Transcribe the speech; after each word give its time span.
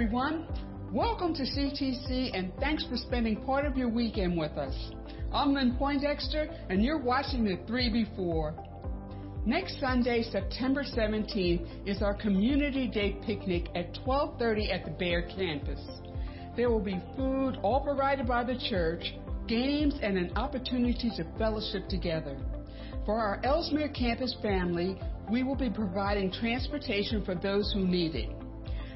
everyone. 0.00 0.46
Welcome 0.90 1.34
to 1.34 1.42
CTC 1.42 2.30
and 2.32 2.50
thanks 2.58 2.86
for 2.86 2.96
spending 2.96 3.44
part 3.44 3.66
of 3.66 3.76
your 3.76 3.90
weekend 3.90 4.34
with 4.34 4.52
us. 4.52 4.74
I'm 5.30 5.52
Lynn 5.52 5.76
Poindexter 5.76 6.48
and 6.70 6.82
you're 6.82 7.02
watching 7.02 7.44
the 7.44 7.58
3 7.66 7.90
Before. 7.90 8.54
Next 9.44 9.78
Sunday, 9.78 10.22
September 10.22 10.84
17th, 10.84 11.86
is 11.86 12.00
our 12.00 12.14
Community 12.14 12.88
Day 12.88 13.18
picnic 13.26 13.66
at 13.74 13.92
12:30 14.06 14.72
at 14.72 14.86
the 14.86 14.90
Bear 14.92 15.20
campus. 15.20 15.86
There 16.56 16.70
will 16.70 16.80
be 16.80 16.98
food, 17.14 17.58
all 17.62 17.84
provided 17.84 18.26
by 18.26 18.42
the 18.42 18.56
church, 18.70 19.04
games, 19.46 19.98
and 20.00 20.16
an 20.16 20.32
opportunity 20.36 21.10
to 21.18 21.24
fellowship 21.36 21.90
together. 21.90 22.38
For 23.04 23.18
our 23.18 23.38
Elsmere 23.44 23.90
campus 23.90 24.34
family, 24.40 24.98
we 25.30 25.42
will 25.42 25.56
be 25.56 25.68
providing 25.68 26.32
transportation 26.32 27.22
for 27.22 27.34
those 27.34 27.70
who 27.74 27.86
need 27.86 28.14
it. 28.14 28.39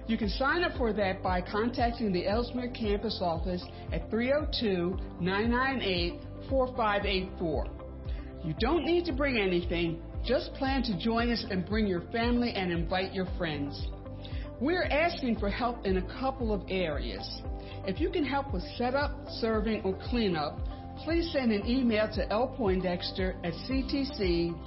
You 0.07 0.19
can 0.19 0.29
sign 0.29 0.65
up 0.65 0.77
for 0.77 0.93
that 0.93 1.23
by 1.23 1.41
contacting 1.41 2.13
the 2.13 2.27
Elsmere 2.27 2.75
campus 2.75 3.21
office 3.23 3.65
at 3.91 4.11
302 4.11 4.99
998 5.21 6.21
4584. 6.51 7.67
You 8.45 8.55
don't 8.61 8.85
need 8.85 9.07
to 9.07 9.13
bring 9.15 9.39
anything, 9.39 10.03
just 10.23 10.53
plan 10.55 10.83
to 10.83 10.99
join 10.99 11.31
us 11.31 11.47
and 11.51 11.65
bring 11.65 11.87
your 11.87 12.03
family 12.13 12.53
and 12.53 12.71
invite 12.71 13.15
your 13.15 13.27
friends. 13.39 13.87
We're 14.61 14.85
asking 14.85 15.39
for 15.39 15.49
help 15.49 15.87
in 15.87 15.97
a 15.97 16.21
couple 16.21 16.53
of 16.53 16.63
areas. 16.69 17.41
If 17.87 17.99
you 17.99 18.11
can 18.11 18.25
help 18.25 18.53
with 18.53 18.63
setup, 18.77 19.13
serving, 19.41 19.83
or 19.83 19.99
cleanup, 20.11 20.59
please 21.05 21.33
send 21.33 21.51
an 21.51 21.67
email 21.67 22.09
to 22.15 22.27
lpoindexter 22.29 23.37
at 23.45 23.55
ctcde.church. 23.69 24.61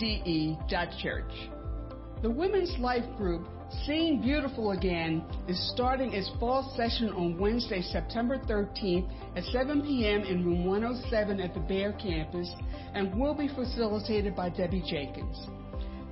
The 2.24 2.30
Women's 2.30 2.76
Life 2.80 3.06
Group 3.16 3.48
Seeing 3.86 4.22
Beautiful 4.22 4.72
Again 4.72 5.26
is 5.50 5.72
starting 5.74 6.14
its 6.14 6.32
fall 6.40 6.74
session 6.78 7.10
on 7.10 7.38
Wednesday, 7.38 7.82
September 7.82 8.38
13th 8.38 9.10
at 9.36 9.44
7 9.44 9.82
p.m. 9.82 10.22
in 10.22 10.46
room 10.46 10.66
107 10.66 11.42
at 11.42 11.54
the 11.54 11.60
Bear 11.60 11.92
campus 11.94 12.50
and 12.94 13.14
will 13.20 13.34
be 13.34 13.50
facilitated 13.50 14.38
by 14.38 14.50
Debbie 14.50 14.84
Jenkins. 14.90 15.48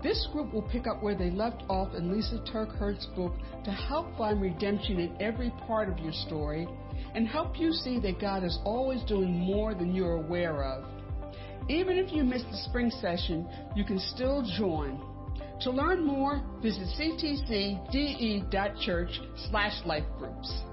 This 0.03 0.27
group 0.33 0.53
will 0.53 0.63
pick 0.63 0.85
up 0.85 1.01
where 1.01 1.15
they 1.15 1.31
left 1.31 1.63
off 1.69 1.95
in 1.95 2.11
Lysa 2.11 2.45
TerKeurst's 2.51 3.05
book 3.15 3.33
to 3.63 3.71
help 3.71 4.17
find 4.17 4.41
redemption 4.41 4.99
in 4.99 5.15
every 5.21 5.51
part 5.65 5.87
of 5.87 5.97
your 5.99 6.13
story 6.13 6.67
and 7.13 7.25
help 7.25 7.57
you 7.57 7.71
see 7.71 7.99
that 8.01 8.19
God 8.19 8.43
is 8.43 8.59
always 8.65 9.01
doing 9.03 9.31
more 9.31 9.73
than 9.73 9.95
you're 9.95 10.17
aware 10.17 10.61
of. 10.61 10.83
Even 11.69 11.97
if 11.97 12.11
you 12.11 12.25
missed 12.25 12.51
the 12.51 12.57
spring 12.69 12.91
session, 13.01 13.47
you 13.75 13.85
can 13.85 13.97
still 13.97 14.45
join. 14.57 15.14
To 15.61 15.71
learn 15.71 16.05
more, 16.05 16.41
visit 16.61 16.87
ctcde.church 16.99 18.41
slash 19.49 19.81
lifegroups. 19.83 20.63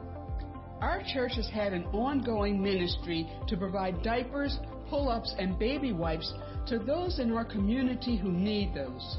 Our 0.80 1.02
church 1.14 1.32
has 1.36 1.48
had 1.48 1.72
an 1.72 1.84
ongoing 1.92 2.60
ministry 2.60 3.30
to 3.46 3.56
provide 3.56 4.02
diapers, 4.02 4.58
pull-ups, 4.90 5.34
and 5.38 5.56
baby 5.58 5.92
wipes 5.92 6.34
to 6.66 6.78
those 6.80 7.20
in 7.20 7.32
our 7.32 7.44
community 7.44 8.16
who 8.16 8.32
need 8.32 8.74
those. 8.74 9.18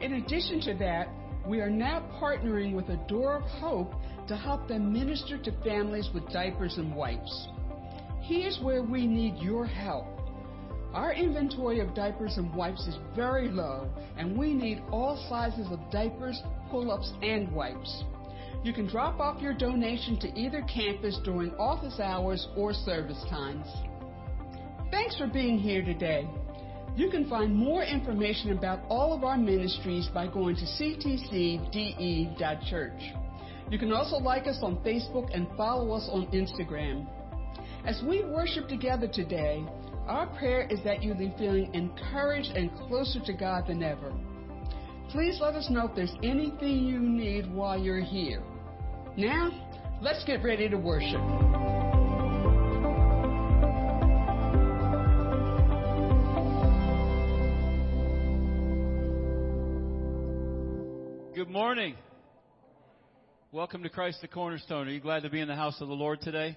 In 0.00 0.14
addition 0.14 0.60
to 0.62 0.74
that, 0.74 1.08
we 1.46 1.60
are 1.60 1.70
now 1.70 2.02
partnering 2.20 2.74
with 2.74 2.90
a 2.90 2.96
Door 3.08 3.36
of 3.36 3.44
Hope 3.44 3.94
to 4.28 4.36
help 4.36 4.68
them 4.68 4.92
minister 4.92 5.38
to 5.38 5.52
families 5.64 6.10
with 6.12 6.28
diapers 6.30 6.76
and 6.76 6.94
wipes. 6.94 7.48
Here's 8.20 8.60
where 8.60 8.82
we 8.82 9.06
need 9.06 9.38
your 9.38 9.64
help. 9.66 10.11
Our 10.94 11.14
inventory 11.14 11.80
of 11.80 11.94
diapers 11.94 12.36
and 12.36 12.54
wipes 12.54 12.86
is 12.86 12.98
very 13.16 13.48
low, 13.48 13.88
and 14.18 14.36
we 14.36 14.52
need 14.52 14.82
all 14.90 15.16
sizes 15.28 15.66
of 15.70 15.80
diapers, 15.90 16.42
pull-ups, 16.70 17.12
and 17.22 17.50
wipes. 17.52 18.04
You 18.62 18.74
can 18.74 18.86
drop 18.86 19.18
off 19.18 19.40
your 19.40 19.54
donation 19.54 20.18
to 20.20 20.28
either 20.38 20.62
campus 20.62 21.18
during 21.24 21.54
office 21.54 21.98
hours 21.98 22.46
or 22.56 22.74
service 22.74 23.24
times. 23.30 23.66
Thanks 24.90 25.16
for 25.16 25.26
being 25.26 25.58
here 25.58 25.82
today. 25.82 26.28
You 26.94 27.08
can 27.08 27.26
find 27.26 27.56
more 27.56 27.82
information 27.82 28.50
about 28.50 28.80
all 28.90 29.14
of 29.14 29.24
our 29.24 29.38
ministries 29.38 30.08
by 30.12 30.26
going 30.26 30.56
to 30.56 30.64
ctcde.church. 30.64 31.72
You 33.70 33.78
can 33.78 33.92
also 33.92 34.16
like 34.18 34.46
us 34.46 34.58
on 34.62 34.76
Facebook 34.84 35.34
and 35.34 35.48
follow 35.56 35.92
us 35.92 36.06
on 36.12 36.26
Instagram. 36.26 37.08
As 37.86 38.02
we 38.06 38.22
worship 38.22 38.68
together 38.68 39.08
today, 39.08 39.64
our 40.06 40.26
prayer 40.38 40.66
is 40.68 40.80
that 40.84 41.02
you 41.02 41.14
leave 41.14 41.32
feeling 41.38 41.72
encouraged 41.74 42.50
and 42.50 42.74
closer 42.88 43.20
to 43.20 43.32
God 43.32 43.66
than 43.68 43.82
ever. 43.82 44.12
Please 45.10 45.38
let 45.40 45.54
us 45.54 45.68
know 45.70 45.86
if 45.86 45.94
there's 45.94 46.14
anything 46.22 46.86
you 46.86 46.98
need 46.98 47.52
while 47.52 47.78
you're 47.78 48.00
here. 48.00 48.42
Now, 49.16 49.50
let's 50.00 50.24
get 50.24 50.42
ready 50.42 50.68
to 50.68 50.76
worship. 50.76 51.20
Good 61.34 61.50
morning. 61.50 61.94
Welcome 63.52 63.82
to 63.82 63.88
Christ 63.88 64.20
the 64.22 64.28
Cornerstone. 64.28 64.88
Are 64.88 64.90
you 64.90 65.00
glad 65.00 65.22
to 65.24 65.30
be 65.30 65.40
in 65.40 65.48
the 65.48 65.54
house 65.54 65.80
of 65.80 65.88
the 65.88 65.94
Lord 65.94 66.20
today? 66.22 66.56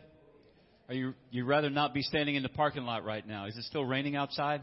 Are 0.88 0.94
you 0.94 1.14
you'd 1.32 1.48
rather 1.48 1.72
not 1.72 1.96
be 1.96 2.04
standing 2.04 2.36
in 2.36 2.44
the 2.44 2.50
parking 2.50 2.84
lot 2.84 3.04
right 3.04 3.28
now? 3.28 3.48
Is 3.48 3.58
it 3.58 3.64
still 3.64 3.84
raining 3.84 4.16
outside? 4.16 4.62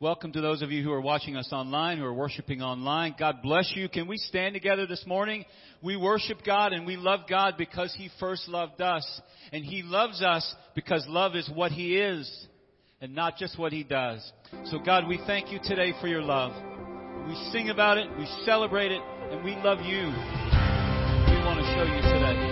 Welcome 0.00 0.32
to 0.32 0.40
those 0.40 0.62
of 0.62 0.72
you 0.72 0.82
who 0.82 0.90
are 0.90 1.00
watching 1.00 1.36
us 1.36 1.48
online, 1.52 1.98
who 1.98 2.04
are 2.04 2.12
worshiping 2.12 2.60
online. 2.60 3.14
God 3.16 3.36
bless 3.40 3.72
you. 3.76 3.88
Can 3.88 4.08
we 4.08 4.16
stand 4.16 4.54
together 4.54 4.84
this 4.84 5.04
morning? 5.06 5.44
We 5.80 5.96
worship 5.96 6.38
God 6.44 6.72
and 6.72 6.84
we 6.84 6.96
love 6.96 7.20
God 7.30 7.54
because 7.56 7.94
He 7.96 8.10
first 8.18 8.48
loved 8.48 8.80
us. 8.80 9.06
And 9.52 9.64
He 9.64 9.82
loves 9.84 10.22
us 10.22 10.56
because 10.74 11.04
love 11.06 11.36
is 11.36 11.48
what 11.54 11.70
He 11.70 11.96
is 11.98 12.46
and 13.00 13.14
not 13.14 13.36
just 13.36 13.56
what 13.56 13.72
He 13.72 13.84
does. 13.84 14.28
So 14.64 14.80
God, 14.80 15.06
we 15.06 15.20
thank 15.24 15.52
you 15.52 15.60
today 15.62 15.92
for 16.00 16.08
your 16.08 16.22
love. 16.22 16.50
We 17.28 17.36
sing 17.52 17.70
about 17.70 17.96
it, 17.96 18.08
we 18.18 18.26
celebrate 18.44 18.90
it, 18.90 19.02
and 19.30 19.44
we 19.44 19.54
love 19.54 19.78
you. 19.82 20.02
We 21.30 21.38
want 21.46 21.60
to 21.60 21.74
show 21.76 21.84
you 21.84 22.02
today. 22.12 22.51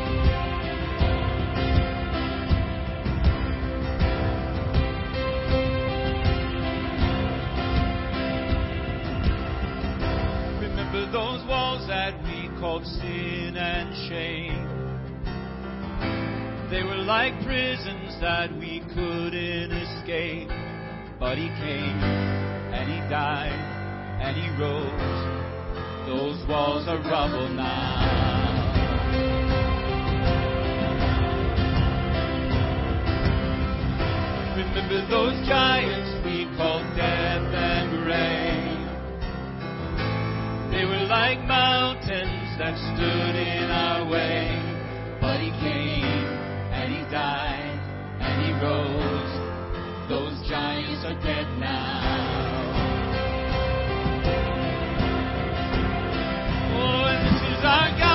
Those 11.41 11.49
walls 11.49 11.87
that 11.89 12.23
we 12.25 12.49
called 12.59 12.85
sin 12.85 13.57
and 13.57 13.95
shame. 14.09 14.67
They 16.71 16.83
were 16.83 16.97
like 16.97 17.33
prisons 17.45 18.21
that 18.21 18.51
we 18.59 18.81
couldn't 18.95 19.73
escape. 19.73 20.49
But 21.19 21.39
He 21.39 21.49
came 21.49 22.01
and 22.73 22.91
He 22.91 23.01
died 23.09 23.53
and 24.21 24.37
He 24.37 24.49
rose. 24.61 25.27
Those 26.07 26.49
walls 26.49 26.89
are 26.89 26.99
rubble 26.99 27.49
now. 27.49 28.19
Remember 34.57 35.09
those 35.09 35.49
giants 35.49 36.25
we 36.25 36.45
called 36.57 36.85
death 36.97 37.20
They 40.81 40.87
were 40.87 41.05
like 41.09 41.39
mountains 41.45 42.57
that 42.57 42.73
stood 42.73 43.37
in 43.37 43.71
our 43.71 44.09
way. 44.09 44.49
But 45.21 45.39
He 45.39 45.51
came 45.61 46.05
and 46.73 46.91
He 46.91 47.03
died 47.13 47.77
and 48.19 48.47
He 48.47 48.53
rose. 48.65 50.09
Those 50.09 50.49
giants 50.49 51.05
are 51.05 51.21
dead 51.23 51.47
now. 51.59 52.01
Oh, 56.73 57.05
and 57.13 57.27
this 57.27 57.59
is 57.59 57.63
our 57.63 57.99
God. 57.99 58.10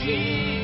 Jesus. 0.00 0.59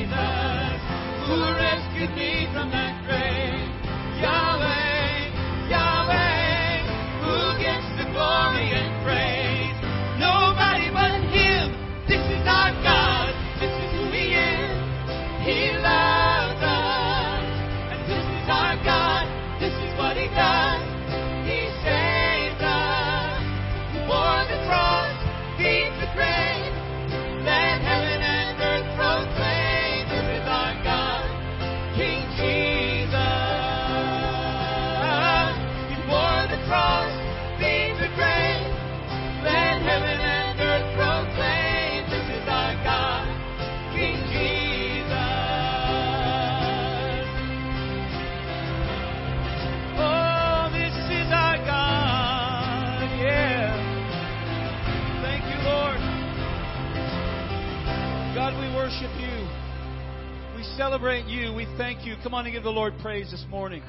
Thank 61.77 62.05
you. 62.05 62.15
Come 62.23 62.33
on 62.33 62.45
and 62.45 62.53
give 62.53 62.63
the 62.63 62.69
Lord 62.69 62.93
praise 63.01 63.29
this 63.29 63.43
morning. 63.49 63.83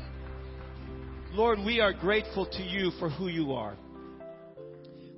Lord, 1.31 1.61
we 1.65 1.79
are 1.81 1.93
grateful 1.93 2.45
to 2.45 2.63
you 2.65 2.91
for 2.99 3.09
who 3.09 3.29
you 3.29 3.53
are. 3.53 3.77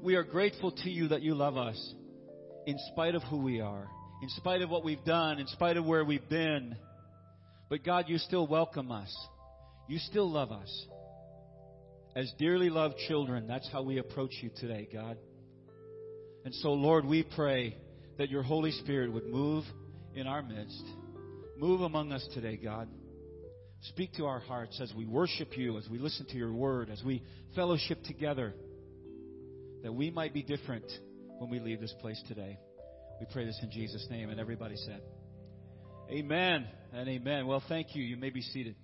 We 0.03 0.15
are 0.15 0.23
grateful 0.23 0.73
to 0.73 0.91
you 0.91 1.09
that 1.09 1.23
you 1.23 1.35
love 1.35 1.57
us 1.57 1.95
in 2.67 2.77
spite 2.93 3.15
of 3.15 3.23
who 3.23 3.39
we 3.39 3.63
are, 3.63 3.89
in 4.23 4.29
spite 4.29 4.61
of 4.61 4.69
what 4.69 4.85
we've 4.85 5.03
done, 5.07 5.39
in 5.39 5.47
spite 5.47 5.79
of 5.79 5.87
where 5.87 6.05
we've 6.05 6.29
been. 6.29 6.77
But 7.71 7.83
God, 7.83 8.05
you 8.09 8.19
still 8.19 8.47
welcome 8.47 8.93
us. 8.93 9.17
You 9.89 9.99
still 10.01 10.31
love 10.31 10.53
us. 10.53 10.87
As 12.15 12.31
dearly 12.39 12.69
loved 12.69 12.97
children, 13.09 13.47
that's 13.47 13.71
how 13.73 13.81
we 13.81 13.97
approach 13.97 14.33
you 14.43 14.51
today, 14.55 14.87
God. 14.93 15.17
And 16.45 16.55
so, 16.57 16.75
Lord, 16.75 17.07
we 17.07 17.23
pray 17.23 17.75
that 18.19 18.29
your 18.29 18.43
Holy 18.43 18.71
Spirit 18.71 19.11
would 19.11 19.27
move 19.27 19.65
in 20.15 20.27
our 20.27 20.43
midst. 20.43 20.85
Move 21.61 21.83
among 21.83 22.11
us 22.11 22.27
today, 22.33 22.57
God. 22.57 22.89
Speak 23.83 24.15
to 24.15 24.25
our 24.25 24.41
hearts 24.41 24.81
as 24.81 24.95
we 24.97 25.05
worship 25.05 25.59
you, 25.59 25.77
as 25.77 25.87
we 25.91 25.99
listen 25.99 26.25
to 26.31 26.37
your 26.39 26.55
word, 26.55 26.89
as 26.89 27.03
we 27.05 27.23
fellowship 27.55 28.03
together, 28.05 28.55
that 29.83 29.93
we 29.93 30.11
might 30.11 30.33
be 30.33 30.43
different 30.43 30.87
when 31.37 31.51
we 31.51 31.61
leave 31.61 31.79
this 31.79 31.95
place 32.01 32.19
today. 32.27 32.59
We 33.21 33.27
pray 33.31 33.45
this 33.45 33.61
in 33.63 33.71
Jesus' 33.71 34.07
name. 34.11 34.31
And 34.31 34.41
everybody 34.41 34.75
said, 34.77 35.03
Amen 36.11 36.67
and 36.95 37.07
amen. 37.07 37.47
Well, 37.47 37.63
thank 37.69 37.95
you. 37.95 38.03
You 38.03 38.17
may 38.17 38.31
be 38.31 38.41
seated. 38.41 38.75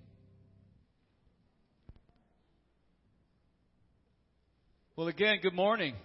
Well, 4.95 5.07
again, 5.07 5.39
good 5.41 5.55
morning. 5.55 5.95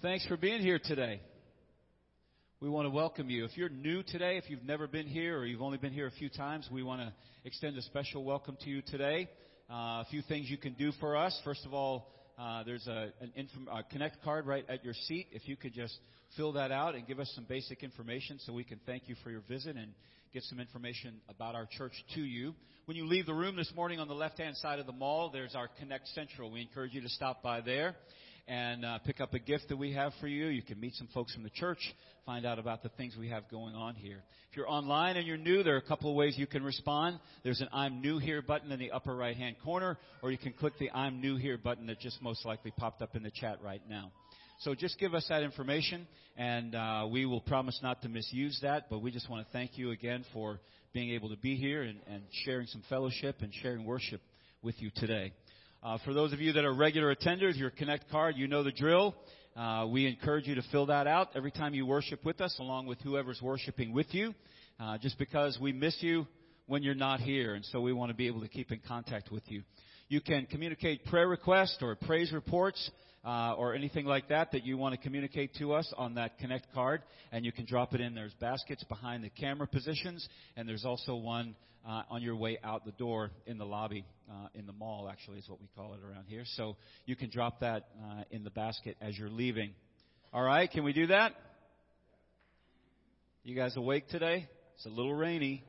Thanks 0.00 0.26
for 0.26 0.38
being 0.38 0.62
here 0.62 0.80
today 0.82 1.20
we 2.62 2.70
want 2.70 2.86
to 2.86 2.90
welcome 2.90 3.28
you. 3.28 3.44
If 3.44 3.56
you're 3.56 3.68
new 3.68 4.04
today, 4.04 4.36
if 4.36 4.48
you've 4.48 4.62
never 4.62 4.86
been 4.86 5.08
here 5.08 5.36
or 5.36 5.44
you've 5.44 5.62
only 5.62 5.78
been 5.78 5.92
here 5.92 6.06
a 6.06 6.12
few 6.12 6.28
times, 6.28 6.68
we 6.70 6.84
want 6.84 7.00
to 7.00 7.12
extend 7.44 7.76
a 7.76 7.82
special 7.82 8.22
welcome 8.22 8.56
to 8.60 8.70
you 8.70 8.82
today. 8.82 9.28
Uh, 9.68 9.74
a 9.74 10.06
few 10.12 10.22
things 10.22 10.48
you 10.48 10.56
can 10.56 10.74
do 10.74 10.92
for 11.00 11.16
us. 11.16 11.36
First 11.44 11.66
of 11.66 11.74
all, 11.74 12.06
uh, 12.38 12.62
there's 12.62 12.86
a, 12.86 13.12
an 13.20 13.32
inform- 13.34 13.66
a 13.66 13.82
connect 13.82 14.22
card 14.22 14.46
right 14.46 14.64
at 14.68 14.84
your 14.84 14.94
seat. 14.94 15.26
If 15.32 15.48
you 15.48 15.56
could 15.56 15.74
just 15.74 15.98
fill 16.36 16.52
that 16.52 16.70
out 16.70 16.94
and 16.94 17.04
give 17.04 17.18
us 17.18 17.32
some 17.34 17.46
basic 17.48 17.82
information 17.82 18.38
so 18.38 18.52
we 18.52 18.62
can 18.62 18.78
thank 18.86 19.08
you 19.08 19.16
for 19.24 19.32
your 19.32 19.42
visit 19.48 19.74
and 19.74 19.88
get 20.32 20.44
some 20.44 20.60
information 20.60 21.20
about 21.28 21.56
our 21.56 21.66
church 21.66 21.94
to 22.14 22.20
you. 22.20 22.54
When 22.84 22.96
you 22.96 23.06
leave 23.06 23.26
the 23.26 23.34
room 23.34 23.56
this 23.56 23.72
morning 23.74 23.98
on 23.98 24.06
the 24.06 24.14
left 24.14 24.38
hand 24.38 24.56
side 24.58 24.78
of 24.78 24.86
the 24.86 24.92
mall, 24.92 25.30
there's 25.32 25.56
our 25.56 25.68
Connect 25.80 26.06
Central. 26.14 26.52
We 26.52 26.60
encourage 26.60 26.94
you 26.94 27.00
to 27.00 27.08
stop 27.08 27.42
by 27.42 27.60
there 27.60 27.96
and 28.48 28.84
uh, 28.84 28.98
pick 28.98 29.20
up 29.20 29.34
a 29.34 29.38
gift 29.38 29.68
that 29.68 29.76
we 29.76 29.92
have 29.92 30.12
for 30.20 30.26
you. 30.26 30.46
You 30.46 30.62
can 30.62 30.80
meet 30.80 30.94
some 30.94 31.08
folks 31.14 31.32
from 31.32 31.42
the 31.42 31.50
church, 31.50 31.78
find 32.26 32.44
out 32.44 32.58
about 32.58 32.82
the 32.82 32.88
things 32.90 33.16
we 33.18 33.28
have 33.28 33.48
going 33.50 33.74
on 33.74 33.94
here. 33.94 34.22
If 34.50 34.56
you're 34.56 34.68
online 34.68 35.16
and 35.16 35.26
you're 35.26 35.36
new, 35.36 35.62
there 35.62 35.74
are 35.74 35.78
a 35.78 35.82
couple 35.82 36.10
of 36.10 36.16
ways 36.16 36.34
you 36.36 36.46
can 36.46 36.62
respond. 36.62 37.20
There's 37.44 37.60
an 37.60 37.68
I'm 37.72 38.00
new 38.00 38.18
here 38.18 38.42
button 38.42 38.72
in 38.72 38.78
the 38.78 38.90
upper 38.90 39.14
right 39.14 39.36
hand 39.36 39.56
corner, 39.64 39.96
or 40.22 40.30
you 40.30 40.38
can 40.38 40.52
click 40.52 40.74
the 40.78 40.90
I'm 40.90 41.20
new 41.20 41.36
here 41.36 41.56
button 41.56 41.86
that 41.86 42.00
just 42.00 42.20
most 42.20 42.44
likely 42.44 42.72
popped 42.72 43.00
up 43.00 43.14
in 43.16 43.22
the 43.22 43.30
chat 43.30 43.58
right 43.62 43.82
now. 43.88 44.10
So 44.60 44.74
just 44.74 44.98
give 44.98 45.14
us 45.14 45.26
that 45.28 45.42
information, 45.42 46.06
and 46.36 46.74
uh, 46.74 47.08
we 47.10 47.26
will 47.26 47.40
promise 47.40 47.78
not 47.82 48.02
to 48.02 48.08
misuse 48.08 48.58
that. 48.62 48.88
But 48.90 49.02
we 49.02 49.10
just 49.10 49.28
want 49.28 49.46
to 49.46 49.52
thank 49.52 49.76
you 49.76 49.90
again 49.90 50.24
for 50.32 50.60
being 50.92 51.10
able 51.10 51.30
to 51.30 51.36
be 51.36 51.56
here 51.56 51.82
and, 51.82 51.98
and 52.06 52.22
sharing 52.44 52.66
some 52.66 52.82
fellowship 52.88 53.36
and 53.40 53.52
sharing 53.62 53.84
worship 53.84 54.20
with 54.62 54.80
you 54.80 54.90
today. 54.94 55.32
Uh, 55.82 55.98
for 56.04 56.14
those 56.14 56.32
of 56.32 56.40
you 56.40 56.52
that 56.52 56.64
are 56.64 56.72
regular 56.72 57.12
attenders, 57.12 57.58
your 57.58 57.70
Connect 57.70 58.08
card, 58.08 58.36
you 58.36 58.46
know 58.46 58.62
the 58.62 58.70
drill. 58.70 59.16
Uh, 59.56 59.84
we 59.90 60.06
encourage 60.06 60.46
you 60.46 60.54
to 60.54 60.62
fill 60.70 60.86
that 60.86 61.08
out 61.08 61.30
every 61.34 61.50
time 61.50 61.74
you 61.74 61.84
worship 61.84 62.24
with 62.24 62.40
us, 62.40 62.56
along 62.60 62.86
with 62.86 63.00
whoever's 63.00 63.42
worshiping 63.42 63.92
with 63.92 64.06
you, 64.14 64.32
uh, 64.78 64.96
just 64.98 65.18
because 65.18 65.58
we 65.60 65.72
miss 65.72 65.96
you 65.98 66.24
when 66.66 66.84
you're 66.84 66.94
not 66.94 67.18
here, 67.18 67.54
and 67.54 67.64
so 67.64 67.80
we 67.80 67.92
want 67.92 68.10
to 68.10 68.16
be 68.16 68.28
able 68.28 68.40
to 68.40 68.48
keep 68.48 68.70
in 68.70 68.78
contact 68.86 69.32
with 69.32 69.42
you. 69.48 69.64
You 70.06 70.20
can 70.20 70.46
communicate 70.46 71.04
prayer 71.06 71.26
requests 71.26 71.78
or 71.82 71.96
praise 71.96 72.30
reports 72.30 72.88
uh, 73.24 73.54
or 73.54 73.74
anything 73.74 74.06
like 74.06 74.28
that 74.28 74.52
that 74.52 74.64
you 74.64 74.78
want 74.78 74.94
to 74.94 75.00
communicate 75.00 75.56
to 75.56 75.72
us 75.72 75.92
on 75.96 76.14
that 76.14 76.38
Connect 76.38 76.72
card, 76.72 77.02
and 77.32 77.44
you 77.44 77.50
can 77.50 77.66
drop 77.66 77.92
it 77.92 78.00
in. 78.00 78.14
There's 78.14 78.34
baskets 78.34 78.84
behind 78.84 79.24
the 79.24 79.30
camera 79.30 79.66
positions, 79.66 80.28
and 80.56 80.68
there's 80.68 80.84
also 80.84 81.16
one 81.16 81.56
uh, 81.86 82.02
on 82.10 82.22
your 82.22 82.36
way 82.36 82.58
out 82.62 82.84
the 82.84 82.92
door 82.92 83.30
in 83.46 83.58
the 83.58 83.64
lobby, 83.64 84.04
uh, 84.30 84.48
in 84.54 84.66
the 84.66 84.72
mall, 84.72 85.08
actually, 85.10 85.38
is 85.38 85.48
what 85.48 85.60
we 85.60 85.68
call 85.76 85.94
it 85.94 86.00
around 86.04 86.26
here. 86.28 86.42
So 86.44 86.76
you 87.06 87.16
can 87.16 87.30
drop 87.30 87.60
that 87.60 87.88
uh, 88.02 88.22
in 88.30 88.44
the 88.44 88.50
basket 88.50 88.96
as 89.00 89.18
you're 89.18 89.30
leaving. 89.30 89.72
All 90.32 90.42
right, 90.42 90.70
can 90.70 90.84
we 90.84 90.92
do 90.92 91.08
that? 91.08 91.32
You 93.44 93.56
guys 93.56 93.76
awake 93.76 94.08
today? 94.08 94.48
It's 94.76 94.86
a 94.86 94.88
little 94.88 95.14
rainy. 95.14 95.64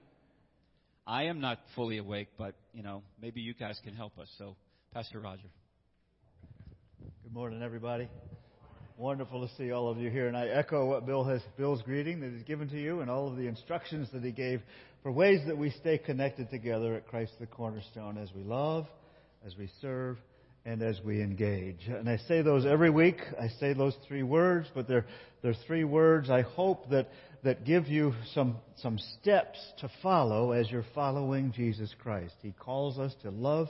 I 1.06 1.24
am 1.24 1.42
not 1.42 1.60
fully 1.76 1.98
awake, 1.98 2.30
but 2.38 2.56
you 2.74 2.84
know, 2.84 3.04
maybe 3.22 3.42
you 3.42 3.54
guys 3.54 3.80
can 3.84 3.94
help 3.94 4.18
us. 4.20 4.30
So, 4.38 4.56
Pastor 4.94 5.20
Roger. 5.20 5.50
Good 7.24 7.34
morning, 7.34 7.62
everybody. 7.62 8.08
Wonderful 8.98 9.48
to 9.48 9.56
see 9.56 9.72
all 9.72 9.90
of 9.90 9.98
you 9.98 10.12
here. 10.12 10.28
And 10.28 10.38
I 10.38 10.46
echo 10.48 10.86
what 10.86 11.08
Bill 11.08 11.24
has, 11.24 11.42
Bill's 11.58 11.82
greeting 11.82 12.20
that 12.20 12.32
he's 12.32 12.44
given 12.44 12.70
to 12.70 12.80
you 12.80 13.02
and 13.02 13.10
all 13.10 13.28
of 13.28 13.38
the 13.38 13.48
instructions 13.48 14.08
that 14.14 14.24
he 14.24 14.32
gave 14.32 14.62
for 15.02 15.12
ways 15.12 15.42
that 15.48 15.58
we 15.58 15.72
stay 15.72 15.98
connected 15.98 16.52
together 16.52 16.94
at 16.94 17.08
Christ 17.08 17.32
the 17.40 17.48
Cornerstone 17.48 18.20
as 18.20 18.30
we 18.36 18.44
love, 18.44 18.86
as 19.46 19.58
we 19.58 19.68
serve, 19.82 20.18
and 20.64 20.84
as 20.84 21.02
we 21.04 21.24
engage. 21.24 21.88
And 21.88 22.08
I 22.08 22.18
say 22.28 22.44
those 22.44 22.68
every 22.68 22.92
week. 22.92 23.18
I 23.42 23.48
say 23.60 23.74
those 23.74 23.96
three 24.08 24.22
words, 24.22 24.68
but 24.76 24.88
they're, 24.88 25.06
they're 25.42 25.56
three 25.66 25.84
words 25.84 26.30
I 26.30 26.44
hope 26.44 26.92
that, 26.92 27.10
that 27.44 27.66
give 27.66 27.88
you 27.88 28.14
some, 28.36 28.58
some 28.78 29.00
steps 29.20 29.58
to 29.80 29.90
follow 30.04 30.52
as 30.52 30.70
you're 30.70 30.86
following 30.94 31.52
Jesus 31.52 31.92
Christ. 31.98 32.36
He 32.44 32.52
calls 32.52 33.00
us 33.00 33.14
to 33.24 33.32
love 33.32 33.70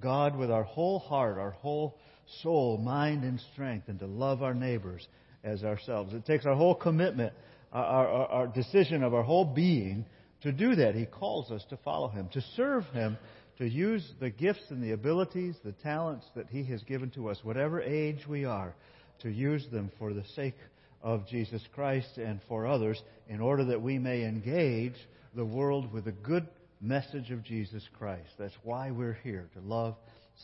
God 0.00 0.36
with 0.36 0.50
our 0.50 0.64
whole 0.64 0.98
heart, 0.98 1.38
our 1.38 1.52
whole 1.52 1.96
soul, 2.42 2.78
mind, 2.78 3.24
and 3.24 3.40
strength, 3.52 3.88
and 3.88 3.98
to 4.00 4.06
love 4.06 4.42
our 4.42 4.54
neighbors 4.54 5.06
as 5.42 5.62
ourselves. 5.62 6.14
It 6.14 6.24
takes 6.24 6.46
our 6.46 6.54
whole 6.54 6.74
commitment, 6.74 7.32
our, 7.72 8.08
our, 8.08 8.26
our 8.26 8.46
decision 8.46 9.02
of 9.02 9.14
our 9.14 9.22
whole 9.22 9.44
being 9.44 10.06
to 10.42 10.52
do 10.52 10.74
that. 10.76 10.94
He 10.94 11.06
calls 11.06 11.50
us 11.50 11.64
to 11.70 11.76
follow 11.78 12.08
Him, 12.08 12.28
to 12.32 12.40
serve 12.56 12.84
Him 12.86 13.18
to 13.58 13.68
use 13.68 14.04
the 14.20 14.30
gifts 14.30 14.64
and 14.70 14.82
the 14.82 14.92
abilities, 14.92 15.54
the 15.64 15.72
talents 15.72 16.26
that 16.34 16.48
He 16.50 16.64
has 16.64 16.82
given 16.82 17.10
to 17.10 17.28
us, 17.28 17.38
whatever 17.42 17.80
age 17.80 18.26
we 18.28 18.44
are, 18.44 18.74
to 19.20 19.30
use 19.30 19.64
them 19.70 19.90
for 19.98 20.12
the 20.12 20.24
sake 20.34 20.56
of 21.02 21.26
Jesus 21.28 21.62
Christ 21.74 22.18
and 22.18 22.40
for 22.48 22.66
others, 22.66 23.00
in 23.28 23.40
order 23.40 23.64
that 23.66 23.80
we 23.80 23.98
may 23.98 24.24
engage 24.24 24.96
the 25.34 25.44
world 25.44 25.92
with 25.92 26.06
the 26.06 26.12
good 26.12 26.48
message 26.80 27.30
of 27.30 27.44
Jesus 27.44 27.84
Christ. 27.96 28.28
That's 28.38 28.54
why 28.64 28.90
we're 28.90 29.18
here, 29.22 29.48
to 29.54 29.60
love, 29.60 29.94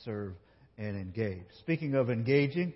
serve, 0.05 0.35
and 0.81 0.97
engage. 0.97 1.45
Speaking 1.61 1.95
of 1.95 2.11
engaging, 2.11 2.73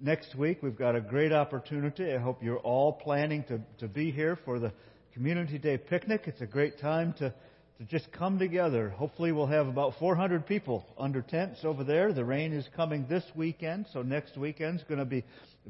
next 0.00 0.36
week 0.36 0.62
we've 0.62 0.76
got 0.76 0.94
a 0.94 1.00
great 1.00 1.32
opportunity. 1.32 2.12
I 2.12 2.18
hope 2.18 2.42
you're 2.42 2.58
all 2.58 2.92
planning 2.92 3.42
to, 3.44 3.60
to 3.78 3.88
be 3.88 4.10
here 4.10 4.38
for 4.44 4.60
the 4.60 4.72
Community 5.14 5.58
Day 5.58 5.78
picnic. 5.78 6.24
It's 6.26 6.42
a 6.42 6.46
great 6.46 6.78
time 6.78 7.14
to 7.14 7.32
to 7.78 7.84
just 7.84 8.10
come 8.10 8.38
together. 8.38 8.88
Hopefully, 8.88 9.32
we'll 9.32 9.46
have 9.46 9.68
about 9.68 9.98
400 9.98 10.46
people 10.46 10.84
under 10.96 11.20
tents 11.20 11.60
over 11.62 11.84
there. 11.84 12.12
The 12.12 12.24
rain 12.24 12.52
is 12.54 12.66
coming 12.74 13.04
this 13.06 13.24
weekend, 13.34 13.86
so 13.92 14.00
next 14.02 14.38
weekend's 14.38 14.82
going 14.84 14.98
to 14.98 15.04
be 15.04 15.24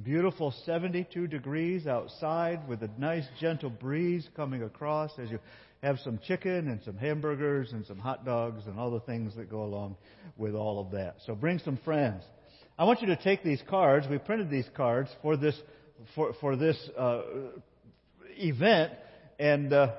beautiful 0.04 0.54
72 0.64 1.26
degrees 1.26 1.86
outside 1.86 2.68
with 2.68 2.82
a 2.82 2.90
nice 2.96 3.26
gentle 3.40 3.70
breeze 3.70 4.28
coming 4.36 4.62
across 4.62 5.10
as 5.18 5.30
you 5.30 5.40
have 5.82 5.98
some 6.00 6.18
chicken 6.26 6.68
and 6.68 6.80
some 6.84 6.96
hamburgers 6.96 7.72
and 7.72 7.84
some 7.86 7.98
hot 7.98 8.24
dogs 8.24 8.66
and 8.66 8.78
all 8.78 8.90
the 8.90 9.00
things 9.00 9.34
that 9.36 9.50
go 9.50 9.62
along 9.62 9.96
with 10.36 10.54
all 10.54 10.80
of 10.80 10.90
that. 10.92 11.16
So 11.26 11.34
bring 11.34 11.58
some 11.58 11.78
friends. 11.84 12.22
I 12.78 12.84
want 12.84 13.00
you 13.00 13.08
to 13.08 13.16
take 13.16 13.42
these 13.42 13.62
cards. 13.68 14.06
We 14.08 14.18
printed 14.18 14.50
these 14.50 14.68
cards 14.76 15.10
for 15.22 15.36
this 15.36 15.58
for 16.14 16.34
for 16.40 16.56
this 16.56 16.76
uh, 16.98 17.22
event, 18.36 18.92
and 19.38 19.72
uh, 19.72 19.92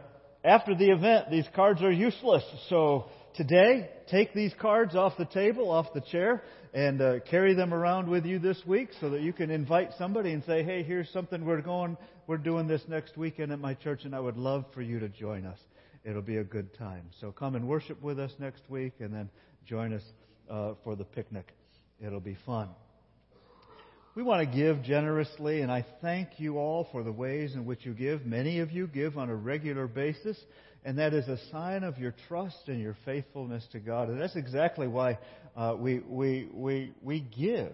after 0.43 0.75
the 0.75 0.91
event, 0.91 1.31
these 1.31 1.48
cards 1.55 1.81
are 1.81 1.91
useless. 1.91 2.43
So 2.69 3.05
today, 3.38 3.89
take 4.10 4.34
these 4.34 4.51
cards 4.60 4.96
off 4.96 5.13
the 5.17 5.25
table, 5.25 5.72
off 5.72 5.94
the 5.94 6.01
chair, 6.01 6.44
and 6.74 7.01
uh, 7.01 7.20
carry 7.29 7.53
them 7.53 7.74
around 7.74 8.10
with 8.10 8.25
you 8.25 8.39
this 8.39 8.60
week 8.65 8.89
so 9.00 9.12
that 9.12 9.22
you 9.22 9.32
can 9.32 9.51
invite 9.51 9.91
somebody 9.98 10.34
and 10.34 10.44
say, 10.44 10.63
"Hey, 10.63 10.84
here's 10.84 11.10
something 11.12 11.46
we're 11.46 11.62
going. 11.62 11.96
We're 12.25 12.38
doing 12.38 12.67
this 12.67 12.82
next 12.88 13.15
weekend 13.15 13.51
at 13.53 13.60
my 13.60 13.75
church, 13.75 14.01
and 14.03 14.15
I 14.15 14.20
would 14.20 14.38
love 14.38 14.65
for 14.74 14.82
you 14.82 15.00
to 15.00 15.08
join 15.08 15.46
us. 15.46 15.60
It'll 16.03 16.22
be 16.22 16.38
a 16.38 16.44
good 16.44 16.74
time. 16.77 17.03
So 17.22 17.32
come 17.32 17.56
and 17.56 17.67
worship 17.67 18.01
with 18.01 18.20
us 18.20 18.32
next 18.39 18.63
week, 18.70 18.94
and 19.00 19.13
then 19.13 19.29
join 19.65 19.94
us 19.94 20.03
uh, 20.50 20.74
for 20.84 20.96
the 20.96 21.06
picnic. 21.06 21.53
It'll 22.03 22.20
be 22.20 22.38
fun." 22.46 22.70
We 24.15 24.24
want 24.24 24.50
to 24.50 24.58
give 24.58 24.82
generously, 24.82 25.62
and 25.62 25.72
I 25.72 25.86
thank 26.01 26.39
you 26.39 26.58
all 26.58 26.88
for 26.91 27.03
the 27.03 27.12
ways 27.12 27.53
in 27.53 27.65
which 27.65 27.86
you 27.86 27.94
give. 27.94 28.25
Many 28.25 28.62
of 28.62 28.72
you 28.72 28.88
give 28.88 29.15
on 29.15 29.29
a 29.29 29.36
regular 29.36 29.86
basis, 29.86 30.36
and 30.88 31.00
that 31.00 31.13
is 31.13 31.27
a 31.27 31.38
sign 31.51 31.84
of 31.84 31.98
your 31.98 32.15
trust 32.29 32.70
and 32.70 32.79
your 32.79 32.96
faithfulness 33.03 33.67
to 33.74 33.79
God. 33.79 34.08
And 34.08 34.22
that's 34.22 34.38
exactly 34.38 34.88
why 34.88 35.20
uh, 35.53 35.75
we, 35.77 36.00
we, 36.00 36.48
we, 36.53 36.94
we 37.01 37.20
give. 37.20 37.74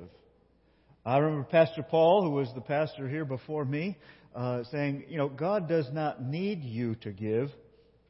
I 1.05 1.19
remember 1.19 1.43
Pastor 1.43 1.83
Paul, 1.83 2.23
who 2.23 2.31
was 2.31 2.49
the 2.55 2.61
pastor 2.61 3.07
here 3.07 3.23
before 3.23 3.65
me, 3.65 3.99
uh, 4.35 4.63
saying, 4.71 5.05
you 5.09 5.19
know, 5.19 5.29
God 5.29 5.69
does 5.69 5.87
not 5.93 6.23
need 6.23 6.63
you 6.63 6.95
to 7.01 7.11
give. 7.11 7.51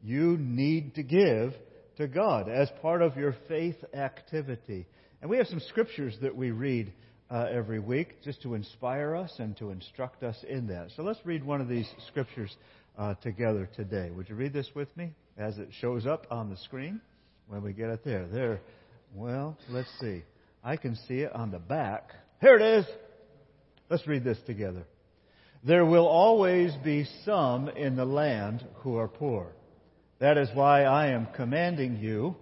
You 0.01 0.37
need 0.39 0.95
to 0.95 1.03
give 1.03 1.53
to 1.97 2.07
God 2.07 2.47
as 2.47 2.69
part 2.81 3.01
of 3.01 3.17
your 3.17 3.35
faith 3.49 3.75
activity. 3.93 4.87
And 5.21 5.29
we 5.29 5.35
have 5.35 5.47
some 5.47 5.59
scriptures 5.67 6.15
that 6.21 6.33
we 6.33 6.51
read 6.51 6.93
uh, 7.29 7.47
every 7.51 7.79
week 7.79 8.21
just 8.23 8.41
to 8.43 8.53
inspire 8.53 9.17
us 9.17 9.33
and 9.37 9.57
to 9.57 9.71
instruct 9.71 10.23
us 10.23 10.37
in 10.47 10.67
that. 10.67 10.91
So 10.95 11.03
let's 11.03 11.19
read 11.25 11.43
one 11.43 11.59
of 11.59 11.67
these 11.67 11.89
scriptures 12.07 12.55
uh, 12.97 13.15
together 13.15 13.69
today. 13.75 14.09
Would 14.11 14.29
you 14.29 14.35
read 14.35 14.53
this 14.53 14.69
with 14.75 14.95
me 14.97 15.11
as 15.37 15.57
it 15.57 15.69
shows 15.79 16.05
up 16.05 16.27
on 16.29 16.49
the 16.49 16.57
screen 16.57 17.01
when 17.47 17.63
we 17.63 17.73
get 17.73 17.89
it 17.89 18.03
there? 18.03 18.27
There. 18.27 18.61
Well, 19.15 19.57
let's 19.69 19.89
see. 19.99 20.23
I 20.63 20.77
can 20.77 20.95
see 21.07 21.19
it 21.19 21.33
on 21.33 21.51
the 21.51 21.59
back. 21.59 22.11
Here 22.41 22.55
it 22.55 22.61
is. 22.61 22.85
Let's 23.89 24.07
read 24.07 24.23
this 24.23 24.39
together. 24.45 24.85
There 25.63 25.85
will 25.85 26.07
always 26.07 26.73
be 26.83 27.05
some 27.25 27.69
in 27.69 27.95
the 27.95 28.05
land 28.05 28.65
who 28.77 28.97
are 28.97 29.07
poor. 29.07 29.53
That 30.19 30.37
is 30.37 30.49
why 30.53 30.83
I 30.83 31.07
am 31.07 31.27
commanding 31.35 31.97
you 31.97 32.35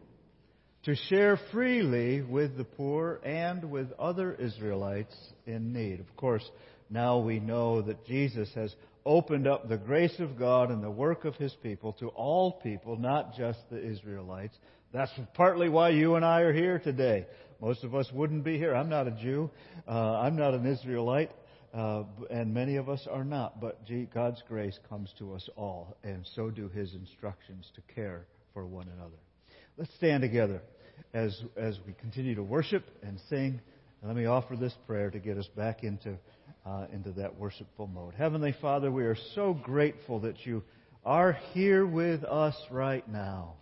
to 0.84 0.96
share 0.96 1.40
freely 1.52 2.22
with 2.22 2.58
the 2.58 2.64
poor 2.64 3.20
and 3.24 3.70
with 3.70 3.92
other 4.00 4.34
Israelites 4.34 5.16
in 5.46 5.74
need. 5.74 6.00
Of 6.00 6.16
course, 6.16 6.48
now 6.90 7.20
we 7.20 7.40
know 7.40 7.82
that 7.84 8.06
Jesus 8.06 8.50
has 8.56 8.74
opened 9.06 9.48
up 9.48 9.68
the 9.68 9.78
grace 9.78 10.20
of 10.20 10.38
God 10.38 10.70
and 10.70 10.84
the 10.84 10.92
work 10.92 11.26
of 11.26 11.36
His 11.36 11.54
people 11.64 11.94
to 11.94 12.10
all 12.10 12.54
people, 12.54 12.98
not 12.98 13.36
just 13.36 13.60
the 13.70 13.84
Israelites. 13.84 14.56
That's 14.94 15.12
partly 15.34 15.70
why 15.70 15.90
you 15.90 16.16
and 16.16 16.26
I 16.26 16.42
are 16.42 16.54
here 16.54 16.80
today. 16.80 17.26
Most 17.62 17.84
of 17.84 17.96
us 17.96 18.12
wouldn't 18.12 18.44
be 18.44 18.58
here. 18.58 18.76
I'm 18.76 18.90
not 18.90 19.08
a 19.08 19.12
Jew. 19.12 19.50
Uh, 19.88 19.92
I'm 19.92 20.36
not 20.36 20.54
an 20.54 20.66
Israelite. 20.66 21.32
Uh, 21.74 22.04
and 22.30 22.54
many 22.54 22.76
of 22.76 22.90
us 22.90 23.08
are 23.10 23.24
not. 23.24 23.62
But 23.62 23.86
gee, 23.86 24.10
God's 24.14 24.42
grace 24.48 24.78
comes 24.90 25.14
to 25.20 25.34
us 25.34 25.50
all, 25.56 25.96
and 26.04 26.28
so 26.36 26.50
do 26.50 26.68
His 26.68 26.94
instructions 26.94 27.72
to 27.76 27.94
care 27.94 28.26
for 28.54 28.66
one 28.66 28.88
another. 28.98 29.18
Let's 29.78 29.94
stand 29.96 30.22
together 30.22 30.62
as, 31.14 31.42
as 31.56 31.80
we 31.88 31.94
continue 31.94 32.36
to 32.36 32.44
worship 32.44 32.84
and 33.04 33.20
sing. 33.30 33.62
Let 34.04 34.16
me 34.16 34.26
offer 34.26 34.56
this 34.56 34.74
prayer 34.88 35.12
to 35.12 35.20
get 35.20 35.38
us 35.38 35.48
back 35.56 35.84
into, 35.84 36.18
uh, 36.66 36.86
into 36.94 37.12
that 37.14 37.38
worshipful 37.38 37.88
mode. 37.88 38.14
Heavenly 38.14 38.56
Father, 38.62 38.92
we 38.92 39.04
are 39.04 39.18
so 39.36 39.54
grateful 39.54 40.20
that 40.22 40.46
you 40.46 40.64
are 41.06 41.34
here 41.54 41.86
with 41.86 42.24
us 42.24 42.56
right 42.70 43.08
now. 43.10 43.56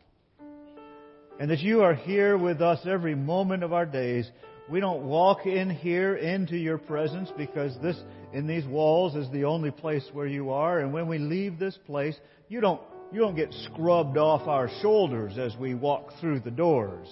And 1.39 1.49
that 1.51 1.59
you 1.59 1.83
are 1.83 1.93
here 1.93 2.37
with 2.37 2.61
us 2.61 2.79
every 2.85 3.15
moment 3.15 3.63
of 3.63 3.71
our 3.71 3.85
days. 3.85 4.29
We 4.69 4.81
don't 4.81 5.03
walk 5.03 5.45
in 5.45 5.69
here 5.69 6.15
into 6.15 6.57
your 6.57 6.77
presence 6.77 7.29
because 7.37 7.77
this, 7.81 7.95
in 8.33 8.45
these 8.45 8.65
walls, 8.65 9.15
is 9.15 9.31
the 9.31 9.45
only 9.45 9.71
place 9.71 10.05
where 10.11 10.27
you 10.27 10.49
are. 10.49 10.79
And 10.79 10.91
when 10.91 11.07
we 11.07 11.17
leave 11.17 11.57
this 11.57 11.77
place, 11.85 12.15
you 12.49 12.59
don't 12.59 12.81
you 13.11 13.19
don't 13.19 13.35
get 13.35 13.51
scrubbed 13.71 14.17
off 14.17 14.47
our 14.47 14.69
shoulders 14.81 15.37
as 15.39 15.55
we 15.57 15.73
walk 15.73 16.11
through 16.19 16.41
the 16.41 16.51
doors 16.51 17.07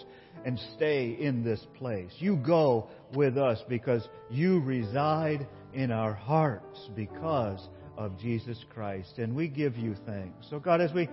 and 0.45 0.59
stay 0.75 1.17
in 1.19 1.43
this 1.43 1.59
place. 1.75 2.11
You 2.19 2.35
go 2.37 2.87
with 3.15 3.37
us 3.37 3.59
because 3.67 4.07
you 4.29 4.59
reside 4.59 5.47
in 5.77 5.91
our 5.91 6.13
hearts 6.13 6.89
because 6.95 7.69
of 7.97 8.17
Jesus 8.17 8.57
Christ. 8.73 9.19
And 9.19 9.35
we 9.35 9.47
give 9.47 9.77
you 9.77 9.95
thanks. 10.07 10.47
So, 10.49 10.59
God, 10.59 10.81
as 10.81 10.91
we 10.91 11.07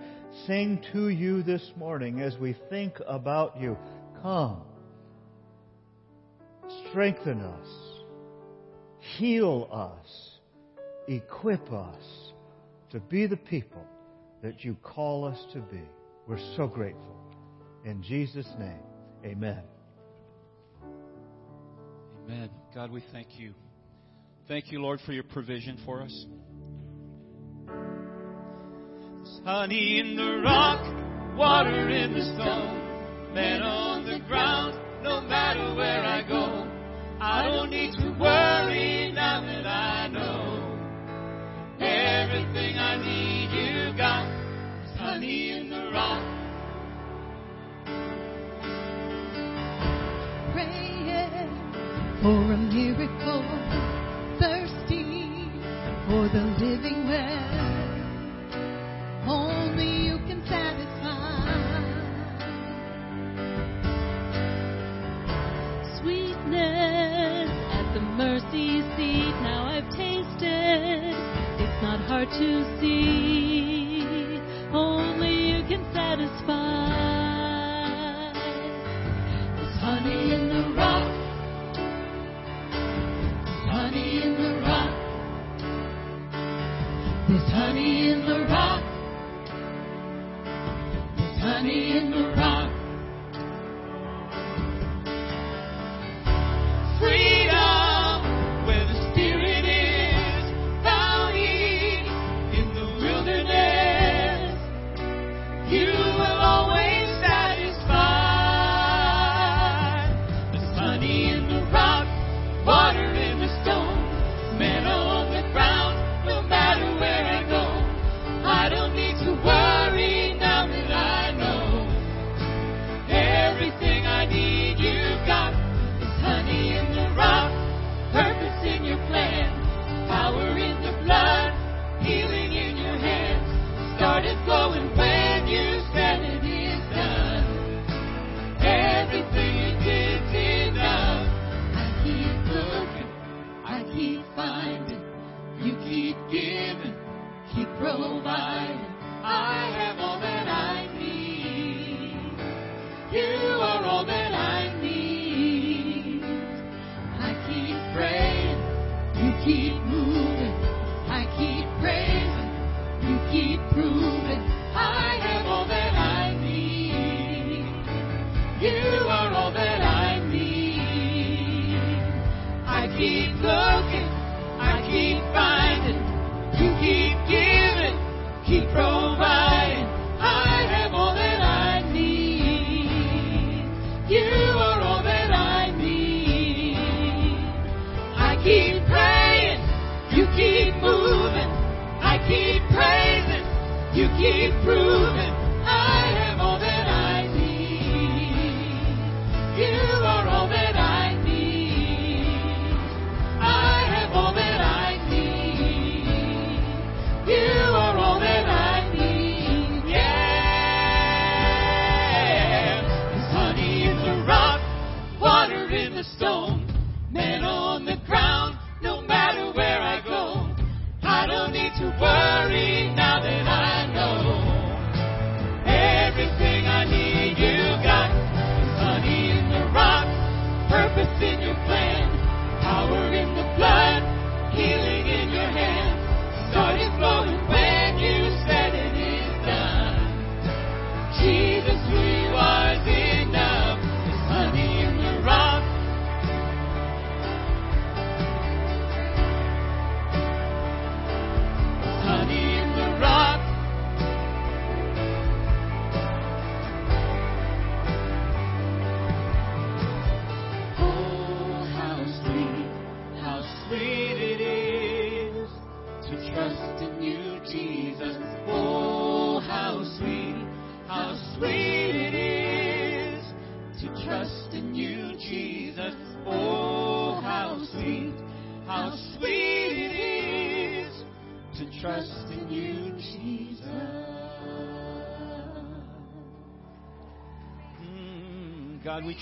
sing 0.47 0.83
to 0.91 1.09
you 1.09 1.43
this 1.43 1.71
morning, 1.77 2.19
as 2.19 2.35
we 2.37 2.55
think 2.69 2.95
about 3.07 3.61
you, 3.61 3.77
come. 4.23 4.63
Strengthen 6.89 7.41
us. 7.41 7.67
Heal 9.17 9.69
us. 9.71 10.31
Equip 11.07 11.71
us 11.71 12.31
to 12.89 12.99
be 12.99 13.27
the 13.27 13.37
people 13.37 13.85
that 14.41 14.65
you 14.65 14.75
call 14.81 15.25
us 15.25 15.37
to 15.53 15.59
be. 15.59 15.81
We're 16.27 16.39
so 16.57 16.65
grateful. 16.65 17.15
In 17.83 18.01
Jesus' 18.01 18.49
name, 18.57 18.81
amen. 19.23 19.61
Amen. 22.25 22.49
God, 22.73 22.89
we 22.89 23.03
thank 23.11 23.27
you. 23.37 23.53
Thank 24.47 24.71
you, 24.71 24.79
Lord, 24.79 24.99
for 25.05 25.11
your 25.11 25.23
provision 25.23 25.79
for 25.85 26.01
us. 26.01 26.25
honey 29.45 29.99
in 29.99 30.15
the 30.15 30.41
rock, 30.43 30.81
water 31.37 31.89
in 31.89 32.13
the 32.13 32.21
stone, 32.33 32.81
on 33.61 34.05
the 34.05 34.19
ground, 34.27 34.79
no 35.03 35.21
matter 35.21 35.75
where 35.75 36.01
I 36.03 36.27
go. 36.27 36.67
I 37.19 37.43
don't 37.43 37.69
need 37.69 37.91
to 37.93 38.17
worry 38.19 39.11
now 39.11 39.41
that 39.41 39.65
I 39.67 40.07
know 40.07 40.65
everything 41.79 42.77
I 42.77 42.97
need 42.97 43.49
you 43.51 43.97
got 43.97 44.25
honey 44.97 45.51
in 45.51 45.69
the 45.69 45.74
to 72.25 72.79
see. 72.79 74.41
Only 74.73 75.51
you 75.51 75.63
can 75.67 75.85
satisfy. 75.93 76.55
There's 79.55 79.77
honey 79.79 80.33
in 80.33 80.49
the 80.49 80.63
rock. 80.75 81.11
There's 83.45 83.65
honey 83.71 84.21
in 84.23 84.31
the 84.41 84.51
rock. 84.61 84.93
There's 87.27 87.51
honey 87.51 88.11
in 88.11 88.25
the 88.25 88.39
rock. 88.49 88.83
There's 91.17 91.39
honey 91.39 91.97
in 91.97 92.11
the 92.11 92.24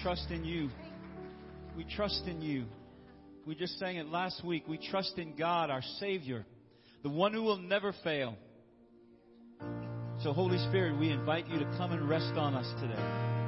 trust 0.04 0.30
in 0.32 0.44
you. 0.44 0.70
We 1.78 1.86
trust 1.86 2.24
in 2.28 2.42
you. 2.42 2.66
We 3.48 3.56
just 3.56 3.80
sang 3.80 3.96
it 3.96 4.08
last 4.08 4.44
week. 4.44 4.66
We 4.68 4.78
trust 4.78 5.18
in 5.18 5.38
God, 5.38 5.70
our 5.70 5.82
Savior, 6.00 6.46
the 7.04 7.10
one 7.10 7.34
who 7.34 7.42
will 7.42 7.58
never 7.58 7.94
fail. 8.04 8.36
So, 10.22 10.34
Holy 10.34 10.58
Spirit, 10.70 11.00
we 11.00 11.10
invite 11.10 11.48
you 11.48 11.58
to 11.58 11.66
come 11.78 11.94
and 11.94 12.10
rest 12.10 12.34
on 12.36 12.54
us 12.54 12.68
today. 12.82 13.43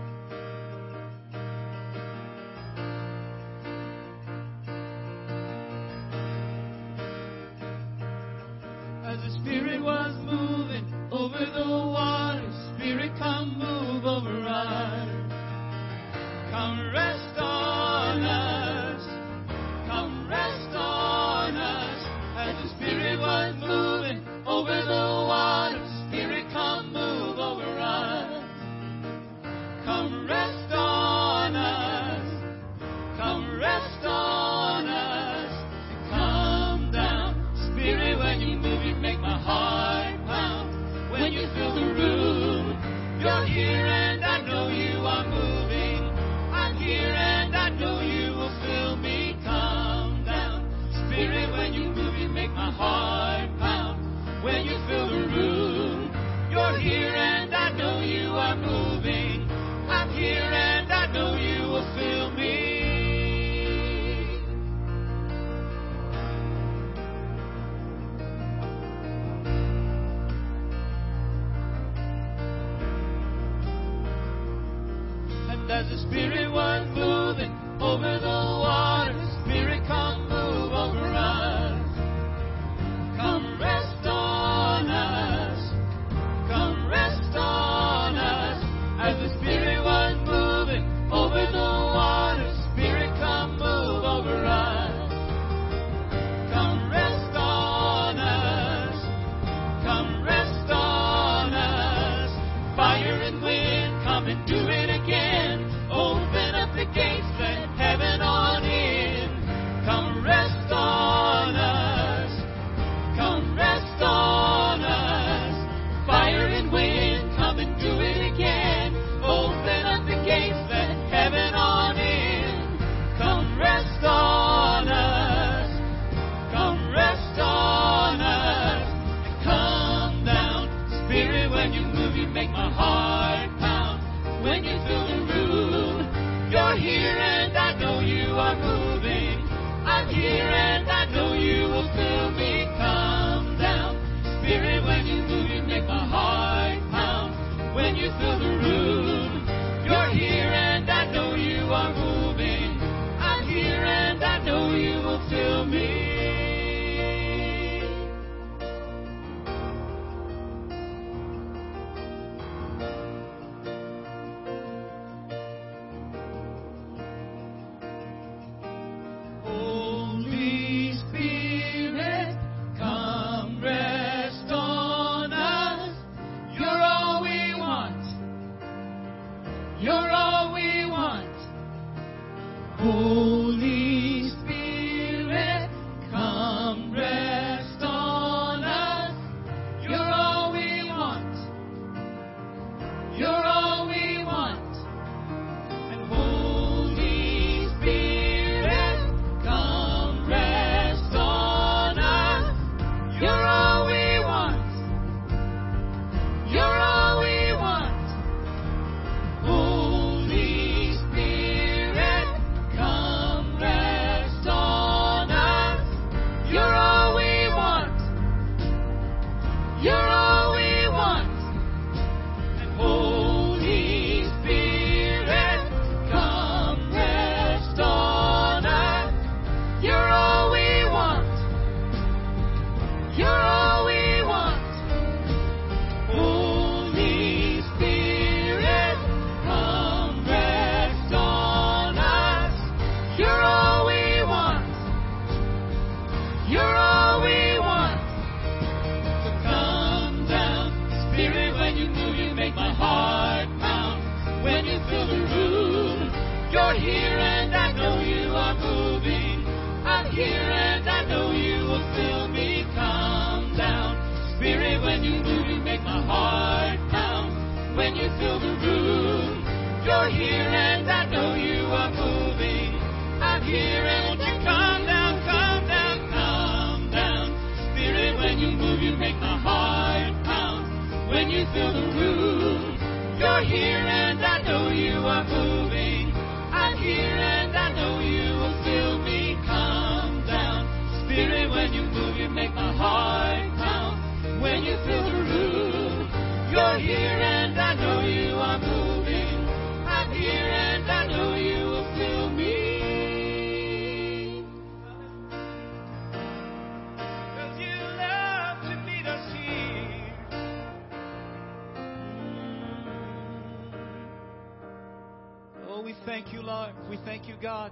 God. 317.45 317.71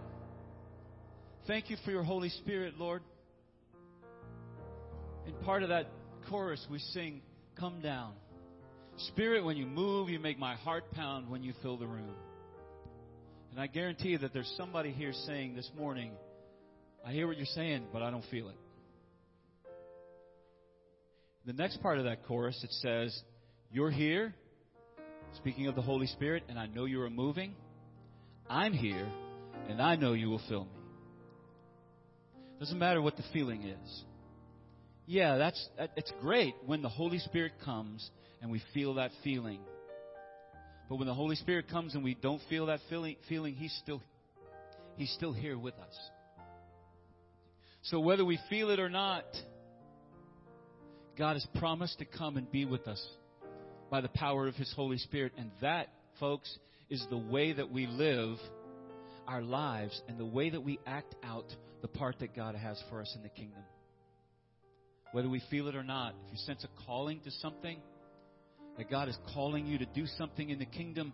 Thank 1.48 1.72
you 1.72 1.78
for 1.84 1.90
your 1.90 2.04
Holy 2.04 2.30
Spirit, 2.30 2.76
Lord. 2.78 3.02
And 5.26 5.42
part 5.42 5.64
of 5.64 5.70
that 5.70 5.88
chorus 6.30 6.64
we 6.70 6.78
sing, 6.78 7.24
Come 7.60 7.82
Down. 7.82 8.14
Spirit, 9.08 9.44
when 9.44 9.58
you 9.58 9.66
move, 9.66 10.10
you 10.10 10.20
make 10.20 10.38
my 10.38 10.54
heart 10.54 10.92
pound 10.92 11.28
when 11.28 11.42
you 11.42 11.54
fill 11.64 11.78
the 11.78 11.88
room. 11.88 12.14
And 13.50 13.60
I 13.60 13.66
guarantee 13.66 14.10
you 14.10 14.20
that 14.20 14.32
there's 14.32 14.54
somebody 14.58 14.92
here 14.92 15.12
saying 15.26 15.56
this 15.56 15.72
morning, 15.76 16.12
I 17.04 17.12
hear 17.12 17.26
what 17.26 17.38
you're 17.38 17.48
saying, 17.48 17.88
but 17.92 18.04
I 18.04 18.12
don't 18.12 18.26
feel 18.30 18.50
it. 18.50 18.56
The 21.48 21.54
next 21.54 21.82
part 21.82 21.98
of 21.98 22.04
that 22.04 22.28
chorus, 22.28 22.64
it 22.64 22.72
says, 22.74 23.20
You're 23.72 23.90
here, 23.90 24.36
speaking 25.38 25.66
of 25.66 25.74
the 25.74 25.82
Holy 25.82 26.06
Spirit, 26.06 26.44
and 26.48 26.60
I 26.60 26.68
know 26.68 26.86
you 26.86 27.02
are 27.02 27.10
moving. 27.10 27.56
I'm 28.48 28.74
here, 28.74 29.08
and 29.70 29.82
I 29.82 29.96
know 29.96 30.13
you 30.13 30.30
will 30.30 30.42
fill 30.48 30.66
me. 30.66 30.72
Doesn't 32.60 32.80
matter 32.80 33.02
what 33.02 33.18
the 33.18 33.24
feeling 33.34 33.63
is. 33.63 34.04
Yeah, 35.06 35.38
that's 35.38 35.70
that, 35.78 35.92
it's 35.98 36.12
great 36.22 36.56
when 36.66 36.82
the 36.82 36.89
Holy 36.89 37.20
Spirit 37.20 37.54
comes 37.63 38.10
and 38.42 38.52
we 38.52 38.62
feel 38.74 38.96
that 38.96 39.12
feeling. 39.24 39.60
But 40.89 40.98
when 40.98 41.08
the 41.08 41.13
Holy 41.13 41.36
Spirit 41.36 41.70
comes 41.70 41.96
and 41.96 42.04
we 42.04 42.13
don't 42.13 42.42
feel 42.50 42.68
that 42.68 42.80
feeling, 42.89 43.16
feeling 43.28 43.56
he's 43.56 43.74
still 43.84 44.02
he's 44.96 45.12
still 45.12 45.34
here 45.34 45.58
with 45.58 45.74
us. 45.76 45.98
So 47.84 48.00
whether 48.00 48.24
we 48.24 48.39
feel 48.50 48.70
it 48.70 48.80
or 48.80 48.89
not, 48.89 49.26
God 51.18 51.34
has 51.34 51.46
promised 51.56 52.00
to 52.00 52.06
come 52.06 52.38
and 52.38 52.50
be 52.50 52.66
with 52.66 52.88
us 52.88 53.06
by 53.89 54.02
the 54.02 54.10
power 54.10 54.48
of 54.48 54.56
his 54.56 54.72
Holy 54.74 54.98
Spirit 54.98 55.34
and 55.38 55.52
that 55.62 55.89
folks 56.20 56.58
is 56.89 57.06
the 57.10 57.18
way 57.18 57.54
that 57.54 57.72
we 57.72 57.88
live 57.88 58.38
our 59.28 59.42
lives 59.42 60.02
and 60.08 60.18
the 60.18 60.26
way 60.26 60.50
that 60.50 60.62
we 60.62 60.80
act 60.86 61.16
out 61.24 61.46
the 61.82 61.88
part 61.88 62.20
that 62.20 62.36
God 62.36 62.56
has 62.56 62.82
for 62.90 63.02
us 63.02 63.12
in 63.16 63.24
the 63.24 63.30
kingdom. 63.30 63.64
Whether 65.12 65.30
we 65.30 65.42
feel 65.52 65.68
it 65.68 65.76
or 65.76 65.84
not, 65.84 66.16
if 66.26 66.32
you 66.32 66.38
sense 66.40 66.64
a 66.64 66.86
calling 66.86 67.20
to 67.22 67.32
something, 67.32 67.80
that 68.78 68.90
God 68.90 69.10
is 69.10 69.18
calling 69.34 69.68
you 69.68 69.78
to 69.78 69.86
do 69.86 70.06
something 70.18 70.50
in 70.50 70.60
the 70.60 70.66
kingdom, 70.66 71.14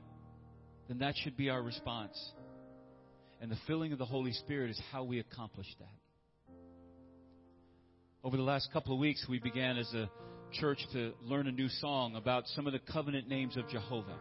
then 0.88 1.00
that 1.00 1.16
should 1.18 1.36
be 1.36 1.50
our 1.50 1.62
response. 1.62 2.18
And 3.42 3.52
the 3.52 3.58
filling 3.68 3.92
of 3.92 4.00
the 4.00 4.06
Holy 4.06 4.32
Spirit 4.34 4.70
is 4.70 4.82
how 4.92 5.04
we 5.04 5.20
accomplish 5.20 5.68
that. 5.80 6.54
Over 8.24 8.38
the 8.38 8.44
last 8.44 8.72
couple 8.74 8.94
of 8.94 9.00
weeks, 9.00 9.26
we 9.30 9.40
began 9.40 9.78
as 9.78 9.94
a 9.94 10.10
church 10.60 10.80
to 10.94 11.14
learn 11.22 11.48
a 11.48 11.52
new 11.52 11.70
song 11.70 12.16
about 12.16 12.48
some 12.48 12.68
of 12.68 12.74
the 12.74 12.80
covenant 12.80 13.28
names 13.28 13.56
of 13.56 13.68
Jehovah. 13.70 14.18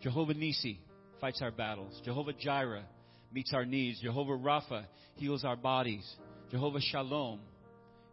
Jehovah 0.00 0.34
Nissi 0.34 0.78
fights 1.20 1.40
our 1.42 1.50
battles. 1.50 2.00
Jehovah 2.04 2.32
Jireh 2.32 2.84
meets 3.32 3.52
our 3.52 3.64
needs. 3.64 4.00
Jehovah 4.00 4.36
Rapha 4.36 4.84
heals 5.16 5.44
our 5.44 5.56
bodies. 5.56 6.06
Jehovah 6.50 6.80
Shalom, 6.80 7.40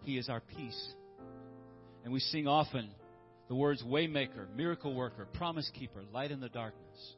He 0.03 0.17
is 0.17 0.29
our 0.29 0.41
peace. 0.41 0.93
And 2.03 2.11
we 2.11 2.19
sing 2.19 2.47
often 2.47 2.89
the 3.47 3.55
words 3.55 3.83
waymaker, 3.83 4.53
miracle 4.55 4.93
worker, 4.93 5.27
promise 5.33 5.69
keeper, 5.73 6.01
light 6.13 6.31
in 6.31 6.39
the 6.39 6.49
darkness. 6.49 7.15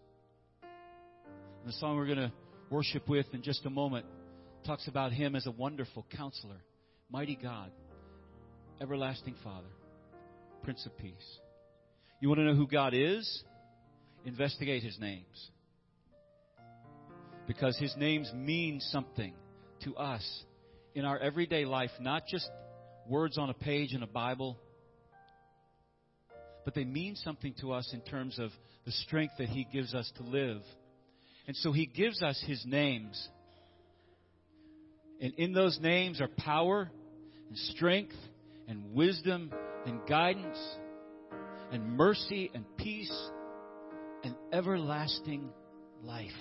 And 0.61 1.73
the 1.73 1.77
song 1.77 1.95
we're 1.95 2.05
going 2.05 2.17
to 2.17 2.31
worship 2.69 3.07
with 3.07 3.25
in 3.33 3.41
just 3.41 3.65
a 3.65 3.69
moment 3.69 4.05
talks 4.65 4.87
about 4.87 5.11
him 5.11 5.35
as 5.35 5.45
a 5.45 5.51
wonderful 5.51 6.05
counselor, 6.15 6.57
mighty 7.09 7.35
God, 7.41 7.71
everlasting 8.81 9.35
Father, 9.43 9.67
Prince 10.63 10.85
of 10.85 10.97
Peace. 10.97 11.39
You 12.19 12.29
want 12.29 12.39
to 12.39 12.45
know 12.45 12.55
who 12.55 12.67
God 12.67 12.93
is? 12.93 13.43
Investigate 14.25 14.81
his 14.83 14.97
names. 14.99 15.49
Because 17.47 17.77
his 17.77 17.95
names 17.97 18.31
mean 18.33 18.79
something 18.79 19.33
to 19.83 19.95
us 19.95 20.43
in 20.95 21.05
our 21.05 21.19
everyday 21.19 21.65
life, 21.65 21.91
not 21.99 22.25
just 22.27 22.49
words 23.07 23.37
on 23.37 23.49
a 23.49 23.53
page 23.53 23.93
in 23.93 24.01
a 24.03 24.07
Bible, 24.07 24.57
but 26.63 26.73
they 26.73 26.83
mean 26.83 27.15
something 27.15 27.53
to 27.61 27.71
us 27.73 27.89
in 27.93 28.01
terms 28.01 28.39
of 28.39 28.49
the 28.85 28.91
strength 28.91 29.35
that 29.37 29.49
He 29.49 29.67
gives 29.71 29.93
us 29.93 30.11
to 30.17 30.23
live. 30.23 30.61
And 31.47 31.55
so 31.57 31.71
He 31.71 31.85
gives 31.85 32.23
us 32.23 32.43
His 32.45 32.63
names. 32.65 33.29
And 35.21 35.33
in 35.35 35.53
those 35.53 35.79
names 35.79 36.19
are 36.19 36.27
power 36.27 36.89
and 37.47 37.57
strength 37.57 38.15
and 38.67 38.93
wisdom 38.93 39.51
and 39.85 40.01
guidance 40.07 40.57
and 41.71 41.95
mercy 41.95 42.49
and 42.53 42.65
peace 42.77 43.15
and 44.23 44.35
everlasting 44.51 45.49
life. 46.03 46.31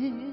Could 0.00 0.29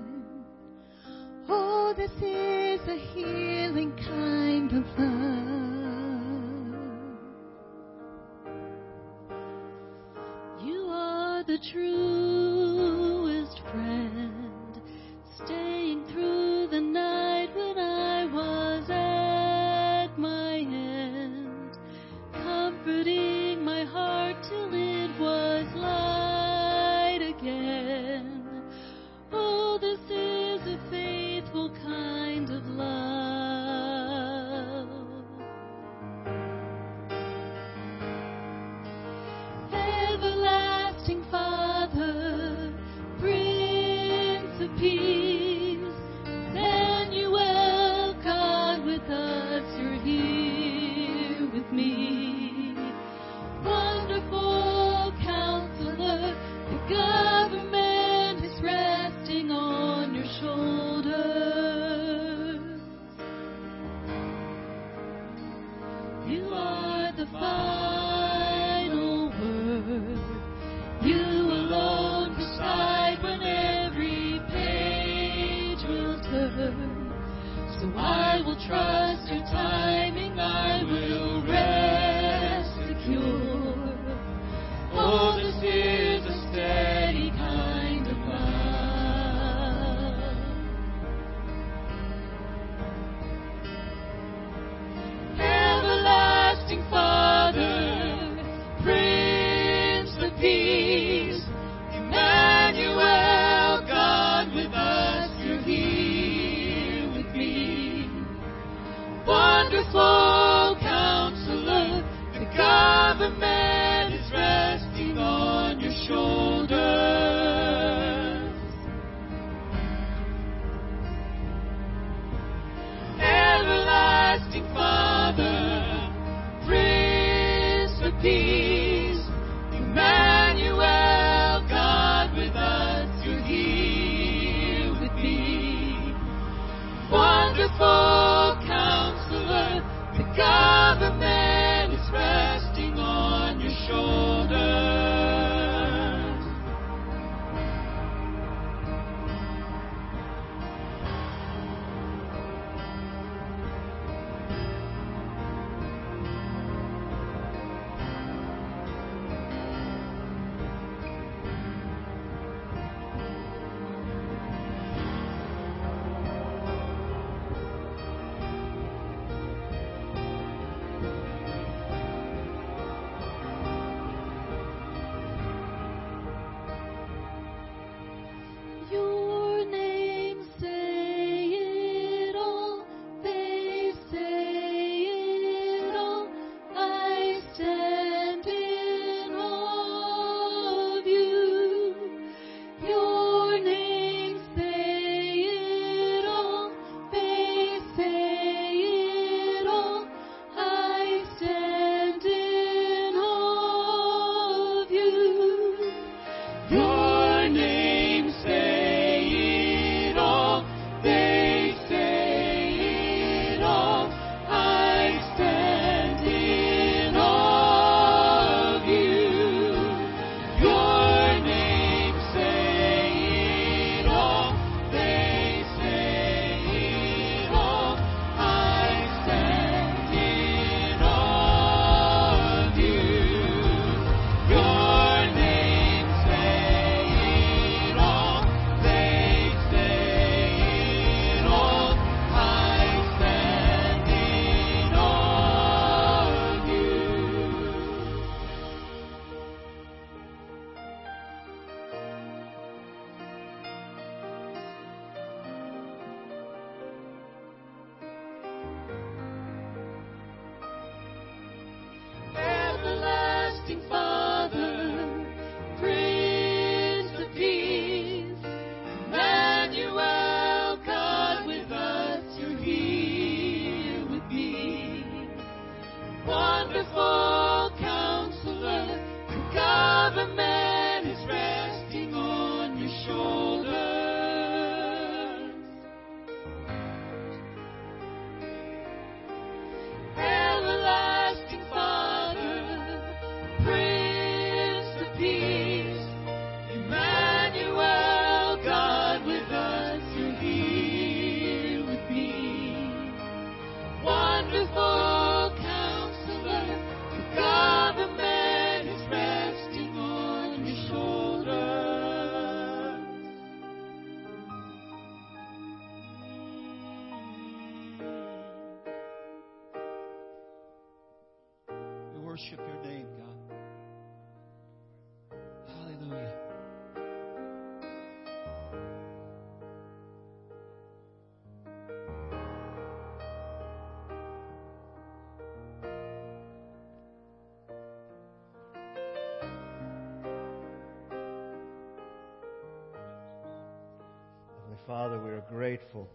Father, 344.98 345.20
we 345.20 345.30
are 345.30 345.44
grateful. 345.52 346.10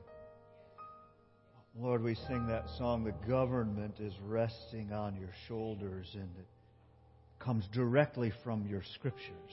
Lord, 1.78 2.02
we 2.02 2.16
sing 2.16 2.48
that 2.48 2.64
song, 2.78 3.04
The 3.04 3.12
Government 3.28 4.00
is 4.00 4.12
Resting 4.26 4.92
on 4.92 5.14
Your 5.14 5.30
Shoulders, 5.46 6.08
and 6.14 6.28
it 6.36 6.46
comes 7.38 7.64
directly 7.72 8.32
from 8.42 8.66
your 8.66 8.82
scriptures. 8.96 9.52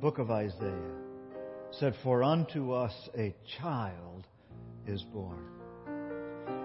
Book 0.00 0.18
of 0.18 0.30
Isaiah 0.30 0.94
said, 1.72 1.96
For 2.04 2.22
unto 2.22 2.70
us 2.70 2.94
a 3.18 3.34
child 3.60 4.24
is 4.86 5.02
born, 5.12 5.44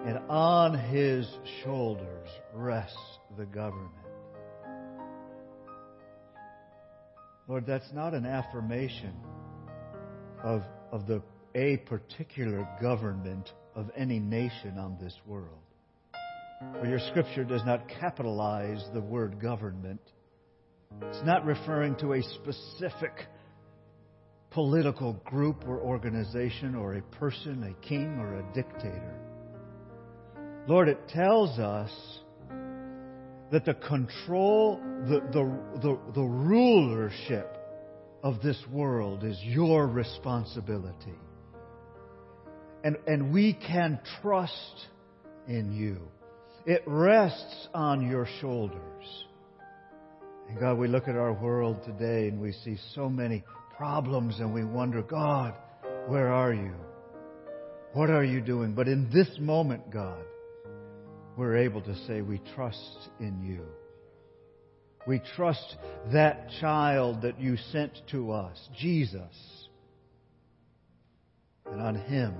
and 0.05 0.19
on 0.29 0.77
his 0.77 1.27
shoulders 1.63 2.29
rests 2.53 3.17
the 3.35 3.47
government. 3.47 3.89
Lord, 7.47 7.65
that's 7.65 7.91
not 7.93 8.13
an 8.13 8.27
affirmation 8.27 9.15
of, 10.43 10.61
of 10.91 11.07
the 11.07 11.23
a 11.55 11.77
particular 11.77 12.67
government 12.81 13.51
of 13.75 13.89
any 13.95 14.19
nation 14.19 14.77
on 14.77 14.97
this 15.01 15.15
world. 15.25 15.59
For 16.79 16.87
your 16.87 16.99
scripture 16.99 17.43
does 17.43 17.63
not 17.65 17.87
capitalize 17.99 18.83
the 18.93 19.01
word 19.01 19.39
government. 19.39 20.01
It's 21.01 21.23
not 21.25 21.45
referring 21.45 21.95
to 21.97 22.13
a 22.13 22.21
specific 22.21 23.11
political 24.51 25.13
group 25.25 25.67
or 25.67 25.79
organization 25.79 26.75
or 26.75 26.95
a 26.95 27.01
person, 27.01 27.63
a 27.63 27.87
king 27.87 28.17
or 28.19 28.35
a 28.35 28.53
dictator. 28.53 29.19
Lord, 30.67 30.87
it 30.87 31.09
tells 31.09 31.59
us 31.59 31.91
that 33.51 33.65
the 33.65 33.73
control, 33.73 34.79
the, 35.07 35.19
the, 35.31 35.79
the, 35.81 35.99
the 36.13 36.23
rulership 36.23 37.57
of 38.23 38.41
this 38.41 38.57
world 38.71 39.23
is 39.23 39.37
your 39.43 39.87
responsibility. 39.87 41.19
And, 42.83 42.97
and 43.07 43.33
we 43.33 43.53
can 43.53 43.99
trust 44.21 44.87
in 45.47 45.71
you. 45.71 45.99
It 46.65 46.83
rests 46.85 47.67
on 47.73 48.09
your 48.09 48.27
shoulders. 48.41 49.25
And 50.49 50.59
God, 50.59 50.77
we 50.77 50.87
look 50.87 51.07
at 51.07 51.15
our 51.15 51.33
world 51.33 51.83
today 51.85 52.27
and 52.27 52.39
we 52.39 52.51
see 52.51 52.77
so 52.93 53.09
many 53.09 53.43
problems 53.75 54.39
and 54.39 54.53
we 54.53 54.63
wonder, 54.63 55.01
God, 55.01 55.53
where 56.07 56.31
are 56.31 56.53
you? 56.53 56.73
What 57.93 58.09
are 58.09 58.23
you 58.23 58.41
doing? 58.41 58.73
But 58.73 58.87
in 58.87 59.09
this 59.11 59.29
moment, 59.39 59.89
God, 59.89 60.23
we're 61.37 61.57
able 61.57 61.81
to 61.81 61.95
say 62.05 62.21
we 62.21 62.41
trust 62.55 63.09
in 63.19 63.41
you. 63.43 63.65
We 65.05 65.21
trust 65.35 65.75
that 66.11 66.49
child 66.61 67.23
that 67.23 67.39
you 67.39 67.57
sent 67.71 67.91
to 68.11 68.31
us, 68.31 68.57
Jesus. 68.77 69.67
And 71.65 71.81
on 71.81 71.95
him 71.95 72.35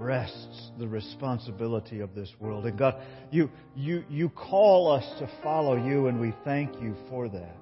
rests 0.00 0.70
the 0.78 0.88
responsibility 0.88 2.00
of 2.00 2.14
this 2.14 2.32
world. 2.40 2.64
And 2.64 2.78
God, 2.78 2.96
you, 3.30 3.50
you, 3.76 4.02
you 4.08 4.30
call 4.30 4.90
us 4.90 5.04
to 5.18 5.30
follow 5.42 5.76
you, 5.76 6.06
and 6.06 6.18
we 6.18 6.32
thank 6.42 6.80
you 6.80 6.96
for 7.10 7.28
that. 7.28 7.56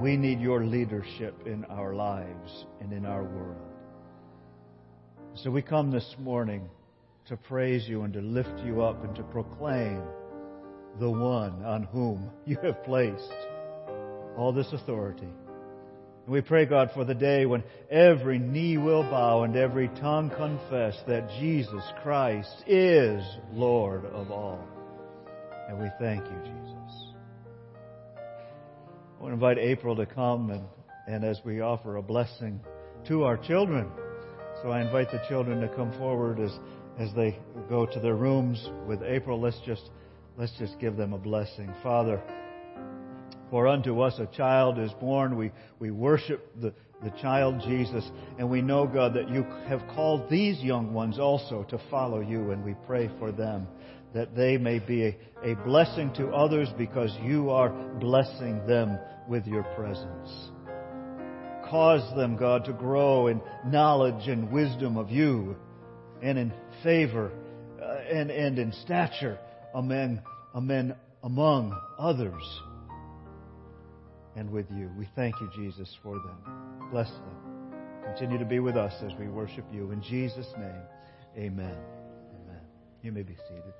We 0.00 0.16
need 0.16 0.40
your 0.40 0.64
leadership 0.64 1.34
in 1.44 1.64
our 1.66 1.94
lives 1.94 2.64
and 2.80 2.92
in 2.92 3.04
our 3.04 3.24
world. 3.24 3.60
So 5.34 5.50
we 5.50 5.60
come 5.60 5.90
this 5.90 6.16
morning 6.18 6.68
to 7.26 7.36
praise 7.36 7.86
you 7.86 8.02
and 8.02 8.12
to 8.14 8.20
lift 8.20 8.58
you 8.64 8.82
up 8.82 9.04
and 9.04 9.14
to 9.16 9.22
proclaim 9.24 10.02
the 10.98 11.10
one 11.10 11.62
on 11.62 11.84
whom 11.84 12.30
you 12.46 12.56
have 12.62 12.82
placed 12.84 13.34
all 14.36 14.52
this 14.52 14.72
authority. 14.72 15.28
And 16.28 16.34
we 16.34 16.42
pray, 16.42 16.66
God, 16.66 16.90
for 16.92 17.06
the 17.06 17.14
day 17.14 17.46
when 17.46 17.64
every 17.90 18.38
knee 18.38 18.76
will 18.76 19.02
bow 19.02 19.44
and 19.44 19.56
every 19.56 19.88
tongue 19.88 20.28
confess 20.28 20.94
that 21.06 21.26
Jesus 21.40 21.82
Christ 22.02 22.64
is 22.66 23.24
Lord 23.50 24.04
of 24.04 24.30
all. 24.30 24.62
And 25.70 25.80
we 25.80 25.88
thank 25.98 26.22
you, 26.26 26.38
Jesus. 26.44 27.14
I 28.18 29.22
want 29.22 29.30
to 29.30 29.32
invite 29.32 29.56
April 29.56 29.96
to 29.96 30.04
come 30.04 30.50
and, 30.50 30.64
and 31.06 31.24
as 31.24 31.40
we 31.46 31.62
offer 31.62 31.96
a 31.96 32.02
blessing 32.02 32.60
to 33.06 33.22
our 33.22 33.38
children. 33.38 33.90
So 34.62 34.68
I 34.68 34.82
invite 34.82 35.10
the 35.10 35.22
children 35.30 35.62
to 35.62 35.74
come 35.74 35.92
forward 35.92 36.40
as, 36.40 36.52
as 36.98 37.08
they 37.14 37.38
go 37.70 37.86
to 37.86 38.00
their 38.00 38.16
rooms 38.16 38.68
with 38.86 39.02
April. 39.02 39.40
Let's 39.40 39.60
just, 39.64 39.88
let's 40.36 40.52
just 40.58 40.78
give 40.78 40.98
them 40.98 41.14
a 41.14 41.18
blessing. 41.18 41.72
Father, 41.82 42.20
for 43.50 43.66
unto 43.66 44.00
us 44.00 44.18
a 44.18 44.26
child 44.36 44.78
is 44.78 44.92
born. 45.00 45.36
We, 45.36 45.52
we 45.78 45.90
worship 45.90 46.52
the, 46.60 46.72
the 47.02 47.10
child 47.22 47.62
Jesus. 47.66 48.04
And 48.38 48.50
we 48.50 48.62
know, 48.62 48.86
God, 48.86 49.14
that 49.14 49.30
you 49.30 49.44
have 49.68 49.82
called 49.94 50.28
these 50.30 50.60
young 50.60 50.92
ones 50.92 51.18
also 51.18 51.64
to 51.70 51.80
follow 51.90 52.20
you. 52.20 52.50
And 52.50 52.64
we 52.64 52.74
pray 52.86 53.10
for 53.18 53.32
them 53.32 53.66
that 54.14 54.34
they 54.34 54.56
may 54.56 54.78
be 54.78 55.04
a, 55.04 55.16
a 55.44 55.54
blessing 55.64 56.12
to 56.14 56.28
others 56.28 56.68
because 56.76 57.10
you 57.22 57.50
are 57.50 57.70
blessing 58.00 58.66
them 58.66 58.98
with 59.28 59.46
your 59.46 59.62
presence. 59.74 60.50
Cause 61.70 62.02
them, 62.16 62.36
God, 62.36 62.64
to 62.64 62.72
grow 62.72 63.26
in 63.26 63.42
knowledge 63.66 64.26
and 64.28 64.50
wisdom 64.50 64.96
of 64.96 65.10
you 65.10 65.54
and 66.22 66.38
in 66.38 66.52
favor 66.82 67.30
uh, 67.80 67.98
and, 68.10 68.30
and 68.30 68.58
in 68.58 68.72
stature 68.84 69.38
among, 69.74 70.22
among, 70.54 70.94
among 71.22 71.78
others 71.98 72.42
and 74.38 74.48
with 74.50 74.66
you. 74.70 74.88
We 74.96 75.08
thank 75.16 75.34
you, 75.40 75.50
Jesus, 75.54 75.92
for 76.00 76.14
them. 76.14 76.38
Bless 76.92 77.10
them. 77.10 77.72
Continue 78.04 78.38
to 78.38 78.44
be 78.44 78.60
with 78.60 78.76
us 78.76 78.94
as 79.04 79.12
we 79.18 79.26
worship 79.26 79.64
you. 79.72 79.90
In 79.90 80.00
Jesus' 80.00 80.46
name, 80.56 80.82
amen. 81.36 81.76
Amen. 82.44 82.60
You 83.02 83.10
may 83.10 83.22
be 83.22 83.34
seated. 83.48 83.74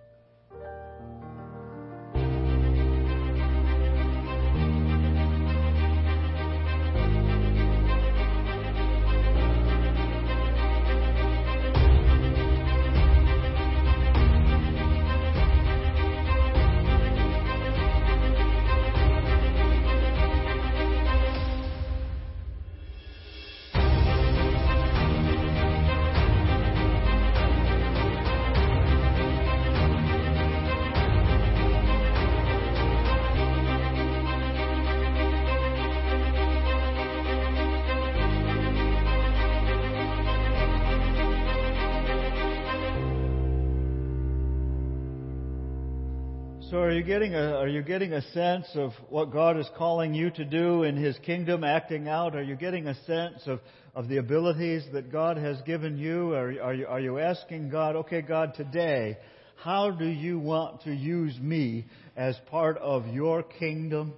You 46.99 47.05
getting 47.05 47.33
a 47.33 47.55
are 47.55 47.69
you 47.69 47.81
getting 47.81 48.13
a 48.13 48.23
sense 48.33 48.67
of 48.75 48.91
what 49.09 49.31
God 49.31 49.57
is 49.57 49.69
calling 49.77 50.15
you 50.15 50.31
to 50.31 50.45
do 50.45 50.83
in 50.83 50.97
his 50.97 51.17
kingdom 51.19 51.63
acting 51.63 52.09
out? 52.09 52.35
Are 52.35 52.43
you 52.43 52.57
getting 52.57 52.89
a 52.89 52.95
sense 53.05 53.41
of, 53.47 53.61
of 53.95 54.09
the 54.09 54.17
abilities 54.17 54.83
that 54.93 55.13
God 55.13 55.37
has 55.37 55.63
given 55.63 55.97
you? 55.97 56.33
Are, 56.33 56.61
are 56.61 56.75
you 56.75 56.87
are 56.89 56.99
you 56.99 57.21
asking 57.21 57.71
God, 57.71 57.95
okay 57.95 58.21
God, 58.21 58.55
today, 58.55 59.17
how 59.63 59.93
do 59.93 60.07
you 60.07 60.41
want 60.41 60.83
to 60.83 60.93
use 60.93 61.39
me 61.39 61.87
as 62.17 62.37
part 62.51 62.79
of 62.79 63.07
your 63.07 63.45
kingdom? 63.45 64.15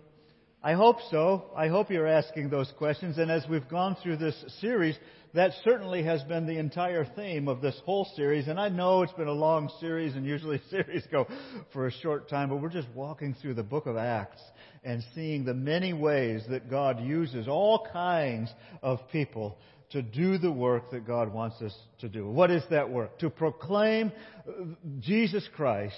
I 0.63 0.73
hope 0.73 0.97
so. 1.11 1.51
I 1.55 1.69
hope 1.69 1.91
you're 1.91 2.07
asking 2.07 2.49
those 2.49 2.73
questions. 2.79 3.19
And 3.19 3.31
as 3.31 3.45
we've 3.47 3.69
gone 3.69 3.95
through 4.03 4.17
this 4.17 4.43
series, 4.63 4.97
that 5.35 5.53
certainly 5.63 6.03
has 6.03 6.23
been 6.25 6.47
the 6.47 6.59
entire 6.59 7.05
theme 7.05 7.49
of 7.49 7.61
this 7.61 7.79
whole 7.85 8.05
series. 8.17 8.49
And 8.49 8.59
I 8.59 8.69
know 8.69 9.03
it's 9.03 9.13
been 9.13 9.29
a 9.29 9.33
long 9.33 9.71
series, 9.81 10.15
and 10.15 10.27
usually 10.27 10.61
series 10.71 11.05
go 11.11 11.27
for 11.73 11.87
a 11.87 11.93
short 11.93 12.29
time, 12.29 12.49
but 12.49 12.57
we're 12.57 12.69
just 12.69 12.89
walking 12.95 13.35
through 13.41 13.55
the 13.55 13.63
book 13.63 13.87
of 13.87 13.97
Acts 13.97 14.43
and 14.83 15.03
seeing 15.15 15.45
the 15.45 15.55
many 15.55 15.93
ways 15.93 16.43
that 16.49 16.71
God 16.71 17.01
uses 17.01 17.49
all 17.49 17.87
kinds 17.93 18.51
of 18.83 19.01
people 19.13 19.59
to 19.91 20.03
do 20.03 20.39
the 20.39 20.53
work 20.53 20.91
that 20.93 21.07
God 21.07 21.33
wants 21.33 21.61
us 21.61 21.77
to 22.01 22.09
do. 22.09 22.29
What 22.29 22.51
is 22.51 22.63
that 22.71 22.89
work? 22.89 23.19
To 23.19 23.31
proclaim 23.31 24.13
Jesus 25.01 25.49
Christ 25.55 25.97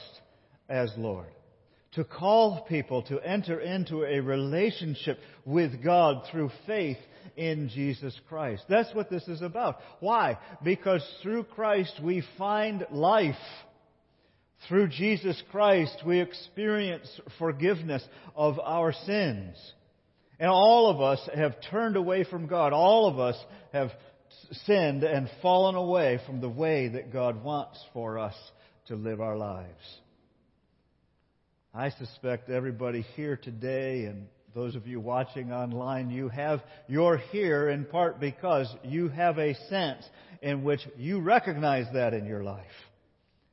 as 0.69 0.93
Lord 0.97 1.29
to 1.95 2.05
call 2.05 2.65
people 2.69 3.03
to 3.03 3.21
enter 3.21 3.61
into 3.61 4.05
a 4.05 4.21
relationship 4.21 5.19
with 5.45 5.83
God 5.83 6.25
through 6.31 6.51
faith 6.67 6.97
in 7.37 7.69
Jesus 7.69 8.19
Christ. 8.29 8.65
That's 8.69 8.95
what 8.95 9.11
this 9.11 9.27
is 9.29 9.43
about. 9.43 9.79
Why? 10.01 10.39
Because 10.63 11.07
through 11.23 11.45
Christ 11.45 12.01
we 12.03 12.23
find 12.39 12.87
life. 12.91 13.35
Through 14.69 14.89
Jesus 14.89 15.41
Christ 15.51 16.03
we 16.07 16.21
experience 16.21 17.09
forgiveness 17.39 18.07
of 18.35 18.59
our 18.59 18.93
sins. 18.93 19.57
And 20.39 20.51
all 20.51 20.91
of 20.91 21.01
us 21.01 21.29
have 21.35 21.57
turned 21.71 21.97
away 21.97 22.25
from 22.25 22.47
God. 22.47 22.73
All 22.73 23.07
of 23.07 23.19
us 23.19 23.37
have 23.73 23.91
sinned 24.67 25.05
and 25.05 25.31
fallen 25.43 25.75
away 25.75 26.21
from 26.27 26.41
the 26.41 26.49
way 26.49 26.89
that 26.89 27.13
God 27.13 27.45
wants 27.45 27.79
for 27.93 28.19
us 28.19 28.35
to 28.87 28.97
live 28.97 29.21
our 29.21 29.37
lives. 29.37 30.02
I 31.75 31.89
suspect 31.89 32.51
everybody 32.51 33.01
here 33.17 33.35
today 33.35 34.05
and 34.05 34.27
those 34.55 34.75
of 34.75 34.87
you 34.87 35.01
watching 35.01 35.53
online, 35.53 36.11
you 36.11 36.29
have, 36.29 36.61
you're 36.87 37.17
here 37.17 37.71
in 37.71 37.87
part 37.87 38.21
because 38.21 38.67
you 38.85 39.09
have 39.09 39.39
a 39.39 39.55
sense 39.71 40.05
in 40.43 40.65
which 40.65 40.81
you 40.99 41.21
recognize 41.21 41.87
that 41.95 42.13
in 42.13 42.27
your 42.27 42.43
life. 42.45 42.61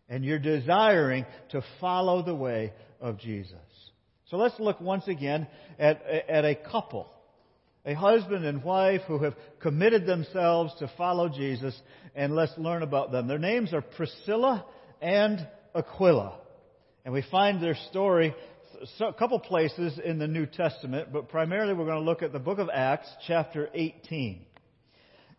And 0.10 0.26
you're 0.26 0.38
desiring 0.38 1.26
to 1.52 1.64
follow 1.80 2.22
the 2.22 2.36
way 2.36 2.74
of 3.00 3.20
Jesus. 3.20 3.56
So 4.30 4.36
let's 4.36 4.60
look 4.60 4.82
once 4.82 5.08
again 5.08 5.48
at, 5.80 6.06
at 6.06 6.44
a 6.44 6.56
couple. 6.56 7.10
A 7.86 7.94
husband 7.94 8.44
and 8.44 8.62
wife 8.66 9.02
who 9.08 9.20
have 9.24 9.36
committed 9.62 10.06
themselves 10.06 10.74
to 10.80 10.92
follow 10.98 11.30
Jesus, 11.30 11.80
and 12.16 12.36
let's 12.36 12.58
learn 12.58 12.84
about 12.84 13.14
them. 13.14 13.30
Their 13.30 13.40
names 13.40 13.74
are 13.74 13.82
Priscilla 13.82 14.66
and 15.02 15.48
Aquila. 15.74 16.34
And 17.06 17.14
we 17.14 17.24
find 17.32 17.62
their 17.62 17.78
story 17.90 18.36
a 19.00 19.14
couple 19.14 19.40
places 19.40 20.00
in 20.04 20.20
the 20.20 20.28
New 20.28 20.46
Testament, 20.46 21.12
but 21.12 21.30
primarily 21.30 21.74
we're 21.74 21.86
going 21.86 22.00
to 22.00 22.04
look 22.04 22.22
at 22.22 22.32
the 22.32 22.40
book 22.40 22.60
of 22.60 22.70
Acts, 22.74 23.10
chapter 23.28 23.70
18. 23.74 24.46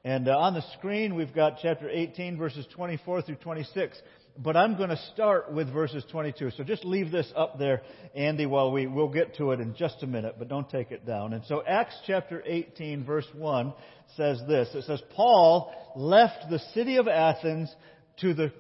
And 0.03 0.29
uh, 0.29 0.39
on 0.39 0.55
the 0.55 0.63
screen, 0.79 1.15
we've 1.15 1.35
got 1.35 1.59
chapter 1.61 1.89
18, 1.89 2.39
verses 2.39 2.67
24 2.75 3.23
through 3.23 3.37
26. 3.37 4.01
But 4.39 4.57
I'm 4.57 4.77
going 4.77 4.89
to 4.91 5.01
start 5.13 5.53
with 5.53 5.73
verses 5.73 6.05
22. 6.11 6.53
So 6.57 6.65
just 6.65 6.85
leave 6.85 7.11
this 7.11 7.31
up 7.37 7.59
there, 7.59 7.83
Andy, 8.15 8.47
while 8.47 8.73
we, 8.73 8.87
we'll 8.87 9.09
get 9.09 9.37
to 9.37 9.51
it 9.51 9.61
in 9.61 9.75
just 9.75 10.03
a 10.03 10.07
minute, 10.07 10.37
but 10.39 10.49
don't 10.49 10.69
take 10.71 10.91
it 10.91 11.07
down. 11.07 11.35
And 11.35 11.45
so 11.47 11.63
Acts 11.67 11.97
chapter 12.07 12.43
18, 12.47 13.05
verse 13.05 13.27
1 13.35 13.75
says 14.17 14.41
this. 14.49 14.69
It 14.75 14.85
says, 14.85 15.03
Paul 15.15 15.73
left 15.97 16.49
the 16.49 16.61
city 16.73 16.97
of 16.97 17.07
Athens 17.07 17.75
to 18.21 18.33
the 18.33 18.53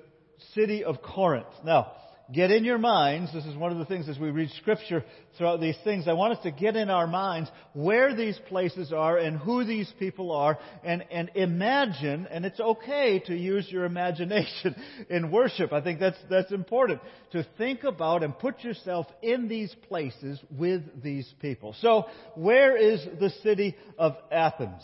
city 0.54 0.84
of 0.84 1.00
Corinth. 1.02 1.46
Now, 1.64 1.92
get 2.32 2.50
in 2.50 2.64
your 2.64 2.78
minds, 2.78 3.32
this 3.32 3.44
is 3.44 3.56
one 3.56 3.72
of 3.72 3.78
the 3.78 3.84
things 3.84 4.08
as 4.08 4.18
we 4.18 4.30
read 4.30 4.50
Scripture 4.58 5.04
throughout 5.36 5.60
these 5.60 5.76
things, 5.84 6.06
I 6.06 6.12
want 6.12 6.34
us 6.34 6.42
to 6.44 6.50
get 6.50 6.76
in 6.76 6.90
our 6.90 7.06
minds 7.06 7.50
where 7.72 8.14
these 8.14 8.38
places 8.48 8.92
are 8.92 9.18
and 9.18 9.36
who 9.36 9.64
these 9.64 9.92
people 9.98 10.32
are 10.32 10.58
and, 10.84 11.04
and 11.10 11.30
imagine, 11.34 12.26
and 12.30 12.44
it's 12.44 12.60
okay 12.60 13.20
to 13.26 13.34
use 13.34 13.66
your 13.70 13.84
imagination 13.84 14.74
in 15.10 15.30
worship. 15.30 15.72
I 15.72 15.80
think 15.80 15.98
that's, 15.98 16.18
that's 16.28 16.52
important. 16.52 17.00
To 17.32 17.46
think 17.58 17.84
about 17.84 18.22
and 18.22 18.38
put 18.38 18.62
yourself 18.62 19.06
in 19.22 19.48
these 19.48 19.74
places 19.88 20.40
with 20.50 21.02
these 21.02 21.32
people. 21.40 21.74
So, 21.80 22.06
where 22.34 22.76
is 22.76 23.04
the 23.18 23.30
city 23.42 23.76
of 23.98 24.16
Athens? 24.30 24.82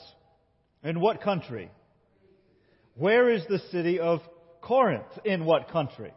In 0.83 1.01
what 1.01 1.21
country? 1.21 1.71
Where 2.95 3.31
is 3.31 3.43
the 3.49 3.59
city 3.71 4.01
of 4.01 4.21
Corinth? 4.63 5.05
In 5.25 5.45
what 5.45 5.71
country? 5.71 6.13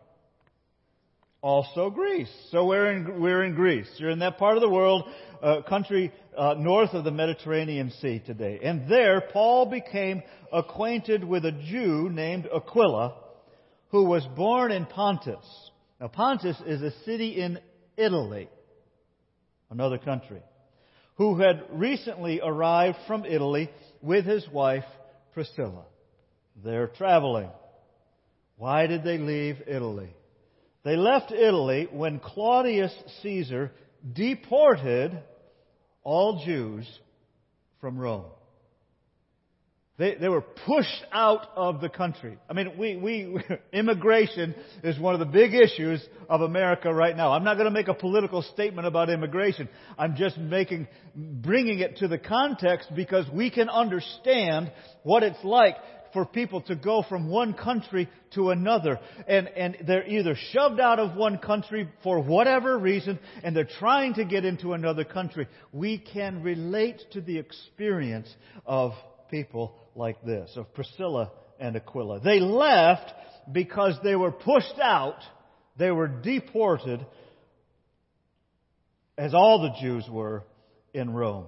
Also 1.42 1.90
Greece. 1.90 2.30
So 2.52 2.66
we're 2.66 2.92
in, 2.92 3.22
we're 3.22 3.44
in 3.44 3.56
Greece. 3.56 3.90
You're 3.98 4.10
in 4.10 4.20
that 4.20 4.38
part 4.38 4.58
of 4.58 4.62
the 4.62 4.70
world, 4.70 5.10
uh, 5.42 5.62
country 5.62 6.12
uh, 6.38 6.56
north 6.58 6.94
of 6.94 7.04
the 7.04 7.12
Mediterranean 7.12 7.92
Sea 8.02 8.22
today. 8.26 8.60
And 8.64 8.90
there, 8.90 9.22
Paul 9.22 9.66
became 9.68 10.22
acquainted 10.52 11.24
with 11.24 11.46
a 11.46 11.52
Jew 11.52 12.10
named 12.10 12.48
Aquila, 12.54 13.16
who 13.90 14.04
was 14.04 14.26
born 14.36 14.72
in 14.72 14.86
Pontus. 14.86 15.46
Now, 16.00 16.08
Pontus 16.08 16.58
is 16.66 16.82
a 16.82 16.92
city 17.04 17.42
in 17.42 17.60
Italy, 17.98 18.50
another 19.70 19.98
country, 19.98 20.42
who 21.16 21.40
had 21.40 21.64
recently 21.72 22.40
arrived 22.42 22.98
from 23.08 23.26
Italy 23.26 23.70
with 24.02 24.26
his 24.26 24.48
wife, 24.50 24.86
Priscilla. 25.34 25.84
They're 26.64 26.88
traveling. 26.88 27.50
Why 28.58 28.88
did 28.88 29.04
they 29.04 29.18
leave 29.18 29.58
Italy? 29.68 30.14
They 30.84 30.96
left 30.96 31.32
Italy 31.32 31.88
when 31.92 32.20
Claudius 32.20 32.94
Caesar 33.22 33.72
deported 34.14 35.22
all 36.04 36.44
Jews 36.46 36.88
from 37.82 37.98
Rome. 37.98 38.26
They, 40.00 40.16
they 40.16 40.30
were 40.30 40.40
pushed 40.42 41.04
out 41.12 41.48
of 41.58 41.82
the 41.82 41.90
country. 41.90 42.38
I 42.50 42.54
mean, 42.54 42.78
we, 42.78 42.96
we, 42.96 43.38
immigration 43.74 44.56
is 44.82 44.98
one 44.98 45.14
of 45.14 45.20
the 45.20 45.26
big 45.26 45.54
issues 45.54 46.02
of 46.30 46.40
America 46.40 46.94
right 46.94 47.16
now. 47.16 47.34
I'm 47.34 47.44
not 47.44 47.56
going 47.56 47.66
to 47.66 47.72
make 47.72 47.90
a 47.90 47.94
political 47.94 48.42
statement 48.42 48.88
about 48.88 49.10
immigration. 49.10 49.68
I'm 49.98 50.16
just 50.16 50.38
making, 50.38 50.88
bringing 51.14 51.80
it 51.80 51.98
to 51.98 52.08
the 52.08 52.18
context 52.18 52.96
because 52.96 53.26
we 53.30 53.52
can 53.52 53.68
understand 53.68 54.72
what 55.04 55.24
it's 55.24 55.44
like 55.44 55.76
for 56.14 56.26
people 56.26 56.62
to 56.62 56.76
go 56.76 57.04
from 57.08 57.30
one 57.30 57.54
country 57.54 58.10
to 58.32 58.50
another. 58.52 59.00
And, 59.28 59.48
and 59.48 59.78
they're 59.88 60.08
either 60.08 60.36
shoved 60.52 60.80
out 60.80 61.00
of 61.00 61.16
one 61.16 61.38
country 61.38 61.90
for 62.04 62.22
whatever 62.22 62.78
reason, 62.78 63.20
and 63.44 63.56
they're 63.56 63.70
trying 63.80 64.16
to 64.16 64.26
get 64.26 64.46
into 64.46 64.74
another 64.74 65.04
country. 65.04 65.48
We 65.72 65.98
can 65.98 66.44
relate 66.44 67.02
to 67.12 67.22
the 67.22 67.38
experience 67.38 68.34
of 68.66 68.94
people 69.30 69.76
like 69.96 70.24
this, 70.24 70.52
of 70.56 70.74
Priscilla 70.74 71.32
and 71.60 71.76
Aquila. 71.76 72.22
They 72.22 72.40
left 72.40 73.12
because 73.52 73.96
they 74.04 74.16
were 74.16 74.32
pushed 74.32 74.80
out, 74.82 75.20
they 75.78 75.92
were 75.92 76.08
deported, 76.08 77.06
as 79.18 79.34
all 79.34 79.62
the 79.62 79.82
Jews 79.82 80.06
were 80.10 80.44
in 80.94 81.12
Rome. 81.12 81.48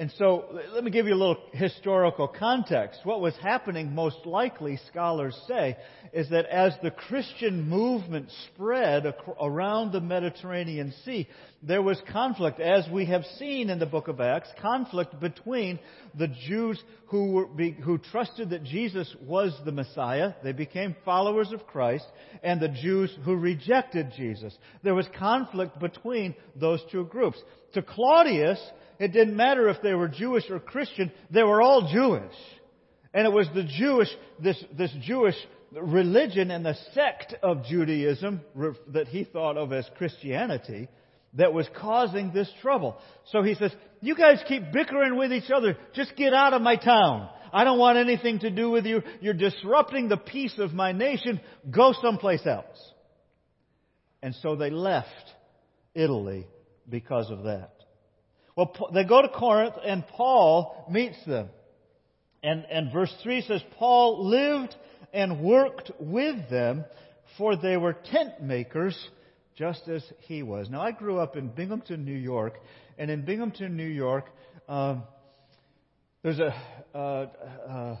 And 0.00 0.12
so, 0.16 0.44
let 0.72 0.84
me 0.84 0.92
give 0.92 1.08
you 1.08 1.14
a 1.14 1.16
little 1.16 1.42
historical 1.52 2.28
context. 2.28 3.00
What 3.02 3.20
was 3.20 3.34
happening, 3.42 3.96
most 3.96 4.24
likely, 4.24 4.78
scholars 4.88 5.36
say, 5.48 5.76
is 6.12 6.30
that 6.30 6.46
as 6.46 6.72
the 6.84 6.92
Christian 6.92 7.68
movement 7.68 8.28
spread 8.46 9.12
around 9.42 9.90
the 9.90 10.00
Mediterranean 10.00 10.94
Sea, 11.04 11.26
there 11.64 11.82
was 11.82 12.00
conflict, 12.12 12.60
as 12.60 12.88
we 12.92 13.06
have 13.06 13.24
seen 13.40 13.70
in 13.70 13.80
the 13.80 13.86
book 13.86 14.06
of 14.06 14.20
Acts, 14.20 14.50
conflict 14.62 15.18
between 15.18 15.80
the 16.16 16.28
Jews 16.46 16.80
who, 17.06 17.32
were, 17.32 17.46
who 17.82 17.98
trusted 17.98 18.50
that 18.50 18.62
Jesus 18.62 19.12
was 19.26 19.52
the 19.64 19.72
Messiah, 19.72 20.34
they 20.44 20.52
became 20.52 20.94
followers 21.04 21.50
of 21.50 21.66
Christ, 21.66 22.06
and 22.44 22.60
the 22.60 22.68
Jews 22.68 23.10
who 23.24 23.34
rejected 23.34 24.12
Jesus. 24.16 24.56
There 24.84 24.94
was 24.94 25.08
conflict 25.18 25.80
between 25.80 26.36
those 26.54 26.80
two 26.92 27.06
groups. 27.06 27.42
To 27.74 27.82
Claudius, 27.82 28.60
it 28.98 29.12
didn't 29.12 29.36
matter 29.36 29.68
if 29.68 29.80
they 29.82 29.94
were 29.94 30.08
Jewish 30.08 30.44
or 30.50 30.58
Christian, 30.58 31.12
they 31.30 31.42
were 31.42 31.62
all 31.62 31.90
Jewish. 31.92 32.34
And 33.14 33.26
it 33.26 33.32
was 33.32 33.48
the 33.54 33.64
Jewish, 33.64 34.08
this, 34.42 34.62
this 34.76 34.92
Jewish 35.02 35.36
religion 35.72 36.50
and 36.50 36.64
the 36.64 36.76
sect 36.94 37.34
of 37.42 37.64
Judaism 37.64 38.40
that 38.88 39.08
he 39.08 39.24
thought 39.24 39.56
of 39.56 39.72
as 39.72 39.88
Christianity 39.96 40.88
that 41.34 41.52
was 41.52 41.68
causing 41.76 42.32
this 42.32 42.50
trouble. 42.62 42.98
So 43.32 43.42
he 43.42 43.54
says, 43.54 43.72
you 44.00 44.14
guys 44.14 44.42
keep 44.48 44.72
bickering 44.72 45.16
with 45.16 45.32
each 45.32 45.50
other. 45.50 45.76
Just 45.94 46.16
get 46.16 46.32
out 46.32 46.54
of 46.54 46.62
my 46.62 46.76
town. 46.76 47.28
I 47.52 47.64
don't 47.64 47.78
want 47.78 47.98
anything 47.98 48.40
to 48.40 48.50
do 48.50 48.70
with 48.70 48.86
you. 48.86 49.02
You're 49.20 49.34
disrupting 49.34 50.08
the 50.08 50.16
peace 50.16 50.54
of 50.58 50.72
my 50.72 50.92
nation. 50.92 51.40
Go 51.70 51.94
someplace 52.00 52.46
else. 52.46 52.92
And 54.22 54.34
so 54.42 54.56
they 54.56 54.70
left 54.70 55.08
Italy 55.94 56.46
because 56.88 57.30
of 57.30 57.44
that. 57.44 57.77
Well, 58.58 58.90
they 58.92 59.04
go 59.04 59.22
to 59.22 59.28
Corinth 59.28 59.76
and 59.84 60.04
Paul 60.08 60.84
meets 60.90 61.16
them. 61.24 61.48
And, 62.42 62.64
and 62.68 62.92
verse 62.92 63.14
3 63.22 63.42
says, 63.42 63.62
Paul 63.78 64.28
lived 64.28 64.74
and 65.12 65.44
worked 65.44 65.92
with 66.00 66.50
them, 66.50 66.84
for 67.36 67.54
they 67.54 67.76
were 67.76 67.92
tent 67.92 68.42
makers 68.42 68.98
just 69.54 69.86
as 69.86 70.02
he 70.22 70.42
was. 70.42 70.68
Now, 70.68 70.80
I 70.80 70.90
grew 70.90 71.18
up 71.18 71.36
in 71.36 71.50
Binghamton, 71.50 72.04
New 72.04 72.16
York, 72.16 72.54
and 72.98 73.12
in 73.12 73.24
Binghamton, 73.24 73.76
New 73.76 73.86
York, 73.86 74.26
um, 74.68 75.04
there's 76.24 76.40
a, 76.40 76.52
uh, 76.92 76.98
uh, 76.98 77.96
I 77.96 77.98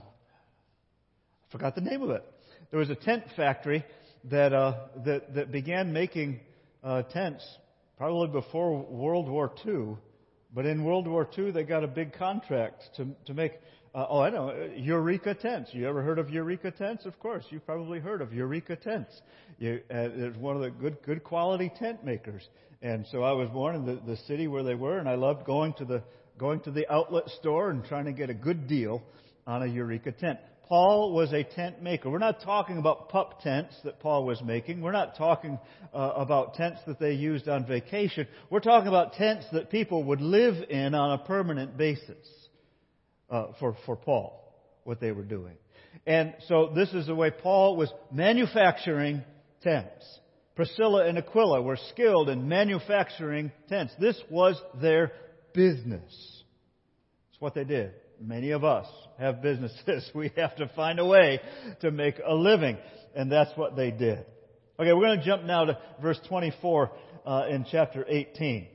forgot 1.52 1.76
the 1.76 1.82
name 1.82 2.02
of 2.02 2.10
it. 2.10 2.24
There 2.72 2.80
was 2.80 2.90
a 2.90 2.96
tent 2.96 3.22
factory 3.36 3.84
that, 4.24 4.52
uh, 4.52 4.74
that, 5.04 5.34
that 5.36 5.52
began 5.52 5.92
making 5.92 6.40
uh, 6.82 7.02
tents 7.02 7.46
probably 7.96 8.26
before 8.26 8.82
World 8.82 9.28
War 9.28 9.52
II. 9.64 9.98
But 10.54 10.66
in 10.66 10.84
World 10.84 11.06
War 11.06 11.28
II, 11.36 11.50
they 11.50 11.64
got 11.64 11.84
a 11.84 11.88
big 11.88 12.12
contract 12.14 12.82
to, 12.96 13.08
to 13.26 13.34
make, 13.34 13.52
uh, 13.94 14.06
oh, 14.08 14.20
I 14.20 14.30
know, 14.30 14.70
Eureka 14.76 15.34
tents. 15.34 15.70
You 15.74 15.86
ever 15.88 16.02
heard 16.02 16.18
of 16.18 16.30
Eureka 16.30 16.70
tents? 16.70 17.04
Of 17.04 17.18
course, 17.18 17.44
you've 17.50 17.66
probably 17.66 18.00
heard 18.00 18.22
of 18.22 18.32
Eureka 18.32 18.76
tents. 18.76 19.20
You, 19.58 19.80
uh, 19.90 20.08
it's 20.14 20.38
one 20.38 20.56
of 20.56 20.62
the 20.62 20.70
good, 20.70 21.02
good 21.02 21.22
quality 21.22 21.70
tent 21.78 22.02
makers. 22.04 22.48
And 22.80 23.06
so 23.10 23.22
I 23.22 23.32
was 23.32 23.48
born 23.50 23.74
in 23.76 23.84
the, 23.84 24.00
the 24.06 24.16
city 24.16 24.48
where 24.48 24.62
they 24.62 24.74
were, 24.74 24.98
and 24.98 25.08
I 25.08 25.16
loved 25.16 25.44
going 25.44 25.74
to 25.74 25.84
the, 25.84 26.02
going 26.38 26.60
to 26.60 26.70
the 26.70 26.90
outlet 26.90 27.28
store 27.28 27.70
and 27.70 27.84
trying 27.84 28.06
to 28.06 28.12
get 28.12 28.30
a 28.30 28.34
good 28.34 28.66
deal 28.66 29.02
on 29.46 29.62
a 29.62 29.66
Eureka 29.66 30.12
tent. 30.12 30.38
Paul 30.68 31.14
was 31.14 31.32
a 31.32 31.44
tent 31.44 31.82
maker. 31.82 32.10
We're 32.10 32.18
not 32.18 32.42
talking 32.42 32.76
about 32.76 33.08
pup 33.08 33.40
tents 33.42 33.74
that 33.84 34.00
Paul 34.00 34.26
was 34.26 34.42
making. 34.42 34.82
We're 34.82 34.92
not 34.92 35.16
talking 35.16 35.58
uh, 35.94 36.12
about 36.14 36.54
tents 36.54 36.80
that 36.86 37.00
they 37.00 37.12
used 37.12 37.48
on 37.48 37.66
vacation. 37.66 38.28
We're 38.50 38.60
talking 38.60 38.88
about 38.88 39.14
tents 39.14 39.46
that 39.52 39.70
people 39.70 40.04
would 40.04 40.20
live 40.20 40.56
in 40.68 40.94
on 40.94 41.18
a 41.18 41.24
permanent 41.24 41.78
basis 41.78 42.26
uh, 43.30 43.48
for, 43.58 43.76
for 43.86 43.96
Paul, 43.96 44.54
what 44.84 45.00
they 45.00 45.10
were 45.10 45.24
doing. 45.24 45.54
And 46.06 46.34
so 46.48 46.70
this 46.74 46.92
is 46.92 47.06
the 47.06 47.14
way 47.14 47.30
Paul 47.30 47.76
was 47.76 47.90
manufacturing 48.12 49.22
tents. 49.62 50.20
Priscilla 50.54 51.06
and 51.06 51.16
Aquila 51.16 51.62
were 51.62 51.78
skilled 51.90 52.28
in 52.28 52.46
manufacturing 52.46 53.52
tents. 53.70 53.94
This 53.98 54.20
was 54.28 54.60
their 54.82 55.12
business. 55.54 56.12
It's 57.30 57.40
what 57.40 57.54
they 57.54 57.64
did. 57.64 57.92
Many 58.20 58.50
of 58.50 58.64
us 58.64 58.86
have 59.18 59.42
businesses. 59.42 60.10
We 60.14 60.30
have 60.36 60.56
to 60.56 60.68
find 60.74 60.98
a 60.98 61.06
way 61.06 61.40
to 61.80 61.90
make 61.90 62.16
a 62.24 62.34
living. 62.34 62.78
And 63.14 63.30
that's 63.30 63.50
what 63.56 63.76
they 63.76 63.90
did. 63.90 64.24
Okay, 64.78 64.92
we're 64.92 65.06
going 65.06 65.18
to 65.18 65.24
jump 65.24 65.44
now 65.44 65.64
to 65.64 65.78
verse 66.00 66.20
24 66.28 66.90
uh, 67.26 67.42
in 67.50 67.66
chapter 67.70 68.04
18. 68.08 68.68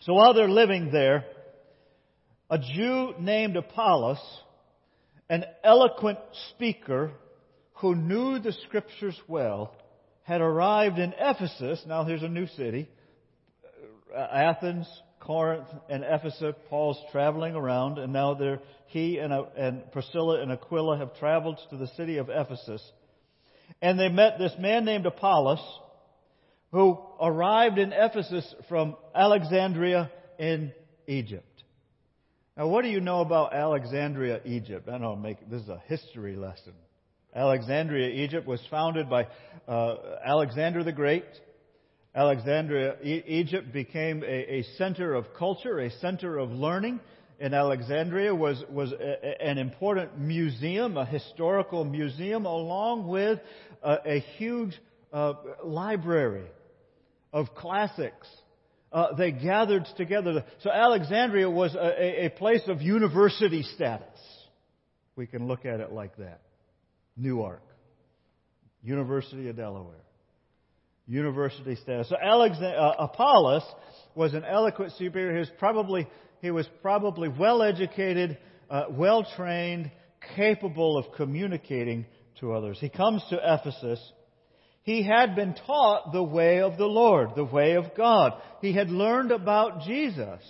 So 0.00 0.14
while 0.14 0.34
they're 0.34 0.48
living 0.48 0.90
there, 0.90 1.24
a 2.48 2.58
Jew 2.58 3.14
named 3.18 3.56
Apollos, 3.56 4.20
an 5.28 5.44
eloquent 5.62 6.18
speaker 6.50 7.12
who 7.74 7.94
knew 7.94 8.38
the 8.38 8.52
scriptures 8.66 9.18
well, 9.28 9.74
had 10.22 10.40
arrived 10.40 10.98
in 10.98 11.12
Ephesus. 11.18 11.82
Now 11.86 12.04
here's 12.04 12.22
a 12.22 12.28
new 12.28 12.46
city. 12.48 12.88
Athens, 14.16 14.86
Corinth 15.20 15.68
and 15.88 16.02
Ephesus. 16.04 16.54
Paul's 16.68 16.98
traveling 17.12 17.54
around, 17.54 17.98
and 17.98 18.12
now 18.12 18.34
they're, 18.34 18.60
he 18.86 19.18
and, 19.18 19.32
uh, 19.32 19.44
and 19.56 19.90
Priscilla 19.92 20.40
and 20.40 20.50
Aquila 20.50 20.98
have 20.98 21.16
traveled 21.18 21.58
to 21.70 21.76
the 21.76 21.86
city 21.88 22.16
of 22.16 22.28
Ephesus. 22.28 22.82
And 23.80 23.98
they 23.98 24.08
met 24.08 24.38
this 24.38 24.52
man 24.58 24.84
named 24.84 25.06
Apollos, 25.06 25.60
who 26.72 26.98
arrived 27.20 27.78
in 27.78 27.92
Ephesus 27.92 28.54
from 28.68 28.96
Alexandria 29.14 30.10
in 30.38 30.72
Egypt. 31.06 31.46
Now, 32.56 32.66
what 32.68 32.82
do 32.82 32.88
you 32.90 33.00
know 33.00 33.20
about 33.20 33.54
Alexandria, 33.54 34.40
Egypt? 34.44 34.88
I 34.88 34.98
don't 34.98 35.22
make 35.22 35.48
this 35.48 35.62
is 35.62 35.68
a 35.68 35.82
history 35.86 36.36
lesson. 36.36 36.72
Alexandria, 37.34 38.08
Egypt 38.24 38.46
was 38.46 38.60
founded 38.70 39.08
by 39.08 39.28
uh, 39.68 39.94
Alexander 40.24 40.82
the 40.82 40.92
Great. 40.92 41.24
Alexandria, 42.14 42.96
e- 43.02 43.22
Egypt 43.26 43.72
became 43.72 44.24
a, 44.24 44.26
a, 44.26 44.62
center 44.76 45.14
of 45.14 45.32
culture, 45.34 45.78
a 45.78 45.90
center 45.90 46.38
of 46.38 46.50
learning. 46.50 47.00
And 47.38 47.54
Alexandria 47.54 48.34
was, 48.34 48.62
was 48.68 48.92
a, 48.92 49.42
an 49.42 49.58
important 49.58 50.18
museum, 50.18 50.96
a 50.96 51.06
historical 51.06 51.84
museum, 51.84 52.46
along 52.46 53.06
with 53.06 53.38
a, 53.82 54.16
a 54.16 54.18
huge 54.36 54.74
uh, 55.12 55.34
library 55.64 56.46
of 57.32 57.54
classics. 57.54 58.26
Uh, 58.92 59.14
they 59.14 59.30
gathered 59.30 59.86
together. 59.96 60.44
So 60.62 60.70
Alexandria 60.70 61.48
was 61.48 61.74
a, 61.76 62.26
a 62.26 62.28
place 62.30 62.62
of 62.66 62.82
university 62.82 63.62
status. 63.62 64.08
We 65.14 65.26
can 65.26 65.46
look 65.46 65.64
at 65.64 65.78
it 65.80 65.92
like 65.92 66.16
that. 66.16 66.40
Newark, 67.16 67.62
University 68.82 69.48
of 69.48 69.56
Delaware 69.56 69.94
university 71.10 71.74
status. 71.74 72.08
So 72.08 72.16
Alexander, 72.16 72.78
uh, 72.78 73.04
Apollos 73.04 73.64
was 74.14 74.32
an 74.32 74.44
eloquent 74.44 74.92
speaker. 74.92 75.32
He 75.32 75.38
was 75.38 75.50
probably, 75.58 76.08
he 76.40 76.50
was 76.50 76.68
probably 76.82 77.28
well 77.28 77.62
educated, 77.62 78.38
uh, 78.70 78.84
well 78.90 79.26
trained, 79.36 79.90
capable 80.36 80.96
of 80.96 81.12
communicating 81.16 82.06
to 82.38 82.52
others. 82.52 82.78
He 82.80 82.88
comes 82.88 83.22
to 83.30 83.38
Ephesus. 83.42 84.00
He 84.82 85.02
had 85.02 85.34
been 85.34 85.54
taught 85.66 86.12
the 86.12 86.22
way 86.22 86.60
of 86.60 86.78
the 86.78 86.86
Lord, 86.86 87.30
the 87.34 87.44
way 87.44 87.74
of 87.74 87.94
God. 87.96 88.40
He 88.60 88.72
had 88.72 88.88
learned 88.90 89.32
about 89.32 89.82
Jesus. 89.82 90.40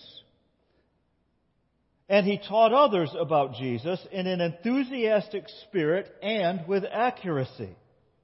And 2.08 2.26
he 2.26 2.38
taught 2.38 2.72
others 2.72 3.14
about 3.18 3.54
Jesus 3.54 3.98
in 4.12 4.26
an 4.26 4.40
enthusiastic 4.40 5.44
spirit 5.62 6.12
and 6.22 6.66
with 6.66 6.84
accuracy. 6.84 7.70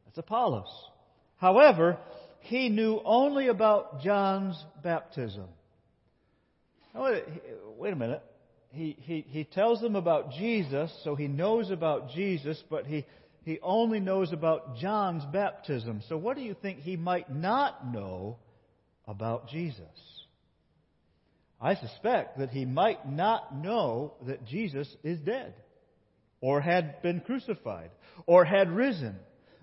That's 0.05 0.19
Apollos. 0.19 0.69
However, 1.37 1.99
he 2.47 2.69
knew 2.69 3.01
only 3.05 3.49
about 3.49 4.03
John's 4.03 4.63
baptism. 4.83 5.47
wait 7.77 7.93
a 7.93 7.97
minute. 7.97 8.23
He, 8.71 8.97
he, 9.01 9.25
he 9.29 9.45
tells 9.45 9.81
them 9.81 9.97
about 9.97 10.33
Jesus, 10.33 10.93
so 11.03 11.15
he 11.15 11.29
knows 11.29 11.71
about 11.71 12.11
Jesus, 12.11 12.63
but 12.71 12.87
he, 12.87 13.05
he 13.43 13.59
only 13.63 14.01
knows 14.01 14.33
about 14.33 14.77
John's 14.77 15.25
baptism. 15.33 16.03
So 16.09 16.17
what 16.17 16.37
do 16.37 16.43
you 16.43 16.55
think 16.55 16.81
he 16.81 16.97
might 16.97 17.35
not 17.35 17.93
know 17.93 18.37
about 19.09 19.49
Jesus? 19.49 19.83
I 21.61 21.75
suspect 21.75 22.39
that 22.39 22.51
he 22.51 22.65
might 22.65 23.09
not 23.11 23.57
know 23.57 24.15
that 24.27 24.47
Jesus 24.47 24.89
is 25.03 25.19
dead, 25.19 25.55
or 26.41 26.61
had 26.61 27.03
been 27.03 27.21
crucified, 27.21 27.91
or 28.27 28.45
had 28.45 28.71
risen. 28.71 29.17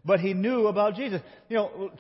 But 0.03 0.19
he 0.19 0.34
knew 0.34 0.67
about 0.67 0.95
Jesus. 0.95 1.21
You 1.47 1.57
know, 1.57 1.91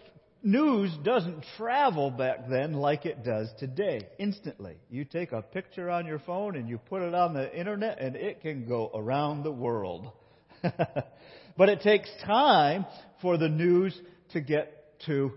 news 0.43 0.91
doesn't 1.03 1.45
travel 1.57 2.11
back 2.11 2.49
then 2.49 2.73
like 2.73 3.05
it 3.05 3.23
does 3.23 3.49
today, 3.59 4.07
instantly. 4.19 4.75
You 4.89 5.05
take 5.05 5.31
a 5.31 5.41
picture 5.41 5.89
on 5.89 6.05
your 6.05 6.19
phone 6.19 6.55
and 6.55 6.69
you 6.69 6.77
put 6.77 7.01
it 7.01 7.15
on 7.15 7.33
the 7.33 7.57
internet 7.57 7.99
and 7.99 8.15
it 8.15 8.41
can 8.41 8.67
go 8.67 8.91
around 8.93 9.43
the 9.43 9.51
world. 9.51 10.11
but 10.61 11.69
it 11.69 11.81
takes 11.81 12.09
time 12.25 12.85
for 13.21 13.37
the 13.37 13.49
news 13.49 13.97
to 14.33 14.41
get 14.41 14.99
to 15.05 15.31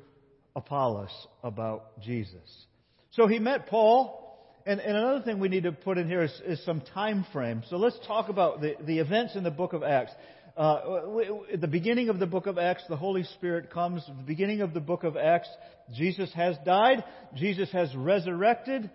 Apollos 0.55 1.11
about 1.43 2.01
Jesus. 2.01 2.67
So 3.11 3.27
he 3.27 3.39
met 3.39 3.67
Paul, 3.67 4.27
and, 4.67 4.81
and 4.81 4.97
another 4.97 5.23
thing 5.23 5.39
we 5.39 5.49
need 5.49 5.65
to 5.65 5.73
put 5.73 5.99
in 5.99 6.09
here 6.09 6.23
is, 6.23 6.43
is 6.45 6.65
some 6.65 6.81
time 6.81 7.25
frame. 7.33 7.63
So 7.69 7.77
let's 7.77 7.99
talk 8.07 8.29
about 8.29 8.61
the, 8.61 8.75
the 8.85 8.99
events 8.99 9.37
in 9.37 9.45
the 9.45 9.51
book 9.51 9.73
of 9.73 9.83
Acts. 9.83 10.13
Uh, 10.57 11.21
at 11.53 11.61
the 11.61 11.69
beginning 11.69 12.09
of 12.09 12.19
the 12.19 12.27
book 12.27 12.47
of 12.47 12.57
Acts, 12.57 12.83
the 12.89 12.97
Holy 12.97 13.25
Spirit 13.25 13.71
comes. 13.71 14.03
At 14.09 14.17
the 14.17 14.23
beginning 14.23 14.63
of 14.63 14.73
the 14.73 14.81
book 14.81 15.05
of 15.05 15.17
Acts, 15.17 15.49
Jesus 15.95 16.33
has 16.35 16.57
died. 16.65 17.05
Jesus 17.35 17.71
has 17.73 17.95
resurrected. 17.95 18.91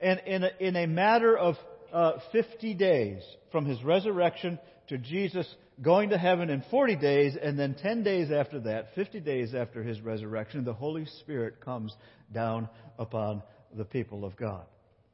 And 0.00 0.20
in 0.26 0.42
a, 0.42 0.50
in 0.58 0.74
a 0.74 0.86
matter 0.86 1.36
of 1.38 1.54
uh, 1.92 2.14
50 2.32 2.74
days 2.74 3.22
from 3.52 3.64
his 3.64 3.82
resurrection 3.84 4.58
to 4.88 4.98
Jesus 4.98 5.46
going 5.80 6.10
to 6.10 6.18
heaven 6.18 6.50
in 6.50 6.64
40 6.70 6.96
days, 6.96 7.36
and 7.40 7.58
then 7.58 7.74
10 7.74 8.02
days 8.02 8.30
after 8.32 8.60
that, 8.60 8.94
50 8.94 9.20
days 9.20 9.54
after 9.54 9.82
his 9.82 10.00
resurrection, 10.00 10.64
the 10.64 10.74
Holy 10.74 11.06
Spirit 11.20 11.60
comes 11.60 11.94
down 12.32 12.68
upon 12.98 13.42
the 13.76 13.84
people 13.84 14.24
of 14.24 14.36
God. 14.36 14.64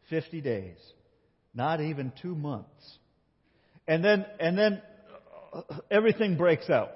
50 0.09 0.41
days. 0.41 0.77
Not 1.55 1.81
even 1.81 2.13
two 2.23 2.35
months. 2.35 2.99
And 3.87 4.05
then, 4.05 4.25
and 4.39 4.57
then 4.57 4.83
everything 5.91 6.37
breaks 6.37 6.69
out. 6.71 6.91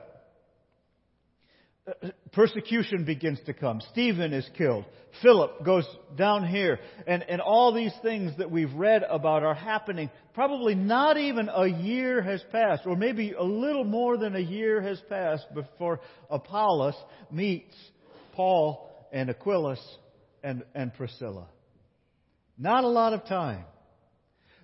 Persecution 2.33 3.05
begins 3.05 3.39
to 3.45 3.53
come. 3.53 3.83
Stephen 3.93 4.33
is 4.33 4.49
killed. 4.57 4.87
Philip 5.23 5.65
goes 5.65 5.87
down 6.17 6.47
here. 6.47 6.79
And, 7.07 7.23
and 7.29 7.43
all 7.43 7.75
these 7.75 7.93
things 8.03 8.33
that 8.39 8.51
we've 8.51 8.73
read 8.73 9.03
about 9.03 9.43
are 9.43 9.55
happening. 9.55 10.11
Probably 10.33 10.75
not 10.75 11.19
even 11.19 11.51
a 11.51 11.67
year 11.67 12.23
has 12.23 12.43
passed, 12.51 12.83
or 12.87 12.97
maybe 12.97 13.33
a 13.33 13.43
little 13.43 13.85
more 13.85 14.17
than 14.17 14.35
a 14.35 14.41
year 14.41 14.81
has 14.81 15.01
passed 15.11 15.47
before 15.55 16.01
Apollos 16.31 16.97
meets 17.31 17.75
Paul 18.33 18.91
and 19.13 19.29
Aquilus 19.29 19.81
and, 20.43 20.65
and 20.75 20.93
Priscilla. 20.95 21.47
Not 22.57 22.85
a 22.85 22.89
lot 22.89 23.13
of 23.13 23.27
time. 23.27 23.65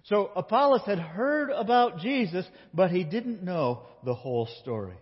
So 0.04 0.30
Apollos 0.34 0.82
had 0.86 0.98
heard 0.98 1.50
about 1.50 1.98
Jesus, 1.98 2.46
but 2.72 2.90
he 2.90 3.04
didn't 3.04 3.42
know 3.42 3.82
the 4.04 4.14
whole 4.14 4.48
story. 4.62 4.96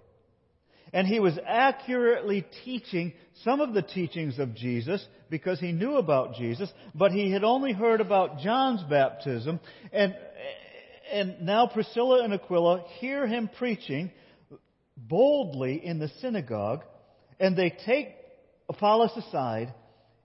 And 0.93 1.07
he 1.07 1.21
was 1.21 1.39
accurately 1.47 2.47
teaching 2.65 3.13
some 3.45 3.61
of 3.61 3.75
the 3.75 3.83
teachings 3.83 4.39
of 4.39 4.55
Jesus 4.55 5.07
because 5.29 5.61
he 5.61 5.73
knew 5.73 5.97
about 5.97 6.35
Jesus, 6.37 6.71
but 6.95 7.13
he 7.13 7.31
had 7.31 7.45
only 7.45 7.73
heard 7.73 8.01
about 8.01 8.41
John's 8.41 8.83
baptism. 8.85 9.61
And, 9.93 10.17
and 11.13 11.43
now 11.43 11.67
Priscilla 11.67 12.25
and 12.25 12.33
Aquila 12.33 12.85
hear 13.01 13.27
him 13.27 13.51
preaching 13.59 14.11
boldly 14.97 15.85
in 15.85 15.99
the 15.99 16.11
synagogue, 16.21 16.83
and 17.39 17.57
they 17.57 17.71
take 17.85 18.09
Apollos 18.69 19.13
aside 19.17 19.73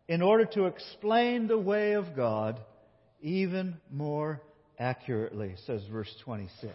in 0.08 0.22
order 0.22 0.46
to 0.46 0.66
explain 0.66 1.48
the 1.48 1.58
way 1.58 1.94
of 1.94 2.16
God 2.16 2.60
even 3.22 3.78
more 3.92 4.42
accurately, 4.80 5.56
says 5.66 5.82
verse 5.92 6.14
26. 6.24 6.74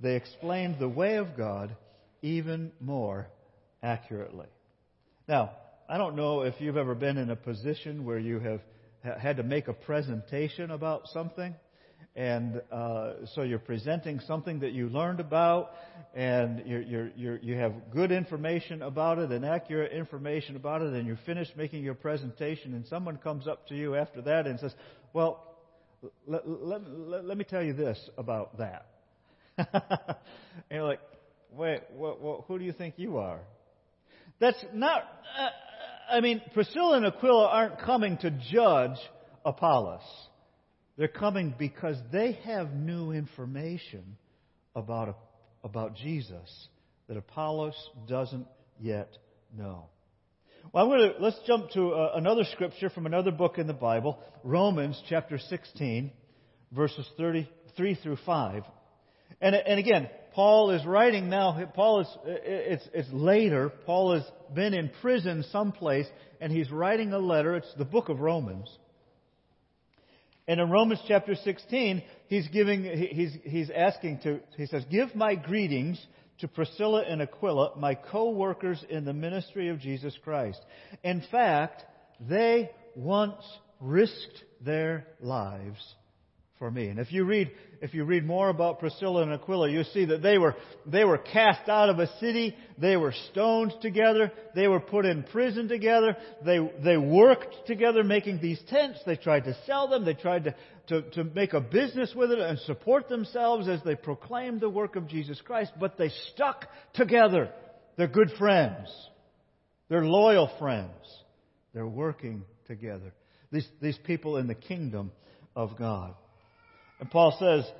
They 0.00 0.16
explained 0.16 0.76
the 0.78 0.88
way 0.88 1.16
of 1.16 1.36
God 1.36 1.74
even 2.22 2.72
more 2.80 3.28
accurately. 3.82 4.46
Now, 5.28 5.52
I 5.88 5.98
don't 5.98 6.16
know 6.16 6.42
if 6.42 6.54
you've 6.60 6.76
ever 6.76 6.94
been 6.94 7.16
in 7.16 7.30
a 7.30 7.36
position 7.36 8.04
where 8.04 8.18
you 8.18 8.40
have 8.40 8.60
had 9.18 9.36
to 9.36 9.42
make 9.42 9.68
a 9.68 9.72
presentation 9.72 10.70
about 10.70 11.08
something. 11.08 11.54
And 12.14 12.62
uh, 12.72 13.26
so 13.34 13.42
you're 13.42 13.58
presenting 13.58 14.20
something 14.20 14.60
that 14.60 14.72
you 14.72 14.88
learned 14.88 15.20
about, 15.20 15.72
and 16.14 16.62
you're, 16.66 16.80
you're, 16.80 17.10
you're, 17.14 17.36
you 17.38 17.56
have 17.56 17.74
good 17.92 18.10
information 18.10 18.80
about 18.80 19.18
it 19.18 19.30
and 19.30 19.44
accurate 19.44 19.92
information 19.92 20.56
about 20.56 20.80
it, 20.80 20.94
and 20.94 21.06
you're 21.06 21.18
finished 21.26 21.54
making 21.58 21.84
your 21.84 21.94
presentation, 21.94 22.72
and 22.72 22.86
someone 22.86 23.18
comes 23.18 23.46
up 23.46 23.68
to 23.68 23.74
you 23.74 23.94
after 23.96 24.22
that 24.22 24.46
and 24.46 24.58
says, 24.58 24.74
Well, 25.12 25.44
let, 26.26 26.48
let, 26.48 26.80
let, 26.90 27.24
let 27.24 27.36
me 27.36 27.44
tell 27.44 27.62
you 27.62 27.72
this 27.72 27.98
about 28.16 28.58
that. 28.58 28.86
and 29.58 29.66
you're 30.70 30.84
like, 30.84 31.00
Wait, 31.56 31.80
what, 31.94 32.20
what, 32.20 32.44
who 32.46 32.58
do 32.58 32.64
you 32.64 32.72
think 32.72 32.94
you 32.98 33.16
are? 33.16 33.40
That's 34.40 34.62
not, 34.74 35.02
uh, 35.38 36.14
I 36.14 36.20
mean, 36.20 36.42
Priscilla 36.52 36.98
and 36.98 37.06
Aquila 37.06 37.48
aren't 37.48 37.80
coming 37.80 38.18
to 38.18 38.30
judge 38.52 38.98
Apollos. 39.44 40.02
They're 40.98 41.08
coming 41.08 41.54
because 41.58 41.96
they 42.12 42.32
have 42.44 42.74
new 42.74 43.12
information 43.12 44.16
about, 44.74 45.18
about 45.64 45.96
Jesus 45.96 46.68
that 47.08 47.16
Apollos 47.16 47.74
doesn't 48.06 48.46
yet 48.78 49.16
know. 49.56 49.86
Well, 50.72 50.84
I'm 50.84 50.90
going 50.90 51.12
to, 51.12 51.22
let's 51.22 51.38
jump 51.46 51.70
to 51.70 51.92
uh, 51.92 52.12
another 52.16 52.42
scripture 52.52 52.90
from 52.90 53.06
another 53.06 53.30
book 53.30 53.58
in 53.58 53.66
the 53.66 53.72
Bible, 53.72 54.18
Romans 54.42 55.00
chapter 55.08 55.38
16, 55.38 56.10
verses 56.72 57.08
33 57.16 57.94
through 58.02 58.18
5. 58.26 58.64
And, 59.40 59.54
and 59.54 59.78
again, 59.78 60.10
Paul 60.34 60.70
is 60.72 60.84
writing 60.84 61.28
now, 61.28 61.70
Paul 61.74 62.00
is, 62.00 62.08
it's, 62.24 62.88
it's 62.92 63.08
later, 63.12 63.70
Paul 63.86 64.14
has 64.14 64.24
been 64.54 64.74
in 64.74 64.90
prison 65.00 65.44
someplace, 65.52 66.06
and 66.40 66.52
he's 66.52 66.70
writing 66.70 67.12
a 67.12 67.18
letter. 67.18 67.54
It's 67.54 67.72
the 67.78 67.84
book 67.84 68.08
of 68.08 68.18
Romans. 68.20 68.68
And 70.48 70.60
in 70.60 70.68
Romans 70.68 71.00
chapter 71.06 71.36
16, 71.36 72.02
he's 72.26 72.48
giving, 72.48 72.84
he's, 72.84 73.36
he's 73.44 73.70
asking 73.70 74.20
to, 74.24 74.40
he 74.56 74.66
says, 74.66 74.84
Give 74.90 75.14
my 75.14 75.36
greetings 75.36 76.04
to 76.38 76.48
Priscilla 76.48 77.02
and 77.02 77.22
Aquila, 77.22 77.72
my 77.76 77.94
co-workers 77.94 78.84
in 78.88 79.04
the 79.04 79.12
ministry 79.12 79.68
of 79.68 79.78
Jesus 79.78 80.16
Christ. 80.22 80.60
In 81.02 81.22
fact, 81.30 81.84
they 82.20 82.70
once 82.94 83.42
risked 83.80 84.44
their 84.60 85.06
lives 85.20 85.94
for 86.58 86.70
me. 86.70 86.88
And 86.88 86.98
if 86.98 87.12
you 87.12 87.24
read, 87.24 87.50
if 87.82 87.92
you 87.92 88.04
read 88.04 88.24
more 88.24 88.48
about 88.48 88.78
Priscilla 88.78 89.22
and 89.22 89.32
Aquila, 89.32 89.70
you 89.70 89.84
see 89.84 90.06
that 90.06 90.22
they 90.22 90.38
were, 90.38 90.54
they 90.86 91.04
were 91.04 91.18
cast 91.18 91.68
out 91.68 91.90
of 91.90 91.98
a 91.98 92.06
city, 92.18 92.56
they 92.78 92.96
were 92.96 93.12
stoned 93.30 93.74
together, 93.82 94.32
they 94.54 94.66
were 94.66 94.80
put 94.80 95.04
in 95.04 95.22
prison 95.24 95.68
together, 95.68 96.16
they, 96.44 96.58
they 96.82 96.96
worked 96.96 97.54
together 97.66 98.02
making 98.02 98.40
these 98.40 98.60
tents, 98.68 98.98
they 99.04 99.16
tried 99.16 99.44
to 99.44 99.56
sell 99.66 99.88
them, 99.88 100.04
they 100.04 100.14
tried 100.14 100.44
to, 100.44 100.54
to, 100.88 101.02
to 101.10 101.24
make 101.24 101.52
a 101.52 101.60
business 101.60 102.14
with 102.14 102.30
it 102.30 102.38
and 102.38 102.58
support 102.60 103.08
themselves 103.08 103.68
as 103.68 103.82
they 103.84 103.94
proclaimed 103.94 104.60
the 104.60 104.70
work 104.70 104.96
of 104.96 105.08
Jesus 105.08 105.40
Christ, 105.44 105.72
but 105.78 105.98
they 105.98 106.10
stuck 106.32 106.66
together. 106.94 107.50
They're 107.96 108.08
good 108.08 108.30
friends. 108.38 108.88
They're 109.88 110.04
loyal 110.04 110.50
friends. 110.58 110.90
They're 111.74 111.86
working 111.86 112.44
together. 112.66 113.12
These, 113.52 113.68
these 113.80 113.98
people 114.04 114.38
in 114.38 114.46
the 114.46 114.54
kingdom 114.54 115.12
of 115.54 115.76
God. 115.78 116.14
And 117.00 117.10
Paul 117.10 117.36
says 117.38 117.70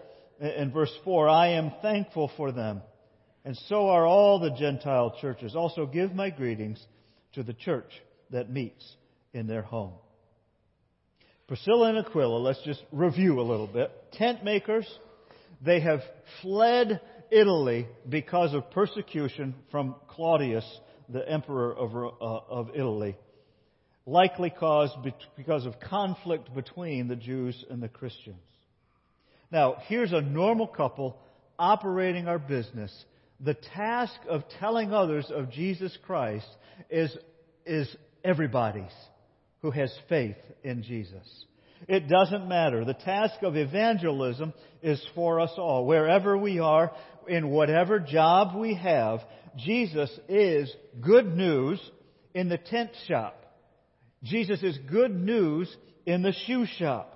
in 0.40 0.70
verse 0.72 0.92
4, 1.04 1.28
I 1.28 1.48
am 1.52 1.72
thankful 1.82 2.30
for 2.36 2.52
them, 2.52 2.82
and 3.44 3.56
so 3.68 3.88
are 3.88 4.06
all 4.06 4.38
the 4.38 4.50
Gentile 4.50 5.16
churches. 5.20 5.54
Also 5.54 5.86
give 5.86 6.14
my 6.14 6.30
greetings 6.30 6.84
to 7.34 7.42
the 7.42 7.54
church 7.54 7.90
that 8.30 8.50
meets 8.50 8.84
in 9.32 9.46
their 9.46 9.62
home. 9.62 9.94
Priscilla 11.46 11.90
and 11.90 11.98
Aquila, 11.98 12.38
let's 12.38 12.62
just 12.64 12.82
review 12.90 13.40
a 13.40 13.42
little 13.42 13.68
bit. 13.68 13.92
Tent 14.12 14.42
makers, 14.42 14.86
they 15.64 15.80
have 15.80 16.00
fled 16.42 17.00
Italy 17.30 17.86
because 18.08 18.52
of 18.52 18.70
persecution 18.72 19.54
from 19.70 19.94
Claudius, 20.08 20.66
the 21.08 21.26
emperor 21.28 21.72
of, 21.72 21.94
uh, 21.94 22.52
of 22.52 22.70
Italy, 22.74 23.16
likely 24.06 24.50
caused 24.50 24.94
because 25.36 25.66
of 25.66 25.78
conflict 25.78 26.52
between 26.52 27.06
the 27.06 27.16
Jews 27.16 27.64
and 27.70 27.80
the 27.80 27.88
Christians. 27.88 28.42
Now, 29.50 29.76
here's 29.86 30.12
a 30.12 30.20
normal 30.20 30.66
couple 30.66 31.16
operating 31.58 32.28
our 32.28 32.38
business. 32.38 32.92
The 33.40 33.54
task 33.54 34.14
of 34.28 34.42
telling 34.60 34.92
others 34.92 35.30
of 35.30 35.50
Jesus 35.50 35.96
Christ 36.06 36.48
is, 36.90 37.16
is 37.64 37.94
everybody's 38.24 38.92
who 39.62 39.70
has 39.70 39.92
faith 40.08 40.36
in 40.62 40.82
Jesus. 40.82 41.44
It 41.88 42.08
doesn't 42.08 42.48
matter. 42.48 42.84
The 42.84 42.94
task 42.94 43.42
of 43.42 43.56
evangelism 43.56 44.52
is 44.82 45.04
for 45.14 45.40
us 45.40 45.52
all. 45.56 45.86
Wherever 45.86 46.36
we 46.36 46.58
are, 46.58 46.92
in 47.28 47.50
whatever 47.50 47.98
job 47.98 48.56
we 48.56 48.74
have, 48.74 49.20
Jesus 49.56 50.10
is 50.28 50.72
good 51.00 51.36
news 51.36 51.80
in 52.34 52.48
the 52.48 52.58
tent 52.58 52.90
shop. 53.06 53.42
Jesus 54.22 54.62
is 54.62 54.78
good 54.90 55.14
news 55.14 55.74
in 56.04 56.22
the 56.22 56.34
shoe 56.46 56.66
shop. 56.78 57.15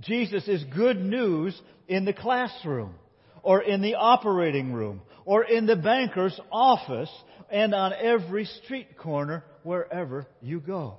Jesus 0.00 0.46
is 0.48 0.62
good 0.74 0.98
news 0.98 1.60
in 1.88 2.04
the 2.04 2.12
classroom, 2.12 2.94
or 3.42 3.62
in 3.62 3.80
the 3.80 3.94
operating 3.94 4.72
room, 4.72 5.00
or 5.24 5.44
in 5.44 5.66
the 5.66 5.76
banker's 5.76 6.38
office, 6.50 7.10
and 7.50 7.74
on 7.74 7.92
every 7.92 8.44
street 8.44 8.98
corner 8.98 9.44
wherever 9.62 10.26
you 10.42 10.60
go. 10.60 10.98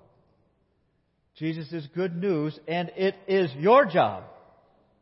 Jesus 1.35 1.71
is 1.71 1.85
good 1.93 2.15
news, 2.15 2.57
and 2.67 2.91
it 2.95 3.15
is 3.27 3.51
your 3.55 3.85
job 3.85 4.23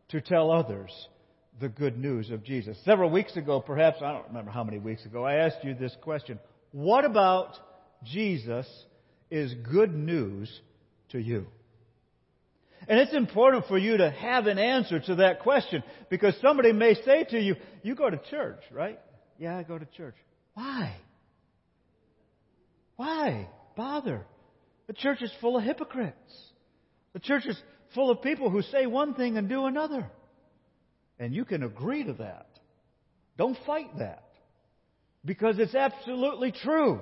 to 0.09 0.21
tell 0.21 0.51
others 0.51 0.91
the 1.61 1.69
good 1.69 1.97
news 1.97 2.29
of 2.29 2.43
Jesus. 2.43 2.77
Several 2.83 3.09
weeks 3.09 3.37
ago, 3.37 3.61
perhaps, 3.61 3.97
I 4.01 4.11
don't 4.11 4.27
remember 4.27 4.51
how 4.51 4.63
many 4.63 4.79
weeks 4.79 5.05
ago, 5.05 5.23
I 5.23 5.35
asked 5.35 5.63
you 5.63 5.73
this 5.73 5.95
question. 6.01 6.39
What 6.71 7.05
about 7.05 7.53
Jesus 8.03 8.67
is 9.31 9.53
good 9.71 9.95
news 9.95 10.51
to 11.09 11.19
you? 11.19 11.47
And 12.87 12.99
it's 12.99 13.13
important 13.13 13.67
for 13.67 13.77
you 13.77 13.97
to 13.97 14.11
have 14.11 14.47
an 14.47 14.59
answer 14.59 14.99
to 14.99 15.15
that 15.15 15.39
question 15.41 15.83
because 16.09 16.35
somebody 16.41 16.71
may 16.71 16.93
say 16.93 17.23
to 17.23 17.39
you, 17.39 17.55
You 17.83 17.95
go 17.95 18.09
to 18.09 18.17
church, 18.29 18.61
right? 18.71 18.99
Yeah, 19.39 19.57
I 19.57 19.63
go 19.63 19.77
to 19.77 19.85
church. 19.85 20.15
Why? 20.53 20.95
Why 22.95 23.49
bother? 23.75 24.25
The 24.87 24.93
church 24.93 25.21
is 25.21 25.31
full 25.41 25.57
of 25.57 25.63
hypocrites. 25.63 26.15
The 27.13 27.19
church 27.19 27.45
is 27.45 27.59
full 27.93 28.11
of 28.11 28.21
people 28.21 28.49
who 28.49 28.61
say 28.61 28.85
one 28.85 29.15
thing 29.15 29.37
and 29.37 29.49
do 29.49 29.65
another. 29.65 30.09
And 31.19 31.33
you 31.33 31.45
can 31.45 31.63
agree 31.63 32.03
to 32.03 32.13
that. 32.13 32.47
Don't 33.37 33.57
fight 33.65 33.97
that. 33.97 34.23
Because 35.23 35.57
it's 35.57 35.75
absolutely 35.75 36.51
true. 36.51 37.01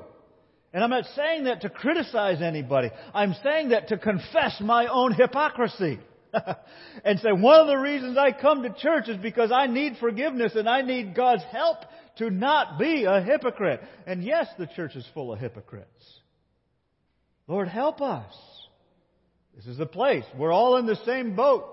And 0.74 0.84
I'm 0.84 0.89
not 0.89 1.05
saying 1.15 1.43
that 1.43 1.61
to 1.61 1.69
criticize 1.69 2.41
anybody. 2.41 2.89
I'm 3.13 3.36
saying 3.43 3.69
that 3.69 3.89
to 3.89 3.97
confess 3.97 4.59
my 4.59 4.88
own 4.88 5.13
hypocrisy. 5.13 5.99
and 7.05 7.19
say, 7.19 7.32
one 7.32 7.59
of 7.59 7.67
the 7.67 7.78
reasons 7.78 8.17
I 8.17 8.32
come 8.32 8.63
to 8.63 8.74
church 8.74 9.07
is 9.07 9.17
because 9.17 9.51
I 9.51 9.67
need 9.67 9.97
forgiveness 9.99 10.53
and 10.55 10.67
I 10.67 10.82
need 10.82 11.15
God's 11.15 11.43
help 11.51 11.78
to 12.17 12.32
not 12.32 12.80
be 12.80 13.05
a 13.05 13.21
hypocrite. 13.21 13.82
And 14.07 14.24
yes, 14.24 14.47
the 14.57 14.65
church 14.65 14.95
is 14.95 15.07
full 15.13 15.32
of 15.32 15.39
hypocrites. 15.39 15.88
Lord, 17.47 17.67
help 17.67 18.01
us. 18.01 18.34
This 19.55 19.67
is 19.67 19.78
the 19.78 19.86
place. 19.86 20.24
We're 20.36 20.51
all 20.51 20.78
in 20.78 20.88
the 20.88 20.97
same 21.05 21.36
boat. 21.36 21.65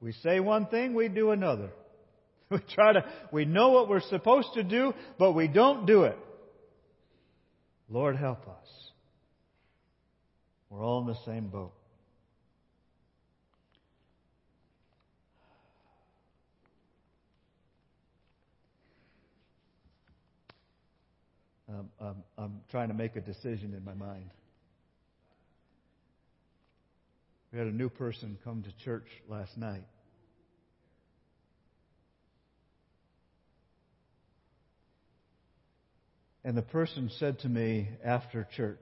We 0.00 0.12
say 0.12 0.40
one 0.40 0.66
thing, 0.66 0.94
we 0.94 1.08
do 1.08 1.30
another. 1.30 1.70
We 2.48 2.58
try 2.76 2.92
to, 2.92 3.04
we 3.32 3.44
know 3.44 3.70
what 3.70 3.88
we're 3.88 4.00
supposed 4.02 4.50
to 4.54 4.62
do, 4.62 4.94
but 5.18 5.32
we 5.32 5.48
don't 5.48 5.84
do 5.84 6.04
it. 6.04 6.16
Lord, 7.88 8.16
help 8.16 8.48
us. 8.48 8.90
We're 10.70 10.84
all 10.84 11.00
in 11.00 11.06
the 11.06 11.14
same 11.24 11.48
boat. 11.48 11.72
Um, 21.68 21.88
um, 22.00 22.16
I'm 22.38 22.60
trying 22.70 22.88
to 22.88 22.94
make 22.94 23.16
a 23.16 23.20
decision 23.20 23.74
in 23.74 23.84
my 23.84 23.94
mind. 23.94 24.30
We 27.52 27.58
had 27.58 27.68
a 27.68 27.72
new 27.72 27.88
person 27.88 28.38
come 28.44 28.62
to 28.62 28.84
church 28.84 29.08
last 29.28 29.56
night. 29.56 29.84
And 36.46 36.56
the 36.56 36.62
person 36.62 37.10
said 37.18 37.40
to 37.40 37.48
me 37.48 37.88
after 38.04 38.46
church 38.56 38.78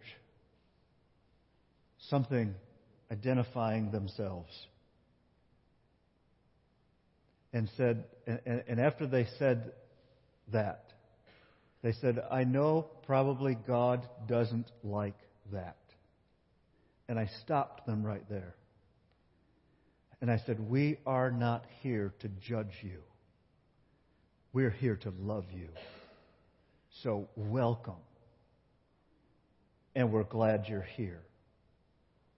something 2.11 2.55
identifying 3.11 3.91
themselves. 3.91 4.51
And 7.55 7.71
said, 7.79 8.05
and, 8.27 8.65
and 8.69 8.79
after 8.79 9.07
they 9.07 9.27
said 9.39 9.73
that, 10.53 10.93
they 11.83 11.93
said, 11.93 12.23
I 12.31 12.45
know 12.45 12.87
probably 13.07 13.55
God 13.55 14.07
doesn't 14.29 14.71
like 14.83 15.17
that. 15.51 15.79
And 17.09 17.19
I 17.19 17.31
stopped 17.45 17.87
them 17.87 18.05
right 18.05 18.29
there. 18.29 18.55
And 20.21 20.31
I 20.31 20.43
said, 20.45 20.61
We 20.61 20.99
are 21.07 21.31
not 21.31 21.65
here 21.81 22.13
to 22.19 22.29
judge 22.29 22.75
you. 22.83 23.01
We're 24.53 24.69
here 24.69 24.97
to 24.97 25.15
love 25.19 25.47
you. 25.51 25.69
So 27.03 27.29
welcome. 27.37 27.95
And 29.95 30.13
we're 30.13 30.25
glad 30.25 30.67
you're 30.69 30.87
here. 30.97 31.23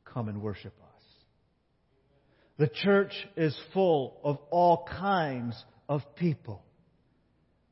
Come 0.04 0.28
and 0.28 0.40
worship 0.40 0.74
us. 0.82 1.02
The 2.58 2.68
church 2.68 3.12
is 3.36 3.56
full 3.74 4.18
of 4.24 4.38
all 4.50 4.88
kinds 4.98 5.62
of 5.88 6.02
people. 6.16 6.62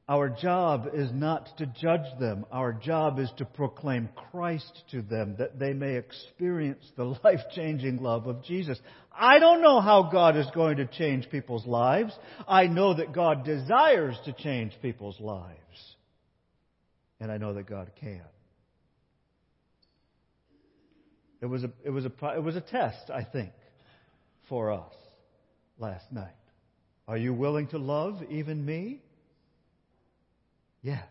Our 0.07 0.29
job 0.29 0.89
is 0.93 1.11
not 1.11 1.49
to 1.57 1.67
judge 1.67 2.19
them. 2.21 2.45
Our 2.53 2.75
job 2.75 3.19
is 3.19 3.31
to 3.39 3.47
proclaim 3.47 4.11
Christ 4.31 4.83
to 4.91 5.01
them 5.01 5.37
that 5.39 5.59
they 5.59 5.73
may 5.73 5.97
experience 5.97 6.85
the 6.97 7.05
life 7.25 7.41
changing 7.55 8.03
love 8.03 8.27
of 8.27 8.45
Jesus. 8.45 8.79
I 9.11 9.39
don't 9.39 9.63
know 9.63 9.81
how 9.81 10.11
God 10.13 10.37
is 10.37 10.47
going 10.55 10.77
to 10.77 10.87
change 10.87 11.31
people's 11.31 11.67
lives. 11.67 12.13
I 12.47 12.67
know 12.67 12.93
that 12.95 13.15
God 13.15 13.45
desires 13.45 14.19
to 14.27 14.35
change 14.35 14.75
people's 14.83 15.19
lives. 15.21 15.94
And 17.25 17.33
I 17.33 17.39
know 17.39 17.55
that 17.55 17.67
God 17.67 17.91
can. 17.99 18.21
It 21.41 21.47
was 21.47 21.65
a, 21.65 21.71
it 21.83 21.89
was 21.89 22.05
a, 22.05 22.13
it 22.37 22.43
was 22.43 22.55
a 22.55 22.61
test, 22.61 23.09
I 23.09 23.25
think, 23.25 23.49
for 24.51 24.71
us 24.71 24.93
last 25.79 26.13
night. 26.13 26.37
Are 27.09 27.17
you 27.17 27.33
willing 27.33 27.69
to 27.69 27.79
love 27.79 28.23
even 28.29 28.67
me? 28.67 29.01
Yes, 30.83 31.09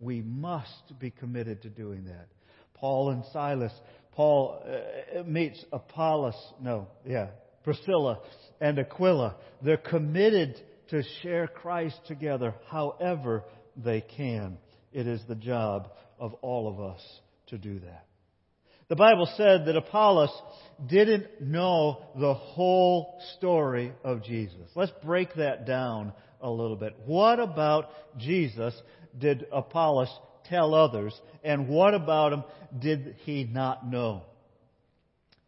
we 0.00 0.22
must 0.22 0.98
be 0.98 1.12
committed 1.12 1.62
to 1.62 1.68
doing 1.68 2.06
that. 2.06 2.26
Paul 2.74 3.10
and 3.10 3.22
Silas, 3.32 3.72
Paul 4.16 4.60
uh, 4.66 5.22
meets 5.22 5.64
Apollos, 5.72 6.34
no, 6.60 6.88
yeah, 7.06 7.28
Priscilla 7.62 8.18
and 8.60 8.76
Aquila. 8.76 9.36
They're 9.62 9.76
committed 9.76 10.60
to 10.88 11.04
share 11.22 11.46
Christ 11.46 12.00
together 12.08 12.56
however 12.70 13.44
they 13.76 14.00
can. 14.00 14.58
It 14.92 15.06
is 15.06 15.22
the 15.26 15.34
job 15.34 15.90
of 16.18 16.34
all 16.34 16.68
of 16.68 16.80
us 16.80 17.00
to 17.48 17.58
do 17.58 17.80
that. 17.80 18.06
The 18.88 18.96
Bible 18.96 19.26
said 19.36 19.64
that 19.66 19.76
Apollos 19.76 20.30
didn't 20.86 21.40
know 21.40 22.02
the 22.18 22.34
whole 22.34 23.20
story 23.38 23.92
of 24.04 24.22
Jesus. 24.22 24.68
Let's 24.74 24.92
break 25.02 25.34
that 25.36 25.66
down 25.66 26.12
a 26.42 26.50
little 26.50 26.76
bit. 26.76 26.94
What 27.06 27.40
about 27.40 27.90
Jesus 28.18 28.74
did 29.18 29.46
Apollos 29.50 30.10
tell 30.44 30.74
others? 30.74 31.18
And 31.42 31.68
what 31.68 31.94
about 31.94 32.32
him 32.32 32.44
did 32.78 33.16
he 33.24 33.44
not 33.44 33.86
know? 33.88 34.24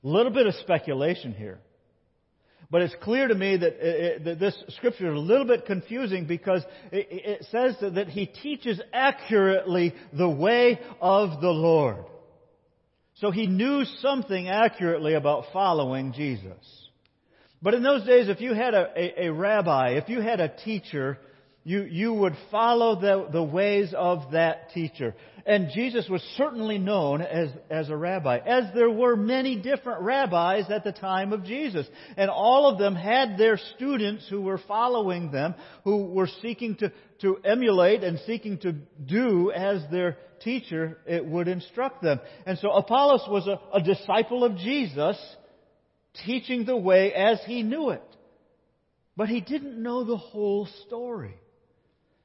A 0.02 0.08
little 0.08 0.32
bit 0.32 0.46
of 0.46 0.54
speculation 0.56 1.32
here. 1.32 1.58
But 2.70 2.82
it's 2.82 2.94
clear 3.02 3.28
to 3.28 3.34
me 3.34 3.56
that, 3.56 3.74
it, 3.80 4.24
that 4.24 4.40
this 4.40 4.56
scripture 4.76 5.12
is 5.12 5.16
a 5.16 5.20
little 5.20 5.46
bit 5.46 5.66
confusing 5.66 6.26
because 6.26 6.62
it, 6.90 7.06
it 7.10 7.46
says 7.50 7.76
that 7.94 8.08
he 8.08 8.26
teaches 8.26 8.80
accurately 8.92 9.94
the 10.12 10.28
way 10.28 10.80
of 11.00 11.40
the 11.40 11.50
Lord. 11.50 12.04
So 13.14 13.30
he 13.30 13.46
knew 13.46 13.84
something 14.00 14.48
accurately 14.48 15.14
about 15.14 15.44
following 15.52 16.12
Jesus. 16.12 16.84
But 17.62 17.74
in 17.74 17.82
those 17.82 18.04
days, 18.04 18.28
if 18.28 18.40
you 18.40 18.54
had 18.54 18.74
a, 18.74 18.90
a, 18.96 19.26
a 19.26 19.32
rabbi, 19.32 19.92
if 19.92 20.08
you 20.08 20.20
had 20.20 20.40
a 20.40 20.48
teacher, 20.48 21.18
you, 21.62 21.82
you 21.84 22.12
would 22.12 22.36
follow 22.50 23.00
the, 23.00 23.28
the 23.32 23.42
ways 23.42 23.94
of 23.96 24.32
that 24.32 24.70
teacher. 24.70 25.14
And 25.46 25.68
Jesus 25.74 26.08
was 26.08 26.22
certainly 26.38 26.78
known 26.78 27.20
as, 27.20 27.50
as 27.68 27.90
a 27.90 27.96
rabbi, 27.96 28.38
as 28.38 28.64
there 28.74 28.90
were 28.90 29.14
many 29.14 29.56
different 29.56 30.00
rabbis 30.00 30.70
at 30.70 30.84
the 30.84 30.92
time 30.92 31.34
of 31.34 31.44
Jesus. 31.44 31.86
And 32.16 32.30
all 32.30 32.70
of 32.70 32.78
them 32.78 32.94
had 32.94 33.36
their 33.36 33.58
students 33.76 34.26
who 34.30 34.40
were 34.40 34.60
following 34.66 35.30
them, 35.30 35.54
who 35.84 36.06
were 36.06 36.30
seeking 36.40 36.76
to, 36.76 36.90
to 37.20 37.36
emulate 37.44 38.02
and 38.02 38.18
seeking 38.26 38.56
to 38.58 38.72
do 39.04 39.50
as 39.50 39.82
their 39.90 40.16
teacher 40.40 40.98
it 41.06 41.26
would 41.26 41.48
instruct 41.48 42.02
them. 42.02 42.20
And 42.46 42.58
so 42.58 42.70
Apollos 42.70 43.24
was 43.28 43.46
a, 43.46 43.60
a 43.76 43.82
disciple 43.82 44.44
of 44.44 44.56
Jesus, 44.56 45.18
teaching 46.24 46.64
the 46.64 46.76
way 46.76 47.12
as 47.12 47.38
he 47.44 47.62
knew 47.62 47.90
it. 47.90 48.02
But 49.14 49.28
he 49.28 49.42
didn't 49.42 49.82
know 49.82 50.04
the 50.04 50.16
whole 50.16 50.66
story. 50.86 51.34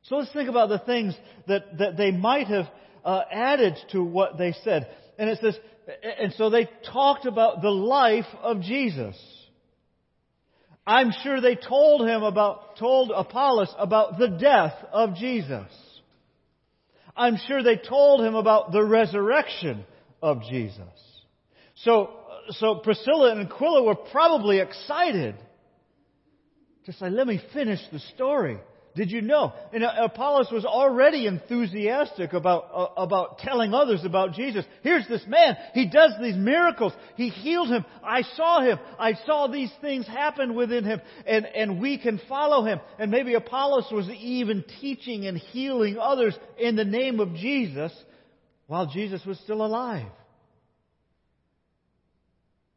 So 0.04 0.16
let's 0.16 0.32
think 0.32 0.50
about 0.50 0.70
the 0.70 0.80
things 0.80 1.16
that, 1.48 1.78
that 1.80 1.98
they 1.98 2.12
might 2.12 2.48
have 2.48 2.68
uh, 3.10 3.24
added 3.32 3.76
to 3.92 4.04
what 4.04 4.38
they 4.38 4.52
said. 4.64 4.88
And 5.18 5.32
it 5.32 5.40
says, 5.42 5.58
and 6.20 6.32
so 6.34 6.52
they 6.52 6.70
talked 6.94 7.26
about 7.26 7.64
the 7.64 7.72
life 7.72 8.28
of 8.44 8.62
Jesus. 8.62 9.18
I'm 10.86 11.12
sure 11.24 11.42
they 11.42 11.56
told 11.56 12.08
him 12.08 12.22
about, 12.22 12.78
told 12.78 13.12
Apollos 13.12 13.74
about 13.80 14.20
the 14.20 14.28
death 14.28 14.76
of 14.92 15.16
Jesus. 15.16 15.66
I'm 17.18 17.38
sure 17.48 17.64
they 17.64 17.78
told 17.78 18.22
him 18.22 18.36
about 18.36 18.72
the 18.72 18.84
resurrection 18.84 19.86
of 20.22 20.44
Jesus. 20.44 20.84
So, 21.78 22.12
so 22.52 22.76
Priscilla 22.76 23.32
and 23.32 23.52
Aquila 23.52 23.86
were 23.86 23.96
probably 23.96 24.60
excited 24.60 25.36
to 26.86 26.94
say, 26.94 27.10
let 27.10 27.26
me 27.26 27.42
finish 27.54 27.80
the 27.92 28.00
story. 28.14 28.60
Did 28.96 29.12
you 29.12 29.22
know? 29.22 29.54
And 29.72 29.84
uh, 29.84 29.92
Apollos 30.06 30.50
was 30.52 30.66
already 30.66 31.28
enthusiastic 31.28 32.34
about, 32.34 32.70
uh, 32.74 32.88
about 32.98 33.40
telling 33.40 33.74
others 33.74 34.04
about 34.04 34.34
Jesus. 34.34 34.66
Here's 34.82 35.08
this 35.08 35.24
man. 35.28 35.58
He 35.74 35.88
does 35.88 36.14
these 36.22 36.36
miracles. 36.36 36.94
He 37.16 37.30
healed 37.30 37.70
him. 37.70 37.86
I 38.04 38.24
saw 38.36 38.62
him. 38.62 38.80
I 38.98 39.14
saw 39.26 39.48
these 39.48 39.72
things 39.82 40.08
happen 40.08 40.56
within 40.56 40.84
him. 40.84 41.02
And, 41.28 41.46
and 41.46 41.80
we 41.80 41.98
can 41.98 42.20
follow 42.28 42.66
him. 42.66 42.80
And 42.98 43.12
maybe 43.12 43.36
Apollos 43.36 43.88
was 43.92 44.10
even 44.10 44.64
teaching 44.82 45.28
and 45.28 45.38
healing 45.38 45.98
others 46.00 46.38
in 46.58 46.76
the 46.76 46.86
name 46.86 47.20
of 47.20 47.36
Jesus 47.36 47.94
while 48.68 48.88
Jesus 48.88 49.24
was 49.26 49.38
still 49.40 49.66
alive. 49.66 50.12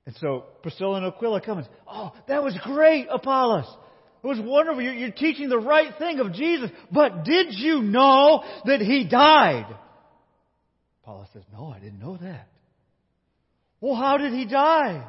And 0.05 0.15
so 0.17 0.45
Priscilla 0.63 0.97
and 0.97 1.07
Aquila 1.07 1.41
come 1.41 1.59
and 1.59 1.69
Oh, 1.87 2.13
that 2.29 2.43
was 2.43 2.59
great, 2.65 3.07
Apollos. 3.11 3.67
It 4.23 4.27
was 4.27 4.39
wonderful. 4.41 4.83
You're, 4.83 5.11
teaching 5.11 5.49
the 5.49 5.59
right 5.59 5.93
thing 5.99 6.21
of 6.21 6.33
Jesus. 6.33 6.71
But 6.93 7.25
did 7.25 7.49
you 7.51 7.83
know 7.83 8.45
that 8.65 8.81
he 8.81 9.05
died? 9.05 9.67
Paul 11.03 11.29
says, 11.33 11.43
No, 11.53 11.67
I 11.69 11.81
didn't 11.81 11.99
know 11.99 12.17
that. 12.17 12.49
Well, 13.81 13.97
how 13.97 14.19
did 14.19 14.33
he 14.33 14.45
die? 14.45 15.05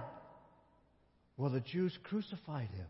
Well, 1.37 1.51
the 1.51 1.59
Jews 1.59 1.95
crucified 2.03 2.69
him. 2.69 2.87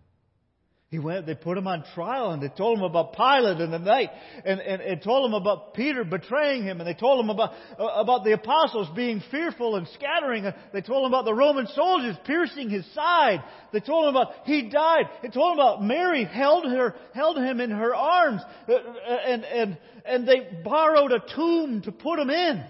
He 0.93 0.99
went, 0.99 1.25
they 1.25 1.33
put 1.33 1.57
him 1.57 1.67
on 1.67 1.83
trial 1.95 2.33
and 2.33 2.43
they 2.43 2.49
told 2.49 2.77
him 2.77 2.83
about 2.83 3.13
Pilate 3.13 3.59
in 3.59 3.71
the 3.71 3.79
night 3.79 4.11
and, 4.45 4.59
and, 4.59 4.79
and 4.79 5.01
told 5.01 5.25
him 5.27 5.33
about 5.33 5.73
Peter 5.73 6.03
betraying 6.03 6.61
him 6.61 6.79
and 6.79 6.87
they 6.87 6.93
told 6.93 7.19
him 7.19 7.31
about, 7.31 7.53
uh, 7.79 7.85
about 7.95 8.23
the 8.23 8.33
apostles 8.33 8.87
being 8.95 9.19
fearful 9.31 9.75
and 9.75 9.87
scattering. 9.95 10.45
And 10.45 10.53
they 10.71 10.81
told 10.81 11.07
him 11.07 11.11
about 11.11 11.25
the 11.25 11.33
Roman 11.33 11.65
soldiers 11.65 12.15
piercing 12.25 12.69
his 12.69 12.85
side. 12.93 13.43
They 13.71 13.79
told 13.79 14.07
him 14.07 14.15
about 14.15 14.45
he 14.45 14.69
died. 14.69 15.05
They 15.23 15.29
told 15.29 15.53
him 15.53 15.59
about 15.61 15.83
Mary 15.83 16.25
held 16.25 16.65
her, 16.65 16.93
held 17.15 17.37
him 17.37 17.59
in 17.59 17.71
her 17.71 17.95
arms 17.95 18.43
uh, 18.69 18.73
and, 19.25 19.43
and, 19.45 19.77
and 20.05 20.27
they 20.27 20.47
borrowed 20.63 21.11
a 21.11 21.23
tomb 21.35 21.81
to 21.85 21.91
put 21.91 22.19
him 22.19 22.29
in. 22.29 22.63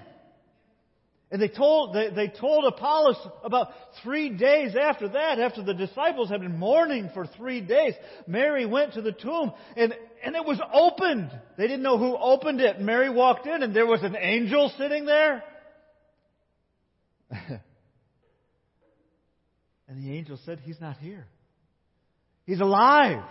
And 1.34 1.42
they 1.42 1.50
told, 1.50 1.94
they, 1.96 2.12
they 2.12 2.28
told 2.28 2.72
Apollos 2.72 3.18
about 3.44 3.72
three 4.04 4.30
days 4.30 4.76
after 4.80 5.10
that, 5.10 5.40
after 5.40 5.64
the 5.64 5.74
disciples 5.74 6.30
had 6.30 6.42
been 6.42 6.58
mourning 6.58 7.10
for 7.14 7.26
three 7.26 7.60
days, 7.60 7.96
Mary 8.28 8.66
went 8.66 8.94
to 8.94 9.02
the 9.02 9.12
tomb 9.12 9.52
and, 9.76 9.94
and 10.24 10.36
it 10.36 10.46
was 10.46 10.62
opened. 10.72 11.32
They 11.58 11.64
didn't 11.64 11.82
know 11.82 11.98
who 11.98 12.16
opened 12.16 12.62
it. 12.62 12.80
Mary 12.80 13.10
walked 13.10 13.48
in 13.48 13.64
and 13.64 13.76
there 13.76 13.88
was 13.88 14.04
an 14.04 14.16
angel 14.16 14.72
sitting 14.78 15.06
there. 15.06 15.44
And 19.94 20.04
the 20.04 20.18
angel 20.18 20.40
said, 20.44 20.60
He's 20.64 20.82
not 20.82 20.98
here. 20.98 21.28
He's 22.48 22.60
alive. 22.60 23.24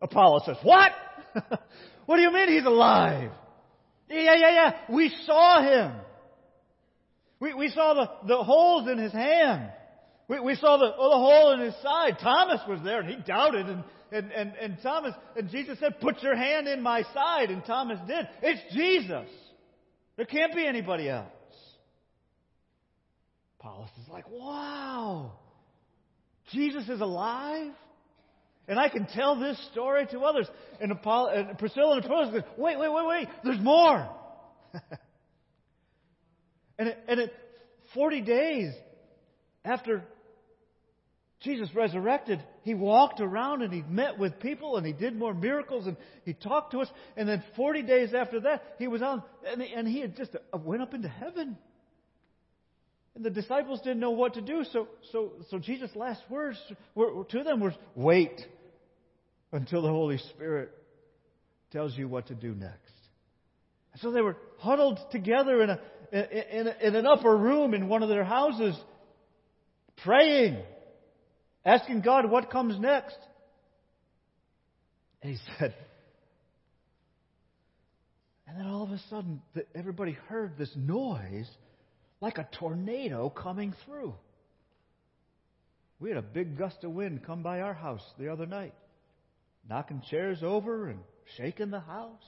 Apollos 0.00 0.44
says, 0.46 0.56
What? 0.62 0.92
what 2.06 2.16
do 2.16 2.22
you 2.22 2.32
mean 2.32 2.48
he's 2.48 2.64
alive? 2.64 3.30
Yeah, 4.08 4.34
yeah, 4.34 4.50
yeah. 4.50 4.72
We 4.88 5.14
saw 5.26 5.62
him. 5.62 5.92
We, 7.42 7.54
we 7.54 7.68
saw 7.70 7.94
the, 7.94 8.28
the 8.28 8.44
holes 8.44 8.88
in 8.88 8.98
his 8.98 9.12
hand. 9.12 9.68
We, 10.28 10.38
we 10.38 10.54
saw 10.54 10.76
the, 10.76 10.92
oh, 10.96 11.10
the 11.10 11.16
hole 11.16 11.52
in 11.54 11.60
his 11.60 11.74
side. 11.82 12.18
Thomas 12.22 12.60
was 12.68 12.78
there 12.84 13.00
and 13.00 13.08
he 13.08 13.16
doubted 13.16 13.66
and, 13.66 13.82
and, 14.12 14.30
and, 14.30 14.52
and 14.60 14.78
Thomas, 14.80 15.12
and 15.36 15.50
Jesus 15.50 15.76
said, 15.80 16.00
put 16.00 16.22
your 16.22 16.36
hand 16.36 16.68
in 16.68 16.80
my 16.80 17.02
side. 17.12 17.50
And 17.50 17.64
Thomas 17.64 17.98
did. 18.06 18.28
It's 18.42 18.72
Jesus. 18.72 19.28
There 20.16 20.24
can't 20.24 20.54
be 20.54 20.64
anybody 20.64 21.08
else. 21.08 21.26
Paulus 23.58 23.90
is 24.00 24.08
like, 24.08 24.30
wow. 24.30 25.32
Jesus 26.52 26.88
is 26.88 27.00
alive? 27.00 27.72
And 28.68 28.78
I 28.78 28.88
can 28.88 29.08
tell 29.16 29.40
this 29.40 29.58
story 29.72 30.06
to 30.12 30.20
others. 30.20 30.46
And, 30.80 30.92
Apollo, 30.92 31.30
and 31.30 31.58
Priscilla 31.58 31.96
and 31.96 32.04
Apollos 32.04 32.32
go, 32.32 32.42
wait, 32.56 32.78
wait, 32.78 32.92
wait, 32.92 33.06
wait, 33.08 33.28
there's 33.42 33.60
more. 33.60 34.08
and, 36.78 36.88
it, 36.88 36.98
and 37.08 37.20
it, 37.20 37.34
40 37.94 38.20
days 38.22 38.72
after 39.64 40.02
Jesus 41.40 41.68
resurrected, 41.74 42.42
he 42.62 42.74
walked 42.74 43.20
around 43.20 43.62
and 43.62 43.72
he 43.72 43.82
met 43.82 44.18
with 44.18 44.38
people 44.38 44.76
and 44.76 44.86
he 44.86 44.92
did 44.92 45.16
more 45.16 45.34
miracles 45.34 45.86
and 45.86 45.96
he 46.24 46.34
talked 46.34 46.72
to 46.72 46.80
us. 46.80 46.88
And 47.16 47.28
then 47.28 47.42
40 47.56 47.82
days 47.82 48.14
after 48.14 48.40
that, 48.40 48.62
he 48.78 48.86
was 48.86 49.02
on, 49.02 49.22
and 49.46 49.60
he, 49.60 49.72
and 49.72 49.88
he 49.88 50.00
had 50.00 50.16
just 50.16 50.34
uh, 50.34 50.58
went 50.58 50.82
up 50.82 50.94
into 50.94 51.08
heaven. 51.08 51.56
And 53.14 53.24
the 53.24 53.30
disciples 53.30 53.80
didn't 53.80 54.00
know 54.00 54.12
what 54.12 54.34
to 54.34 54.40
do, 54.40 54.64
so, 54.72 54.88
so, 55.10 55.32
so 55.50 55.58
Jesus' 55.58 55.90
last 55.94 56.22
words 56.30 56.58
were, 56.94 57.24
to 57.24 57.42
them 57.42 57.60
was, 57.60 57.74
wait 57.94 58.40
until 59.50 59.82
the 59.82 59.88
Holy 59.88 60.18
Spirit 60.30 60.70
tells 61.72 61.96
you 61.96 62.08
what 62.08 62.28
to 62.28 62.34
do 62.34 62.54
next. 62.54 62.78
And 63.92 64.00
so 64.00 64.12
they 64.12 64.22
were 64.22 64.36
huddled 64.58 64.98
together 65.10 65.62
in, 65.62 65.70
a, 65.70 65.80
in, 66.12 66.68
in 66.80 66.94
an 66.94 67.06
upper 67.06 67.34
room 67.34 67.72
in 67.74 67.88
one 67.88 68.02
of 68.02 68.08
their 68.08 68.24
houses, 68.24 68.78
praying, 70.04 70.58
asking 71.64 72.02
God 72.02 72.30
what 72.30 72.50
comes 72.50 72.78
next. 72.78 73.16
And 75.22 75.32
he 75.32 75.38
said, 75.58 75.74
and 78.46 78.58
then 78.58 78.66
all 78.66 78.82
of 78.82 78.90
a 78.90 79.00
sudden, 79.08 79.40
everybody 79.74 80.12
heard 80.28 80.58
this 80.58 80.70
noise 80.76 81.48
like 82.20 82.36
a 82.36 82.46
tornado 82.58 83.30
coming 83.30 83.74
through. 83.86 84.14
We 85.98 86.10
had 86.10 86.18
a 86.18 86.22
big 86.22 86.58
gust 86.58 86.84
of 86.84 86.90
wind 86.90 87.24
come 87.24 87.42
by 87.42 87.60
our 87.60 87.72
house 87.72 88.02
the 88.18 88.30
other 88.30 88.44
night, 88.44 88.74
knocking 89.68 90.02
chairs 90.10 90.42
over 90.42 90.88
and 90.88 90.98
shaking 91.38 91.70
the 91.70 91.80
house. 91.80 92.20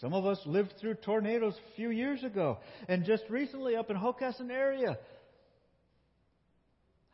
Some 0.00 0.14
of 0.14 0.24
us 0.24 0.40
lived 0.46 0.74
through 0.80 0.94
tornadoes 0.94 1.54
a 1.54 1.76
few 1.76 1.90
years 1.90 2.24
ago, 2.24 2.58
and 2.88 3.04
just 3.04 3.24
recently 3.28 3.76
up 3.76 3.90
in 3.90 3.96
Hockessin 3.96 4.50
area, 4.50 4.96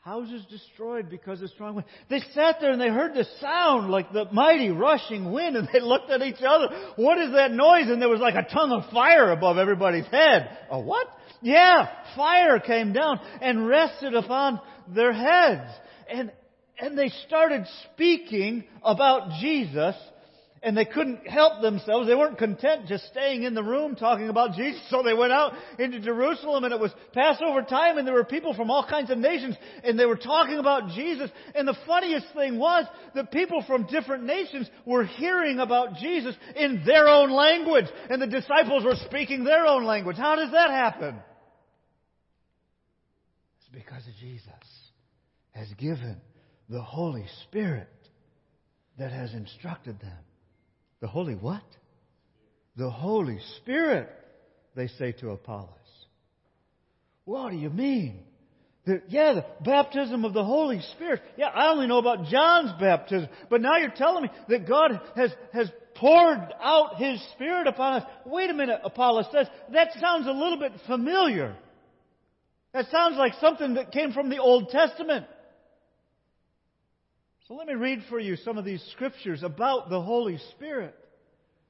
houses 0.03 0.47
destroyed 0.49 1.11
because 1.11 1.43
of 1.43 1.51
strong 1.51 1.75
wind. 1.75 1.89
They 2.09 2.21
sat 2.33 2.59
there 2.61 2.71
and 2.71 2.81
they 2.81 2.89
heard 2.89 3.15
the 3.15 3.27
sound 3.41 3.91
like 3.91 4.13
the 4.13 4.27
mighty 4.31 4.71
rushing 4.71 5.33
wind, 5.33 5.57
and 5.57 5.69
they 5.73 5.81
looked 5.83 6.11
at 6.11 6.23
each 6.23 6.43
other. 6.47 6.69
What 6.95 7.19
is 7.19 7.33
that 7.33 7.51
noise? 7.51 7.89
And 7.89 8.01
there 8.01 8.09
was 8.09 8.21
like 8.21 8.37
a 8.37 8.49
tongue 8.55 8.71
of 8.71 8.93
fire 8.93 9.33
above 9.33 9.59
everybody's 9.59 10.07
head. 10.07 10.49
A 10.71 10.79
what? 10.79 11.09
Yeah, 11.43 11.89
fire 12.15 12.61
came 12.61 12.93
down 12.93 13.19
and 13.43 13.67
rested 13.67 14.15
upon 14.15 14.61
their 14.95 15.13
heads. 15.13 15.73
And, 16.09 16.31
and 16.79 16.97
they 16.97 17.09
started 17.27 17.67
speaking 17.93 18.63
about 18.85 19.41
Jesus 19.41 19.97
and 20.67 20.77
they 20.77 20.85
couldn't 20.85 21.25
help 21.29 21.63
themselves. 21.63 22.09
They 22.09 22.17
weren't 22.17 22.39
content 22.39 22.87
just 22.89 23.07
staying 23.07 23.45
in 23.45 23.55
the 23.55 23.63
room 23.63 23.95
talking 23.95 24.29
about 24.29 24.57
Jesus, 24.57 24.83
so 24.91 25.01
they 25.01 25.15
went 25.15 25.31
out 25.31 25.53
into 25.79 26.01
Jerusalem 26.01 26.65
and 26.65 26.75
it 26.75 26.81
was 26.81 26.91
Passover 27.13 27.63
time 27.63 27.99
and 27.99 28.07
there 28.07 28.15
were 28.15 28.25
people 28.25 28.53
from 28.53 28.69
all 28.69 28.85
kinds 28.85 29.09
of 29.11 29.17
nations 29.17 29.55
and 29.85 29.97
they 29.97 30.07
were 30.07 30.17
talking 30.17 30.59
about 30.59 30.89
Jesus. 30.89 31.31
And 31.55 31.69
the 31.69 31.79
funniest 31.87 32.27
thing 32.35 32.59
was 32.59 32.85
that 33.15 33.31
people 33.31 33.63
from 33.65 33.87
different 33.87 34.25
nations 34.25 34.69
were 34.85 35.05
hearing 35.05 35.61
about 35.61 35.99
Jesus 35.99 36.35
in 36.57 36.83
their 36.85 37.07
own 37.07 37.31
language 37.31 37.87
and 38.11 38.21
the 38.21 38.27
disciples 38.27 38.83
were 38.83 38.97
speaking 39.07 39.45
their 39.45 39.67
own 39.67 39.85
language. 39.85 40.17
How 40.17 40.35
does 40.35 40.51
that 40.51 40.71
happen? 40.71 41.15
It's 43.61 43.85
because 43.85 44.03
Jesus 44.19 44.51
has 45.53 45.69
given 45.79 46.21
the 46.69 46.83
Holy 46.83 47.27
Spirit 47.45 47.89
that 48.99 49.13
has 49.13 49.33
instructed 49.33 50.01
them. 50.01 50.26
The 51.01 51.07
Holy 51.07 51.35
what? 51.35 51.63
The 52.77 52.91
Holy 52.91 53.39
Spirit, 53.59 54.09
they 54.75 54.89
say 54.89 55.13
to 55.13 55.31
Apollos. 55.31 55.71
What 57.25 57.51
do 57.51 57.57
you 57.57 57.71
mean? 57.71 58.21
The, 58.85 59.03
yeah, 59.09 59.35
the 59.35 59.45
baptism 59.65 60.25
of 60.25 60.33
the 60.33 60.45
Holy 60.45 60.81
Spirit. 60.95 61.21
Yeah, 61.37 61.49
I 61.49 61.73
only 61.73 61.89
know 61.89 61.99
about 61.99 62.27
John's 62.27 62.73
baptism, 62.81 63.29
but 63.51 63.61
now 63.61 63.79
you're 63.79 63.91
telling 63.91 64.25
me 64.25 64.31
that 64.49 64.69
God 64.69 65.01
has, 65.17 65.33
has 65.53 65.71
poured 65.97 66.55
out 66.63 66.97
His 66.97 67.21
Spirit 67.33 67.67
upon 67.67 67.95
us. 67.95 68.09
Wait 68.25 68.49
a 68.49 68.55
minute, 68.55 68.81
Apollos 68.85 69.27
says. 69.33 69.49
That 69.73 69.89
sounds 70.01 70.29
a 70.29 70.33
little 70.33 70.59
bit 70.59 70.73
familiar. 70.87 71.57
That 72.75 72.87
sounds 72.91 73.17
like 73.17 73.33
something 73.41 73.75
that 73.75 73.91
came 73.91 74.13
from 74.13 74.29
the 74.29 74.39
Old 74.39 74.69
Testament. 74.69 75.27
So 77.49 77.55
let 77.55 77.69
me 77.69 77.75
read 77.75 78.03
for 78.09 78.19
you 78.19 78.35
some 78.35 78.59
of 78.59 78.65
these 78.65 78.83
scriptures 78.93 79.45
about 79.45 79.89
the 79.89 80.03
Holy 80.03 80.39
Spirit 80.53 80.97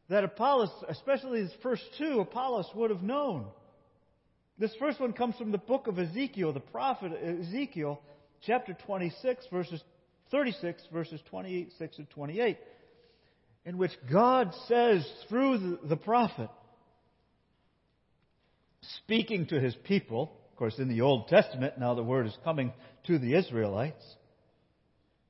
that 0.09 0.24
Apollos, 0.24 0.70
especially 0.89 1.41
his 1.41 1.53
first 1.62 1.83
two, 1.99 2.20
Apollos 2.20 2.70
would 2.74 2.91
have 2.91 3.03
known. 3.03 3.47
This 4.59 4.74
first 4.79 4.99
one 4.99 5.12
comes 5.12 5.37
from 5.37 5.53
the 5.53 5.59
book 5.59 5.87
of 5.87 5.99
Ezekiel, 5.99 6.55
the 6.55 6.61
prophet 6.61 7.12
Ezekiel, 7.12 8.01
chapter 8.47 8.74
26, 8.87 9.47
verses 9.53 9.83
36, 10.31 10.83
verses 10.91 11.20
26 11.29 11.99
and 11.99 12.09
28, 12.09 12.57
in 13.66 13.77
which 13.77 13.93
God 14.11 14.55
says 14.68 15.07
through 15.29 15.79
the 15.85 15.97
prophet, 15.97 16.49
speaking 19.03 19.47
to 19.49 19.61
his 19.61 19.74
people, 19.85 20.33
of 20.51 20.57
course, 20.57 20.79
in 20.79 20.89
the 20.89 21.03
Old 21.03 21.29
Testament, 21.29 21.79
now 21.79 21.95
the 21.95 22.03
word 22.03 22.27
is 22.27 22.39
coming 22.45 22.72
to 23.09 23.18
the 23.18 23.35
Israelites. 23.35 24.03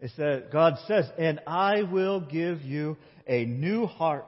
It 0.01 0.11
says, 0.17 0.45
God 0.53 0.75
says, 0.87 1.07
and 1.19 1.41
I 1.47 1.83
will 1.83 2.21
give 2.21 2.63
you 2.63 2.97
a 3.27 3.45
new 3.45 3.87
heart. 3.87 4.27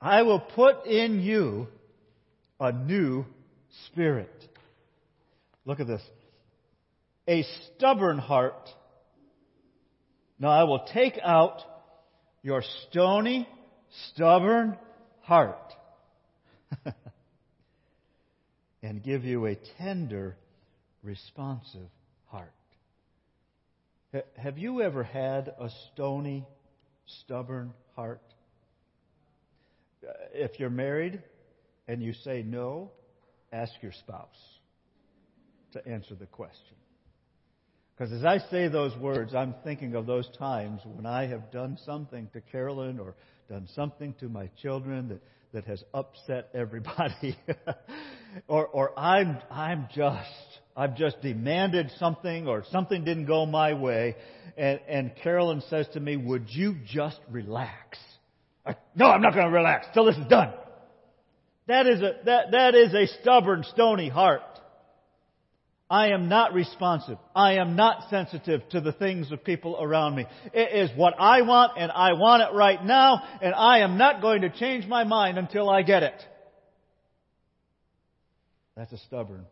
I 0.00 0.22
will 0.22 0.40
put 0.40 0.86
in 0.86 1.20
you 1.20 1.68
a 2.58 2.72
new 2.72 3.24
spirit. 3.86 4.30
Look 5.64 5.80
at 5.80 5.86
this. 5.86 6.02
A 7.28 7.44
stubborn 7.76 8.18
heart. 8.18 8.68
Now 10.38 10.50
I 10.50 10.64
will 10.64 10.86
take 10.92 11.18
out 11.22 11.60
your 12.42 12.62
stony, 12.90 13.48
stubborn 14.10 14.76
heart 15.22 15.72
and 18.82 19.02
give 19.02 19.24
you 19.24 19.46
a 19.46 19.56
tender, 19.78 20.36
responsive 21.02 21.88
heart. 22.26 22.52
Have 24.36 24.58
you 24.58 24.80
ever 24.80 25.02
had 25.02 25.48
a 25.58 25.68
stony, 25.92 26.46
stubborn 27.22 27.72
heart? 27.96 28.22
Uh, 30.06 30.12
if 30.32 30.60
you're 30.60 30.70
married 30.70 31.20
and 31.88 32.00
you 32.02 32.12
say 32.12 32.42
no, 32.42 32.90
ask 33.52 33.72
your 33.82 33.92
spouse 33.92 34.28
to 35.72 35.86
answer 35.88 36.14
the 36.14 36.26
question. 36.26 36.76
Because 37.96 38.12
as 38.12 38.24
I 38.24 38.38
say 38.50 38.68
those 38.68 38.96
words, 38.98 39.34
I'm 39.34 39.54
thinking 39.64 39.94
of 39.94 40.06
those 40.06 40.28
times 40.38 40.80
when 40.84 41.06
I 41.06 41.26
have 41.26 41.50
done 41.50 41.78
something 41.84 42.28
to 42.32 42.40
Carolyn 42.40 43.00
or 43.00 43.14
done 43.48 43.68
something 43.74 44.14
to 44.20 44.28
my 44.28 44.48
children 44.62 45.08
that, 45.08 45.22
that 45.52 45.64
has 45.64 45.82
upset 45.92 46.50
everybody. 46.54 47.36
or, 48.48 48.66
or 48.66 48.98
I'm, 48.98 49.38
I'm 49.50 49.88
just 49.94 50.53
I've 50.76 50.96
just 50.96 51.22
demanded 51.22 51.90
something 51.98 52.48
or 52.48 52.64
something 52.70 53.04
didn't 53.04 53.26
go 53.26 53.46
my 53.46 53.74
way. 53.74 54.16
And, 54.56 54.80
and 54.88 55.16
Carolyn 55.16 55.62
says 55.70 55.86
to 55.94 56.00
me, 56.00 56.16
would 56.16 56.46
you 56.48 56.76
just 56.86 57.20
relax? 57.30 57.98
I, 58.66 58.76
no, 58.96 59.06
I'm 59.06 59.22
not 59.22 59.34
going 59.34 59.46
to 59.46 59.52
relax 59.52 59.86
till 59.94 60.04
this 60.04 60.16
is 60.16 60.26
done. 60.26 60.52
That 61.66 61.86
is 61.86 62.00
a, 62.00 62.12
that, 62.24 62.50
that 62.50 62.74
is 62.74 62.92
a 62.92 63.06
stubborn, 63.20 63.64
stony 63.72 64.08
heart. 64.08 64.42
I 65.88 66.08
am 66.08 66.28
not 66.28 66.54
responsive. 66.54 67.18
I 67.36 67.54
am 67.54 67.76
not 67.76 68.08
sensitive 68.10 68.68
to 68.70 68.80
the 68.80 68.92
things 68.92 69.30
of 69.30 69.44
people 69.44 69.78
around 69.80 70.16
me. 70.16 70.26
It 70.52 70.90
is 70.90 70.96
what 70.96 71.14
I 71.18 71.42
want 71.42 71.72
and 71.78 71.92
I 71.92 72.14
want 72.14 72.42
it 72.42 72.56
right 72.56 72.82
now 72.84 73.22
and 73.40 73.54
I 73.54 73.80
am 73.80 73.98
not 73.98 74.20
going 74.20 74.42
to 74.42 74.50
change 74.50 74.86
my 74.86 75.04
mind 75.04 75.38
until 75.38 75.68
I 75.70 75.82
get 75.82 76.02
it. 76.02 76.20
That's 78.76 78.92
a 78.92 78.98
stubborn, 78.98 79.44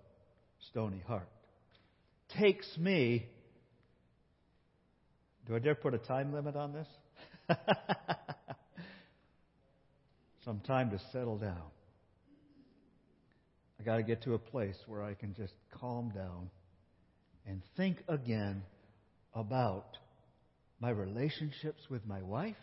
stony 0.72 1.02
heart. 1.06 1.28
takes 2.38 2.66
me. 2.78 3.26
Do 5.46 5.54
I 5.54 5.58
dare 5.58 5.74
put 5.74 5.92
a 5.92 5.98
time 5.98 6.32
limit 6.32 6.56
on 6.56 6.72
this? 6.72 6.86
Some 10.44 10.60
time 10.60 10.90
to 10.90 11.00
settle 11.12 11.36
down. 11.36 11.62
I 13.78 13.82
got 13.84 13.96
to 13.96 14.02
get 14.02 14.22
to 14.22 14.34
a 14.34 14.38
place 14.38 14.76
where 14.86 15.02
I 15.02 15.14
can 15.14 15.34
just 15.34 15.52
calm 15.78 16.10
down 16.14 16.48
and 17.46 17.60
think 17.76 17.98
again 18.08 18.62
about 19.34 19.98
my 20.80 20.90
relationships 20.90 21.82
with 21.90 22.06
my 22.06 22.22
wife, 22.22 22.56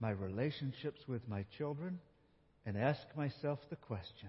my 0.00 0.10
relationships 0.10 1.00
with 1.06 1.28
my 1.28 1.44
children, 1.58 1.98
and 2.64 2.78
ask 2.78 3.00
myself 3.16 3.58
the 3.68 3.76
question 3.76 4.28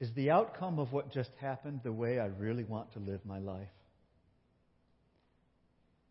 Is 0.00 0.10
the 0.14 0.30
outcome 0.30 0.78
of 0.78 0.92
what 0.92 1.12
just 1.12 1.30
happened 1.40 1.80
the 1.84 1.92
way 1.92 2.18
I 2.18 2.26
really 2.26 2.64
want 2.64 2.92
to 2.94 2.98
live 2.98 3.20
my 3.24 3.38
life? 3.38 3.68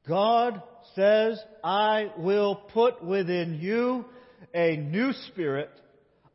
God 0.07 0.61
says, 0.95 1.39
I 1.63 2.11
will 2.17 2.55
put 2.55 3.03
within 3.03 3.59
you 3.61 4.05
a 4.53 4.75
new 4.75 5.13
spirit. 5.27 5.69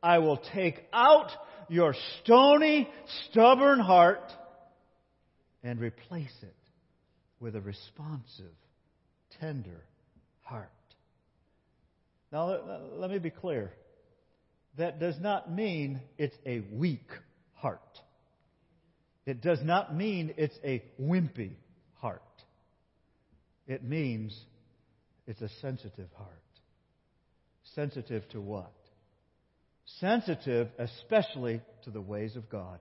I 0.03 0.18
will 0.18 0.40
take 0.55 0.80
out 0.92 1.30
your 1.68 1.94
stony, 2.22 2.88
stubborn 3.30 3.80
heart 3.80 4.32
and 5.62 5.80
replace 5.80 6.34
it 6.42 6.55
with 7.40 7.57
a 7.57 7.61
responsive, 7.61 8.55
tender 9.40 9.84
heart. 10.42 10.70
Now, 12.32 12.59
let 12.96 13.11
me 13.11 13.18
be 13.18 13.30
clear. 13.30 13.72
That 14.76 15.01
does 15.01 15.18
not 15.20 15.53
mean 15.53 16.01
it's 16.16 16.36
a 16.46 16.61
weak 16.72 17.09
heart. 17.59 17.80
It 19.26 19.42
does 19.42 19.61
not 19.62 19.94
mean 19.94 20.34
it's 20.36 20.59
a 20.64 20.82
wimpy 21.00 21.52
heart. 21.96 22.22
It 23.66 23.84
means 23.84 24.34
it's 25.26 25.42
a 25.42 25.50
sensitive 25.61 26.09
heart. 26.16 26.30
Sensitive 27.74 28.26
to 28.30 28.40
what? 28.40 28.72
Sensitive 30.00 30.68
especially 30.78 31.61
to 31.84 31.90
the 31.90 32.00
ways 32.00 32.36
of 32.36 32.48
God. 32.48 32.80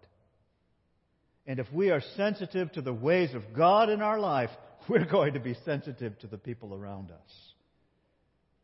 And 1.45 1.59
if 1.59 1.71
we 1.71 1.91
are 1.91 2.01
sensitive 2.15 2.71
to 2.73 2.81
the 2.81 2.93
ways 2.93 3.33
of 3.33 3.53
God 3.53 3.89
in 3.89 4.01
our 4.01 4.19
life, 4.19 4.49
we're 4.89 5.05
going 5.05 5.33
to 5.33 5.39
be 5.39 5.55
sensitive 5.65 6.17
to 6.19 6.27
the 6.27 6.37
people 6.37 6.73
around 6.73 7.11
us. 7.11 7.53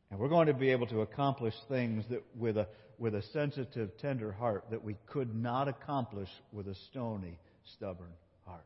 And 0.09 0.19
we're 0.19 0.29
going 0.29 0.47
to 0.47 0.53
be 0.53 0.71
able 0.71 0.87
to 0.87 1.01
accomplish 1.01 1.55
things 1.67 2.05
that 2.09 2.23
with 2.37 2.57
a, 2.57 2.67
with 2.97 3.15
a 3.15 3.21
sensitive, 3.21 3.97
tender 3.97 4.31
heart 4.31 4.65
that 4.69 4.83
we 4.83 4.95
could 5.07 5.35
not 5.35 5.67
accomplish 5.67 6.29
with 6.51 6.67
a 6.67 6.75
stony, 6.75 7.37
stubborn 7.63 8.11
heart. 8.45 8.65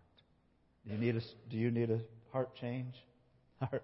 Do 0.86 0.94
you 0.94 1.00
need 1.00 1.16
a, 1.16 1.22
do 1.50 1.58
you 1.58 1.72
need 1.72 1.90
a 1.90 2.00
heart 2.32 2.56
change? 2.56 2.96
Heart, 3.60 3.84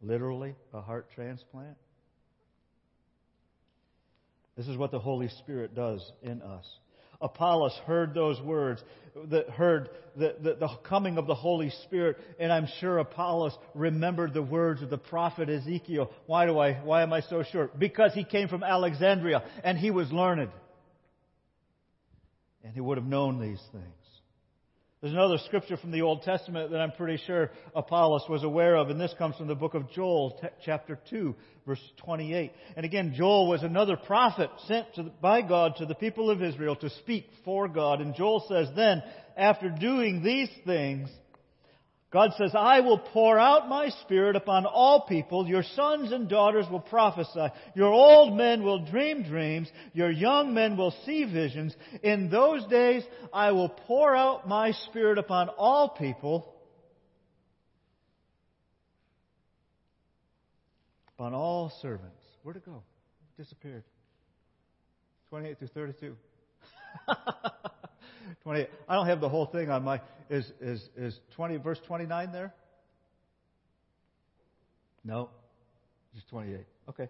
literally, 0.00 0.54
a 0.72 0.80
heart 0.80 1.10
transplant? 1.14 1.76
This 4.56 4.68
is 4.68 4.78
what 4.78 4.90
the 4.90 4.98
Holy 4.98 5.28
Spirit 5.28 5.74
does 5.74 6.12
in 6.22 6.40
us. 6.40 6.66
Apollos 7.20 7.74
heard 7.86 8.14
those 8.14 8.40
words, 8.40 8.82
that 9.30 9.48
heard 9.50 9.90
the, 10.16 10.36
the, 10.40 10.54
the, 10.54 10.68
coming 10.84 11.18
of 11.18 11.26
the 11.26 11.34
Holy 11.34 11.70
Spirit, 11.84 12.16
and 12.38 12.52
I'm 12.52 12.68
sure 12.80 12.98
Apollos 12.98 13.56
remembered 13.74 14.34
the 14.34 14.42
words 14.42 14.82
of 14.82 14.90
the 14.90 14.98
prophet 14.98 15.48
Ezekiel. 15.48 16.10
Why 16.26 16.46
do 16.46 16.58
I, 16.58 16.74
why 16.74 17.02
am 17.02 17.12
I 17.12 17.20
so 17.20 17.42
sure? 17.42 17.70
Because 17.78 18.12
he 18.12 18.24
came 18.24 18.48
from 18.48 18.62
Alexandria 18.62 19.42
and 19.64 19.78
he 19.78 19.90
was 19.90 20.10
learned. 20.12 20.50
And 22.64 22.74
he 22.74 22.80
would 22.80 22.98
have 22.98 23.06
known 23.06 23.40
these 23.40 23.62
things. 23.72 24.05
There's 25.06 25.14
another 25.14 25.38
scripture 25.46 25.76
from 25.76 25.92
the 25.92 26.02
Old 26.02 26.22
Testament 26.22 26.72
that 26.72 26.80
I'm 26.80 26.90
pretty 26.90 27.22
sure 27.28 27.52
Apollos 27.76 28.24
was 28.28 28.42
aware 28.42 28.74
of, 28.74 28.90
and 28.90 29.00
this 29.00 29.14
comes 29.16 29.36
from 29.36 29.46
the 29.46 29.54
book 29.54 29.74
of 29.74 29.88
Joel, 29.92 30.36
t- 30.42 30.48
chapter 30.64 30.98
2, 31.08 31.32
verse 31.64 31.78
28. 31.98 32.50
And 32.74 32.84
again, 32.84 33.14
Joel 33.16 33.48
was 33.48 33.62
another 33.62 33.96
prophet 33.96 34.50
sent 34.66 34.92
the, 34.96 35.04
by 35.04 35.42
God 35.42 35.76
to 35.76 35.86
the 35.86 35.94
people 35.94 36.28
of 36.28 36.42
Israel 36.42 36.74
to 36.74 36.90
speak 36.90 37.28
for 37.44 37.68
God. 37.68 38.00
And 38.00 38.16
Joel 38.16 38.46
says, 38.48 38.66
Then, 38.74 39.00
after 39.36 39.68
doing 39.68 40.24
these 40.24 40.50
things, 40.64 41.08
God 42.16 42.32
says, 42.38 42.52
I 42.54 42.80
will 42.80 42.96
pour 42.96 43.38
out 43.38 43.68
my 43.68 43.90
spirit 43.90 44.36
upon 44.36 44.64
all 44.64 45.02
people. 45.02 45.46
Your 45.46 45.62
sons 45.62 46.12
and 46.12 46.30
daughters 46.30 46.64
will 46.70 46.80
prophesy. 46.80 47.48
Your 47.74 47.92
old 47.92 48.34
men 48.34 48.62
will 48.62 48.86
dream 48.86 49.22
dreams. 49.22 49.68
Your 49.92 50.10
young 50.10 50.54
men 50.54 50.78
will 50.78 50.94
see 51.04 51.24
visions. 51.24 51.76
In 52.02 52.30
those 52.30 52.64
days, 52.68 53.04
I 53.34 53.52
will 53.52 53.68
pour 53.68 54.16
out 54.16 54.48
my 54.48 54.72
spirit 54.88 55.18
upon 55.18 55.50
all 55.50 55.90
people. 55.90 56.54
Upon 61.18 61.34
all 61.34 61.70
servants. 61.82 62.24
Where'd 62.44 62.56
it 62.56 62.64
go? 62.64 62.82
It 63.36 63.42
disappeared. 63.42 63.84
28 65.28 65.58
through 65.58 65.68
32. 65.68 66.16
28. 68.42 68.68
I 68.88 68.94
don't 68.94 69.06
have 69.06 69.20
the 69.20 69.28
whole 69.28 69.46
thing 69.46 69.70
on 69.70 69.84
my. 69.84 70.00
Is, 70.28 70.50
is, 70.60 70.82
is 70.96 71.18
20, 71.36 71.58
verse 71.58 71.78
29 71.86 72.32
there? 72.32 72.52
No. 75.04 75.30
Just 76.14 76.28
28. 76.28 76.58
Okay. 76.88 77.08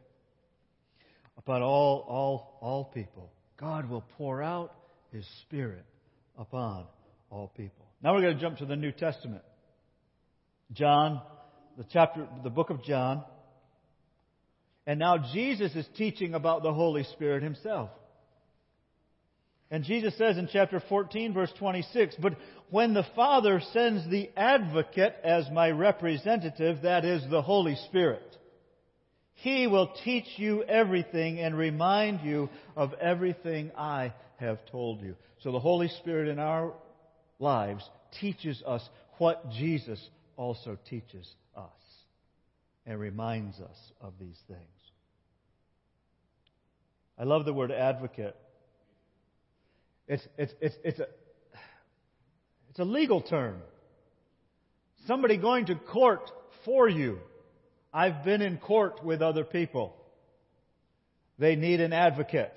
Upon 1.38 1.62
all, 1.62 2.04
all, 2.08 2.58
all 2.60 2.84
people, 2.84 3.30
God 3.58 3.88
will 3.88 4.04
pour 4.18 4.42
out 4.42 4.74
His 5.12 5.26
Spirit 5.42 5.84
upon 6.38 6.84
all 7.30 7.52
people. 7.56 7.86
Now 8.02 8.14
we're 8.14 8.22
going 8.22 8.34
to 8.34 8.40
jump 8.40 8.58
to 8.58 8.66
the 8.66 8.76
New 8.76 8.92
Testament. 8.92 9.42
John, 10.72 11.22
the 11.78 11.84
chapter, 11.90 12.26
the 12.42 12.50
book 12.50 12.70
of 12.70 12.84
John. 12.84 13.24
And 14.86 14.98
now 14.98 15.18
Jesus 15.32 15.74
is 15.74 15.86
teaching 15.96 16.34
about 16.34 16.62
the 16.62 16.72
Holy 16.72 17.04
Spirit 17.04 17.42
Himself. 17.42 17.90
And 19.70 19.82
Jesus 19.84 20.16
says 20.16 20.38
in 20.38 20.48
chapter 20.52 20.80
14, 20.88 21.34
verse 21.34 21.52
26, 21.58 22.16
But 22.20 22.36
when 22.70 22.94
the 22.94 23.06
Father 23.16 23.60
sends 23.72 24.08
the 24.08 24.30
advocate 24.36 25.16
as 25.24 25.50
my 25.50 25.70
representative, 25.70 26.82
that 26.82 27.04
is 27.04 27.22
the 27.28 27.42
Holy 27.42 27.74
Spirit, 27.88 28.36
he 29.34 29.66
will 29.66 29.92
teach 30.04 30.26
you 30.36 30.62
everything 30.62 31.40
and 31.40 31.56
remind 31.56 32.20
you 32.20 32.48
of 32.76 32.94
everything 32.94 33.72
I 33.76 34.14
have 34.36 34.58
told 34.70 35.02
you. 35.02 35.16
So 35.42 35.52
the 35.52 35.60
Holy 35.60 35.88
Spirit 35.88 36.28
in 36.28 36.38
our 36.38 36.72
lives 37.38 37.88
teaches 38.20 38.62
us 38.66 38.88
what 39.18 39.50
Jesus 39.50 40.00
also 40.36 40.78
teaches 40.88 41.28
us 41.56 41.70
and 42.86 43.00
reminds 43.00 43.58
us 43.60 43.76
of 44.00 44.12
these 44.20 44.38
things. 44.46 44.60
I 47.18 47.24
love 47.24 47.44
the 47.44 47.52
word 47.52 47.72
advocate 47.72 48.36
it's, 50.08 50.26
it's, 50.38 50.52
it's, 50.60 50.76
it's, 50.84 50.98
a, 51.00 51.06
it's 52.70 52.78
a 52.78 52.84
legal 52.84 53.20
term. 53.20 53.56
Somebody 55.06 55.36
going 55.36 55.66
to 55.66 55.74
court 55.74 56.30
for 56.64 56.88
you. 56.88 57.18
I've 57.92 58.24
been 58.24 58.42
in 58.42 58.58
court 58.58 59.04
with 59.04 59.22
other 59.22 59.44
people. 59.44 59.96
They 61.38 61.56
need 61.56 61.80
an 61.80 61.92
advocate. 61.92 62.52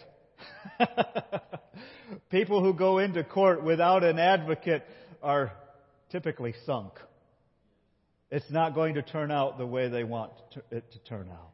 people 2.30 2.64
who 2.64 2.74
go 2.74 3.00
into 3.00 3.24
court 3.24 3.64
without 3.64 4.04
an 4.04 4.20
advocate 4.20 4.86
are 5.22 5.52
typically 6.12 6.54
sunk. 6.66 6.94
It's 8.32 8.50
not 8.50 8.76
going 8.76 8.96
to 8.96 9.02
turn 9.02 9.32
out 9.32 9.58
the 9.58 9.66
way 9.66 9.90
they 9.90 10.04
want 10.04 10.32
it 10.72 10.92
to 10.92 11.00
turn 11.00 11.30
out. 11.32 11.52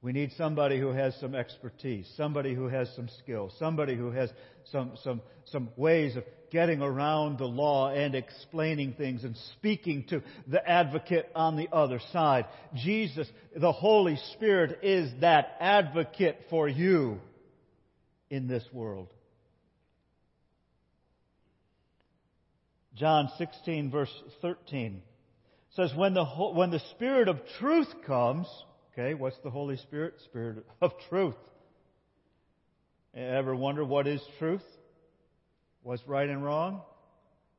We 0.00 0.12
need 0.12 0.30
somebody 0.36 0.78
who 0.78 0.88
has 0.88 1.16
some 1.20 1.34
expertise, 1.34 2.08
somebody 2.16 2.54
who 2.54 2.68
has 2.68 2.88
some 2.94 3.08
skill, 3.18 3.52
somebody 3.58 3.96
who 3.96 4.12
has 4.12 4.30
some, 4.70 4.92
some, 5.02 5.20
some 5.46 5.70
ways 5.76 6.14
of 6.16 6.22
getting 6.50 6.82
around 6.82 7.38
the 7.38 7.46
law 7.46 7.90
and 7.90 8.14
explaining 8.14 8.92
things 8.92 9.24
and 9.24 9.36
speaking 9.56 10.04
to 10.08 10.22
the 10.46 10.66
advocate 10.66 11.28
on 11.34 11.56
the 11.56 11.68
other 11.72 12.00
side. 12.12 12.46
Jesus, 12.76 13.28
the 13.56 13.72
Holy 13.72 14.16
Spirit, 14.34 14.80
is 14.84 15.10
that 15.20 15.56
advocate 15.58 16.46
for 16.48 16.68
you 16.68 17.18
in 18.30 18.46
this 18.46 18.64
world. 18.72 19.08
John 22.94 23.30
16, 23.36 23.90
verse 23.90 24.12
13 24.42 25.02
says, 25.74 25.92
When 25.94 26.14
the, 26.14 26.24
when 26.24 26.70
the 26.70 26.82
Spirit 26.94 27.28
of 27.28 27.38
truth 27.58 27.88
comes, 28.06 28.46
Okay, 28.98 29.14
what's 29.14 29.38
the 29.44 29.50
Holy 29.50 29.76
Spirit? 29.76 30.14
Spirit 30.24 30.64
of 30.82 30.90
truth. 31.08 31.36
Ever 33.14 33.54
wonder 33.54 33.84
what 33.84 34.08
is 34.08 34.20
truth? 34.40 34.64
What's 35.84 36.02
right 36.08 36.28
and 36.28 36.44
wrong? 36.44 36.80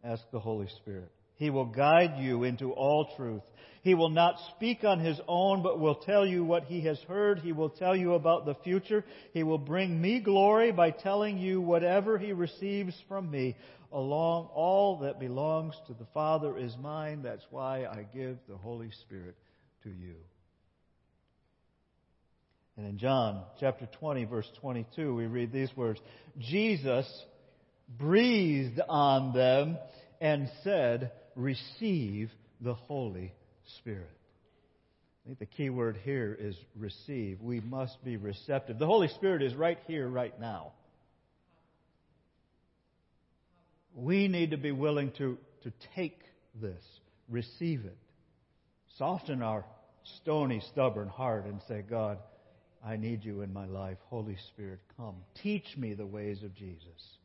Ask 0.03 0.21
the 0.33 0.39
Holy 0.39 0.67
Spirit. 0.81 1.09
He 1.35 1.49
will 1.49 1.67
guide 1.67 2.15
you 2.17 2.43
into 2.43 2.73
all 2.73 3.13
truth. 3.15 3.43
He 3.83 3.95
will 3.95 4.09
not 4.09 4.35
speak 4.53 4.83
on 4.83 4.99
his 4.99 5.17
own, 5.29 5.63
but 5.63 5.79
will 5.79 5.95
tell 5.95 6.25
you 6.25 6.43
what 6.43 6.65
he 6.65 6.81
has 6.81 6.99
heard. 7.07 7.39
He 7.39 7.53
will 7.53 7.69
tell 7.69 7.95
you 7.95 8.15
about 8.15 8.45
the 8.45 8.55
future. 8.55 9.05
He 9.31 9.43
will 9.43 9.57
bring 9.57 10.01
me 10.01 10.19
glory 10.19 10.73
by 10.73 10.91
telling 10.91 11.37
you 11.37 11.61
whatever 11.61 12.17
he 12.17 12.33
receives 12.33 12.93
from 13.07 13.31
me. 13.31 13.55
Along 13.93 14.49
all 14.53 14.99
that 15.03 15.21
belongs 15.21 15.75
to 15.87 15.93
the 15.93 16.07
Father 16.13 16.57
is 16.57 16.75
mine. 16.81 17.21
That's 17.23 17.45
why 17.49 17.85
I 17.85 18.05
give 18.13 18.37
the 18.49 18.57
Holy 18.57 18.91
Spirit 19.05 19.37
to 19.83 19.89
you. 19.89 20.15
And 22.79 22.87
in 22.87 22.97
John 22.97 23.43
chapter 23.59 23.89
20, 23.99 24.23
verse 24.23 24.49
22, 24.61 25.13
we 25.13 25.25
read 25.25 25.51
these 25.51 25.69
words 25.75 25.99
Jesus 26.37 27.05
breathed 27.97 28.79
on 28.87 29.33
them 29.33 29.77
and 30.21 30.49
said, 30.63 31.11
Receive 31.35 32.31
the 32.61 32.75
Holy 32.75 33.33
Spirit. 33.79 34.09
I 35.25 35.27
think 35.27 35.39
the 35.39 35.45
key 35.45 35.69
word 35.69 35.97
here 36.05 36.33
is 36.39 36.55
receive. 36.73 37.41
We 37.41 37.59
must 37.59 38.01
be 38.05 38.15
receptive. 38.15 38.79
The 38.79 38.85
Holy 38.85 39.09
Spirit 39.09 39.43
is 39.43 39.53
right 39.55 39.79
here, 39.85 40.07
right 40.07 40.39
now. 40.39 40.71
We 43.93 44.29
need 44.29 44.51
to 44.51 44.57
be 44.57 44.71
willing 44.71 45.11
to, 45.17 45.37
to 45.63 45.73
take 45.97 46.17
this, 46.61 46.81
receive 47.27 47.83
it, 47.83 47.97
soften 48.97 49.41
our 49.41 49.65
stony, 50.21 50.61
stubborn 50.71 51.09
heart, 51.09 51.43
and 51.45 51.59
say, 51.67 51.81
God, 51.81 52.19
I 52.85 52.95
need 52.95 53.25
you 53.25 53.41
in 53.41 53.51
my 53.51 53.65
life. 53.65 53.97
Holy 54.09 54.37
Spirit, 54.53 54.79
come. 54.95 55.15
Teach 55.43 55.65
me 55.77 55.93
the 55.93 56.05
ways 56.05 56.43
of 56.43 56.55
Jesus. 56.55 57.17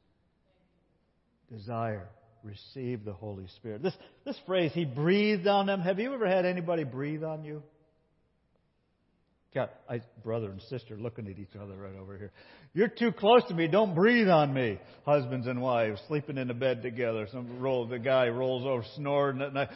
Desire, 1.50 2.08
receive 2.42 3.04
the 3.04 3.12
Holy 3.12 3.46
Spirit. 3.56 3.82
This, 3.82 3.94
this 4.24 4.38
phrase, 4.46 4.72
He 4.74 4.84
breathed 4.84 5.46
on 5.46 5.66
them. 5.66 5.80
Have 5.80 5.98
you 5.98 6.12
ever 6.12 6.26
had 6.26 6.44
anybody 6.44 6.84
breathe 6.84 7.22
on 7.22 7.44
you? 7.44 7.62
Got 9.54 9.70
I, 9.88 10.00
brother 10.24 10.50
and 10.50 10.60
sister 10.62 10.96
looking 10.96 11.28
at 11.28 11.38
each 11.38 11.54
other 11.54 11.76
right 11.76 11.94
over 11.94 12.18
here. 12.18 12.32
You're 12.72 12.88
too 12.88 13.12
close 13.12 13.42
to 13.48 13.54
me. 13.54 13.68
Don't 13.68 13.94
breathe 13.94 14.28
on 14.28 14.52
me. 14.52 14.80
Husbands 15.06 15.46
and 15.46 15.62
wives 15.62 16.00
sleeping 16.08 16.38
in 16.38 16.48
the 16.48 16.54
bed 16.54 16.82
together. 16.82 17.28
Some 17.30 17.60
roll, 17.60 17.86
the 17.86 18.00
guy 18.00 18.28
rolls 18.30 18.64
over, 18.66 18.82
snoring 18.96 19.40
at 19.40 19.54
night. 19.54 19.68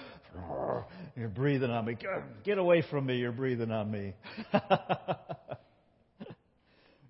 You're 1.16 1.28
breathing 1.28 1.70
on 1.70 1.84
me. 1.84 1.96
Get 2.44 2.58
away 2.58 2.82
from 2.90 3.06
me. 3.06 3.18
You're 3.18 3.30
breathing 3.30 3.70
on 3.70 3.88
me. 3.88 4.14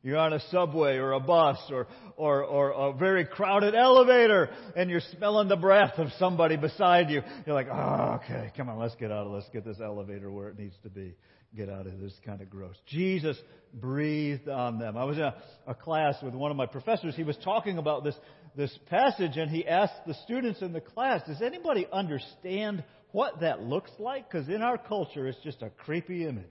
You're 0.02 0.18
on 0.18 0.32
a 0.32 0.40
subway 0.50 0.96
or 0.96 1.12
a 1.12 1.20
bus 1.20 1.58
or, 1.70 1.88
or, 2.16 2.44
or 2.44 2.70
a 2.70 2.92
very 2.92 3.24
crowded 3.24 3.74
elevator 3.74 4.48
and 4.76 4.90
you're 4.90 5.02
smelling 5.16 5.48
the 5.48 5.56
breath 5.56 5.98
of 5.98 6.08
somebody 6.18 6.56
beside 6.56 7.10
you. 7.10 7.22
You're 7.46 7.54
like, 7.54 7.68
oh, 7.70 8.20
okay, 8.22 8.52
come 8.56 8.68
on, 8.68 8.78
let's 8.78 8.94
get 8.94 9.10
out 9.10 9.26
of, 9.26 9.32
let's 9.32 9.48
get 9.50 9.64
this 9.64 9.80
elevator 9.82 10.30
where 10.30 10.48
it 10.48 10.58
needs 10.58 10.76
to 10.84 10.90
be. 10.90 11.16
Get 11.56 11.68
out 11.68 11.86
of 11.86 11.98
this 11.98 12.12
kind 12.24 12.42
of 12.42 12.50
gross. 12.50 12.76
Jesus 12.86 13.36
breathed 13.74 14.48
on 14.48 14.78
them. 14.78 14.96
I 14.96 15.04
was 15.04 15.16
in 15.16 15.24
a, 15.24 15.34
a 15.66 15.74
class 15.74 16.14
with 16.22 16.34
one 16.34 16.50
of 16.50 16.56
my 16.56 16.66
professors. 16.66 17.16
He 17.16 17.24
was 17.24 17.38
talking 17.42 17.78
about 17.78 18.04
this, 18.04 18.14
this 18.54 18.76
passage 18.90 19.36
and 19.36 19.50
he 19.50 19.66
asked 19.66 20.06
the 20.06 20.14
students 20.24 20.62
in 20.62 20.72
the 20.72 20.80
class, 20.80 21.22
does 21.26 21.42
anybody 21.42 21.88
understand 21.92 22.84
what 23.10 23.40
that 23.40 23.62
looks 23.62 23.90
like? 23.98 24.30
Because 24.30 24.48
in 24.48 24.62
our 24.62 24.78
culture, 24.78 25.26
it's 25.26 25.42
just 25.42 25.62
a 25.62 25.70
creepy 25.70 26.24
image. 26.24 26.46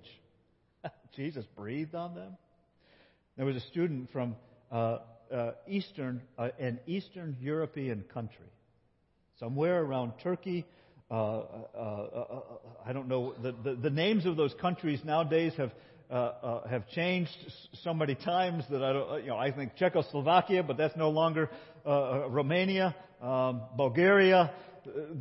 Jesus 1.16 1.46
breathed 1.56 1.96
on 1.96 2.14
them. 2.14 2.38
There 3.38 3.46
was 3.46 3.56
a 3.56 3.62
student 3.62 4.12
from 4.12 4.36
uh, 4.72 4.98
uh, 5.32 5.52
Eastern, 5.68 6.24
uh, 6.40 6.50
an 6.60 6.80
Eastern 6.88 7.38
European 7.40 8.04
country, 8.12 8.50
somewhere 9.40 9.80
around 9.80 10.14
Turkey. 10.24 10.66
Uh, 11.12 11.14
uh, 11.14 11.78
uh, 11.78 12.42
I 12.84 12.94
don't 12.94 13.08
know 13.08 13.36
the, 13.42 13.54
the, 13.64 13.76
the, 13.76 13.90
names 13.92 14.26
of 14.26 14.38
those 14.38 14.56
countries 14.60 15.02
nowadays 15.06 15.54
have 15.56 15.72
have 16.68 16.90
changed 16.90 17.38
so 17.84 17.94
many 17.94 18.16
times 18.16 18.64
that 18.72 18.84
I 18.84 18.92
don't. 18.92 19.24
You 19.24 19.30
know, 19.30 19.38
I 19.38 19.52
think 19.52 19.76
Czechoslovakia, 19.76 20.64
but 20.64 20.78
that's 20.78 20.98
no 20.98 21.12
longer 21.12 21.50
Romania, 21.86 22.96
um, 23.22 23.62
Bulgaria. 23.78 24.52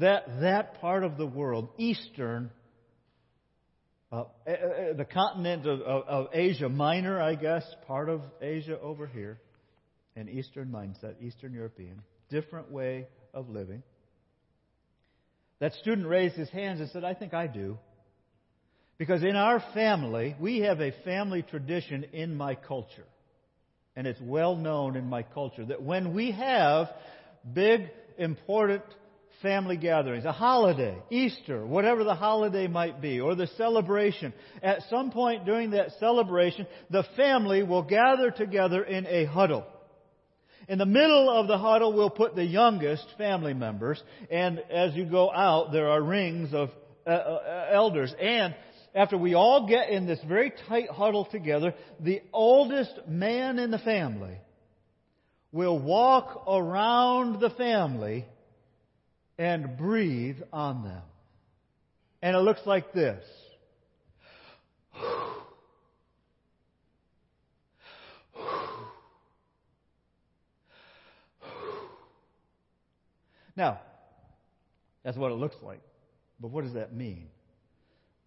That 0.00 0.40
that 0.40 0.80
part 0.80 1.04
of 1.04 1.18
the 1.18 1.26
world, 1.26 1.68
Eastern 1.76 2.50
uh, 4.16 4.24
eh, 4.46 4.52
eh, 4.52 4.54
eh, 4.54 4.92
the 4.94 5.04
continent 5.04 5.66
of, 5.66 5.80
of, 5.82 6.08
of, 6.08 6.26
Asia 6.32 6.68
Minor, 6.68 7.20
I 7.20 7.34
guess, 7.34 7.64
part 7.86 8.08
of 8.08 8.22
Asia 8.40 8.78
over 8.80 9.06
here, 9.06 9.38
an 10.16 10.28
Eastern 10.28 10.68
mindset, 10.68 11.14
Eastern 11.20 11.52
European, 11.52 12.00
different 12.30 12.70
way 12.70 13.06
of 13.34 13.50
living. 13.50 13.82
That 15.58 15.74
student 15.74 16.06
raised 16.06 16.34
his 16.34 16.48
hands 16.48 16.80
and 16.80 16.88
said, 16.90 17.04
I 17.04 17.14
think 17.14 17.34
I 17.34 17.46
do. 17.46 17.78
Because 18.98 19.22
in 19.22 19.36
our 19.36 19.62
family, 19.74 20.34
we 20.40 20.60
have 20.60 20.80
a 20.80 20.92
family 21.04 21.42
tradition 21.42 22.04
in 22.14 22.34
my 22.34 22.54
culture. 22.54 23.04
And 23.94 24.06
it's 24.06 24.20
well 24.20 24.56
known 24.56 24.96
in 24.96 25.06
my 25.06 25.22
culture 25.22 25.66
that 25.66 25.82
when 25.82 26.14
we 26.14 26.30
have 26.32 26.88
big, 27.52 27.82
important 28.16 28.82
family 29.42 29.76
gatherings, 29.76 30.24
a 30.24 30.32
holiday, 30.32 30.96
Easter, 31.10 31.64
whatever 31.66 32.04
the 32.04 32.14
holiday 32.14 32.66
might 32.66 33.00
be, 33.00 33.20
or 33.20 33.34
the 33.34 33.46
celebration. 33.56 34.32
At 34.62 34.82
some 34.90 35.10
point 35.10 35.44
during 35.44 35.70
that 35.70 35.92
celebration, 35.98 36.66
the 36.90 37.04
family 37.16 37.62
will 37.62 37.82
gather 37.82 38.30
together 38.30 38.82
in 38.82 39.06
a 39.06 39.24
huddle. 39.24 39.64
In 40.68 40.78
the 40.78 40.86
middle 40.86 41.30
of 41.30 41.46
the 41.46 41.58
huddle, 41.58 41.92
we'll 41.92 42.10
put 42.10 42.34
the 42.34 42.44
youngest 42.44 43.06
family 43.16 43.54
members, 43.54 44.02
and 44.30 44.58
as 44.70 44.94
you 44.94 45.04
go 45.04 45.32
out, 45.32 45.70
there 45.70 45.88
are 45.88 46.02
rings 46.02 46.52
of 46.52 46.70
uh, 47.06 47.10
uh, 47.10 47.68
elders. 47.72 48.12
And 48.20 48.54
after 48.94 49.16
we 49.16 49.34
all 49.34 49.68
get 49.68 49.90
in 49.90 50.06
this 50.06 50.18
very 50.26 50.52
tight 50.68 50.90
huddle 50.90 51.26
together, 51.26 51.74
the 52.00 52.22
oldest 52.32 52.92
man 53.06 53.58
in 53.58 53.70
the 53.70 53.78
family 53.78 54.38
will 55.52 55.78
walk 55.78 56.44
around 56.48 57.40
the 57.40 57.50
family 57.50 58.26
and 59.38 59.76
breathe 59.76 60.38
on 60.52 60.84
them. 60.84 61.02
And 62.22 62.36
it 62.36 62.40
looks 62.40 62.62
like 62.64 62.92
this. 62.92 63.22
Now, 73.56 73.80
that's 75.02 75.16
what 75.16 75.32
it 75.32 75.36
looks 75.36 75.56
like. 75.62 75.80
But 76.40 76.50
what 76.50 76.64
does 76.64 76.74
that 76.74 76.94
mean? 76.94 77.28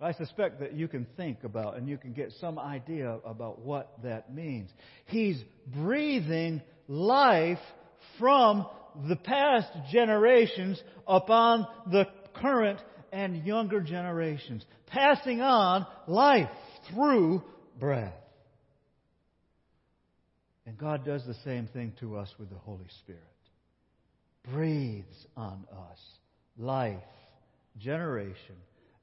I 0.02 0.14
suspect 0.14 0.62
that 0.62 0.74
you 0.74 0.88
can 0.88 1.06
think 1.18 1.44
about 1.44 1.78
and 1.78 1.88
you 1.88 1.98
can 1.98 2.14
get 2.14 2.32
some 2.40 2.58
idea 2.58 3.18
about 3.26 3.60
what 3.60 3.92
that 4.04 4.34
means. 4.34 4.70
He's 5.06 5.38
breathing 5.68 6.62
life 6.88 7.60
from 8.18 8.66
the 9.08 9.16
past 9.16 9.70
generations 9.92 10.82
upon 11.08 11.68
the 11.92 12.06
current 12.34 12.80
and 13.12 13.46
younger 13.46 13.82
generations, 13.82 14.64
passing 14.88 15.42
on 15.42 15.86
life 16.08 16.50
through 16.92 17.44
breath. 17.80 18.14
And 20.66 20.78
God 20.78 21.06
does 21.06 21.26
the 21.26 21.36
same 21.46 21.68
thing 21.68 21.94
to 22.00 22.18
us 22.18 22.32
with 22.38 22.50
the 22.50 22.58
Holy 22.58 22.88
Spirit. 23.00 23.24
Breathes 24.54 25.26
on 25.36 25.66
us 25.72 26.00
life, 26.58 26.98
generation 27.80 28.56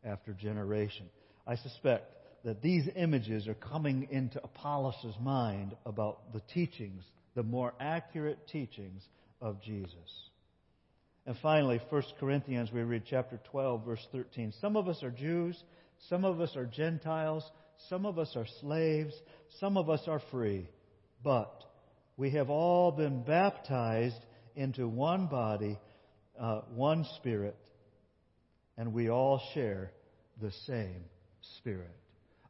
after 0.05 0.33
generation. 0.33 1.07
I 1.47 1.57
suspect 1.57 2.13
that 2.45 2.63
these 2.63 2.89
images 2.95 3.49
are 3.49 3.55
coming 3.55 4.07
into 4.11 4.43
Apollos' 4.43 5.17
mind 5.21 5.75
about 5.85 6.33
the 6.33 6.41
teachings, 6.55 7.03
the 7.35 7.43
more 7.43 7.75
accurate 7.81 8.47
teachings 8.47 9.03
of 9.41 9.63
Jesus. 9.63 10.31
And 11.27 11.37
finally, 11.43 11.81
1 11.91 12.03
Corinthians, 12.21 12.71
we 12.73 12.83
read 12.83 13.03
chapter 13.09 13.41
12, 13.51 13.85
verse 13.85 14.07
13. 14.13 14.53
Some 14.61 14.77
of 14.77 14.89
us 14.89 15.03
are 15.03 15.11
Jews, 15.11 15.61
some 16.09 16.25
of 16.25 16.41
us 16.41 16.55
are 16.57 16.67
Gentiles, 16.67 17.45
some 17.89 18.07
of 18.07 18.19
us 18.19 18.33
are 18.37 18.47
slaves, 18.61 19.15
some 19.59 19.77
of 19.77 19.91
us 19.91 20.03
are 20.07 20.23
free. 20.31 20.69
But 21.25 21.65
we 22.17 22.31
have 22.31 22.49
all 22.49 22.93
been 22.93 23.23
baptized 23.23 24.25
into 24.55 24.89
one 24.89 25.27
body, 25.27 25.79
uh, 26.41 26.61
one 26.75 27.05
spirit, 27.17 27.57
and 28.79 28.93
we 28.93 29.11
all 29.11 29.43
share 29.53 29.91
the 30.41 30.53
same 30.67 31.05
spirit. 31.59 31.95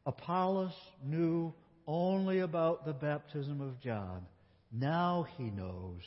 Apollos 0.05 0.73
knew 1.03 1.53
only 1.87 2.39
about 2.39 2.85
the 2.85 2.93
baptism 2.93 3.61
of 3.61 3.79
John. 3.81 4.25
Now 4.71 5.25
he 5.37 5.45
knows 5.45 6.01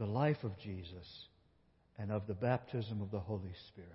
the 0.00 0.06
life 0.06 0.42
of 0.44 0.58
Jesus 0.58 1.06
and 1.98 2.10
of 2.10 2.26
the 2.26 2.34
baptism 2.34 3.02
of 3.02 3.10
the 3.10 3.20
Holy 3.20 3.52
Spirit. 3.68 3.90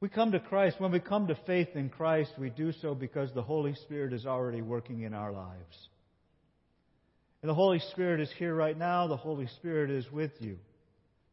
We 0.00 0.08
come 0.08 0.32
to 0.32 0.40
Christ. 0.40 0.80
When 0.80 0.90
we 0.90 1.00
come 1.00 1.26
to 1.26 1.38
faith 1.46 1.68
in 1.74 1.90
Christ, 1.90 2.32
we 2.38 2.48
do 2.48 2.72
so 2.72 2.94
because 2.94 3.30
the 3.32 3.42
Holy 3.42 3.74
Spirit 3.74 4.14
is 4.14 4.24
already 4.24 4.62
working 4.62 5.02
in 5.02 5.12
our 5.12 5.32
lives. 5.32 5.88
And 7.42 7.50
the 7.50 7.54
Holy 7.54 7.78
Spirit 7.92 8.20
is 8.20 8.30
here 8.38 8.54
right 8.54 8.76
now. 8.76 9.06
The 9.06 9.18
Holy 9.18 9.46
Spirit 9.58 9.90
is 9.90 10.10
with 10.10 10.32
you. 10.40 10.58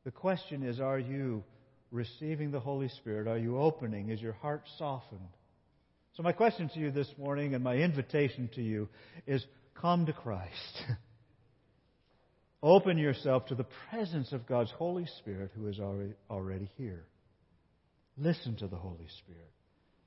The 0.04 0.12
question 0.12 0.62
is, 0.64 0.82
are 0.82 1.00
you 1.00 1.42
receiving 1.90 2.52
the 2.52 2.60
Holy 2.60 2.90
Spirit? 2.90 3.30
Are 3.30 3.38
you 3.38 3.58
opening? 3.58 4.10
Is 4.10 4.22
your 4.22 4.34
heart 4.34 4.64
softened? 4.78 5.22
So, 6.18 6.24
my 6.24 6.34
question 6.34 6.70
to 6.74 6.80
you 6.80 6.92
this 6.92 7.08
morning 7.18 7.56
and 7.56 7.64
my 7.64 7.76
invitation 7.76 8.50
to 8.56 8.62
you 8.62 8.90
is 9.26 9.46
come 9.80 10.06
to 10.08 10.14
Christ. 10.14 10.84
Open 12.64 12.98
yourself 12.98 13.48
to 13.48 13.56
the 13.56 13.66
presence 13.90 14.32
of 14.34 14.46
God's 14.46 14.72
Holy 14.72 15.08
Spirit 15.20 15.52
who 15.56 15.68
is 15.68 15.80
already, 15.80 16.14
already 16.30 16.70
here. 16.78 17.06
Listen 18.18 18.56
to 18.58 18.68
the 18.68 18.76
Holy 18.76 19.08
Spirit. 19.20 19.52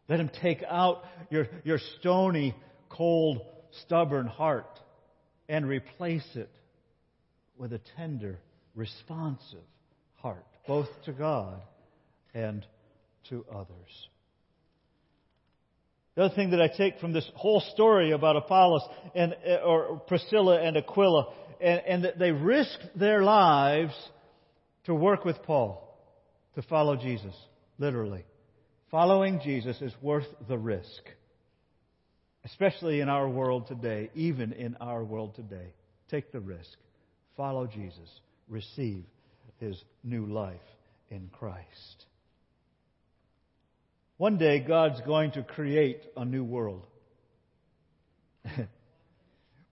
Let 0.08 0.20
Him 0.20 0.30
take 0.40 0.62
out 0.68 1.02
your, 1.30 1.48
your 1.64 1.78
stony, 1.98 2.54
cold, 2.88 3.40
stubborn 3.82 4.26
heart 4.26 4.78
and 5.48 5.66
replace 5.66 6.28
it 6.34 6.50
with 7.58 7.72
a 7.72 7.80
tender, 7.96 8.38
responsive 8.74 9.64
heart, 10.16 10.46
both 10.66 10.88
to 11.06 11.12
God 11.12 11.60
and 12.34 12.64
to 13.30 13.44
others. 13.52 14.08
The 16.14 16.24
other 16.24 16.34
thing 16.34 16.50
that 16.50 16.60
I 16.60 16.68
take 16.68 17.00
from 17.00 17.12
this 17.12 17.28
whole 17.34 17.60
story 17.74 18.12
about 18.12 18.36
Apollos 18.36 18.82
and 19.16 19.34
or 19.64 20.00
Priscilla 20.06 20.60
and 20.60 20.76
Aquila, 20.76 21.32
and, 21.64 21.82
and 21.86 22.04
that 22.04 22.18
they 22.18 22.30
risked 22.30 22.86
their 22.94 23.22
lives 23.22 23.94
to 24.84 24.94
work 24.94 25.24
with 25.24 25.42
Paul, 25.44 25.98
to 26.56 26.62
follow 26.62 26.94
Jesus, 26.94 27.34
literally. 27.78 28.24
Following 28.90 29.40
Jesus 29.42 29.80
is 29.80 29.92
worth 30.02 30.26
the 30.46 30.58
risk, 30.58 31.02
especially 32.44 33.00
in 33.00 33.08
our 33.08 33.26
world 33.26 33.66
today, 33.66 34.10
even 34.14 34.52
in 34.52 34.76
our 34.76 35.02
world 35.02 35.34
today. 35.34 35.72
Take 36.10 36.32
the 36.32 36.40
risk. 36.40 36.76
Follow 37.34 37.66
Jesus. 37.66 38.08
Receive 38.46 39.02
his 39.58 39.82
new 40.04 40.26
life 40.26 40.60
in 41.10 41.30
Christ. 41.32 42.04
One 44.18 44.36
day, 44.36 44.60
God's 44.60 45.00
going 45.00 45.32
to 45.32 45.42
create 45.42 46.02
a 46.14 46.26
new 46.26 46.44
world. 46.44 46.86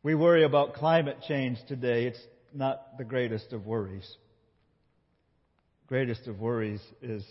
we 0.03 0.15
worry 0.15 0.45
about 0.45 0.75
climate 0.75 1.19
change 1.29 1.59
today. 1.69 2.07
It's 2.07 2.21
not 2.53 2.99
the 2.99 3.05
greatest 3.05 3.53
of 3.53 3.67
worries. 3.67 4.17
Greatest 5.87 6.27
of 6.27 6.41
worries 6.41 6.81
is 7.01 7.25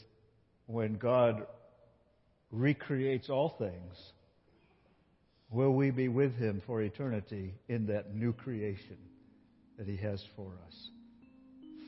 when 0.68 0.96
God 0.96 1.46
recreates 2.52 3.30
all 3.30 3.56
things. 3.58 3.98
Will 5.50 5.74
we 5.74 5.92
be 5.92 6.08
with 6.08 6.36
Him 6.36 6.62
for 6.66 6.82
eternity 6.82 7.56
in 7.68 7.88
that 7.88 8.16
new 8.16 8.32
creation 8.32 8.98
that 9.78 9.88
He 9.88 9.98
has 9.98 10.24
for 10.36 10.54
us? 10.68 10.90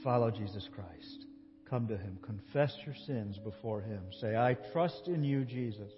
Follow 0.04 0.32
Jesus 0.32 0.68
Christ. 0.76 1.26
Come 1.70 1.88
to 1.88 1.96
Him. 1.96 2.20
Confess 2.22 2.76
your 2.86 2.96
sins 3.08 3.38
before 3.38 3.82
Him. 3.82 4.02
Say, 4.20 4.36
I 4.36 4.58
trust 4.74 5.08
in 5.08 5.24
you, 5.24 5.46
Jesus, 5.46 5.92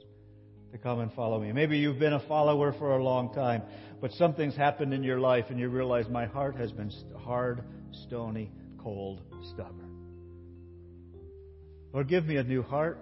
to 0.76 0.81
come 0.81 0.99
and 0.99 1.14
follow 1.14 1.39
me. 1.39 1.53
Maybe 1.53 1.77
you've 1.77 1.99
been 1.99 2.11
a 2.11 2.27
follower 2.27 2.73
for 2.73 2.97
a 2.97 3.03
long 3.03 3.34
time, 3.34 3.61
but 4.02 4.11
something's 4.11 4.57
happened 4.57 4.93
in 4.93 5.03
your 5.03 5.22
life 5.22 5.45
and 5.49 5.57
you 5.57 5.69
realize 5.69 6.06
my 6.10 6.26
heart 6.26 6.57
has 6.57 6.69
been 6.73 6.91
hard, 7.18 7.64
stony, 8.07 8.52
cold, 8.77 9.22
stubborn. 9.53 9.89
Lord, 11.93 12.10
give 12.10 12.26
me 12.26 12.35
a 12.35 12.43
new 12.43 12.61
heart. 12.61 12.99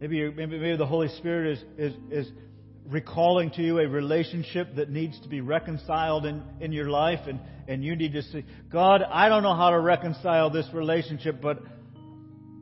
Maybe, 0.00 0.28
maybe, 0.32 0.58
maybe 0.58 0.76
the 0.76 0.86
Holy 0.86 1.08
Spirit 1.18 1.58
is, 1.58 1.92
is, 1.92 2.26
is 2.26 2.32
recalling 2.86 3.52
to 3.52 3.62
you 3.62 3.78
a 3.78 3.86
relationship 3.86 4.74
that 4.74 4.90
needs 4.90 5.20
to 5.20 5.28
be 5.28 5.40
reconciled 5.40 6.26
in, 6.26 6.42
in 6.60 6.72
your 6.72 6.90
life, 6.90 7.20
and, 7.28 7.38
and 7.68 7.84
you 7.84 7.94
need 7.94 8.14
to 8.14 8.22
say, 8.22 8.44
God, 8.72 9.02
I 9.08 9.28
don't 9.28 9.44
know 9.44 9.54
how 9.54 9.70
to 9.70 9.78
reconcile 9.78 10.50
this 10.50 10.66
relationship, 10.72 11.40
but 11.40 11.60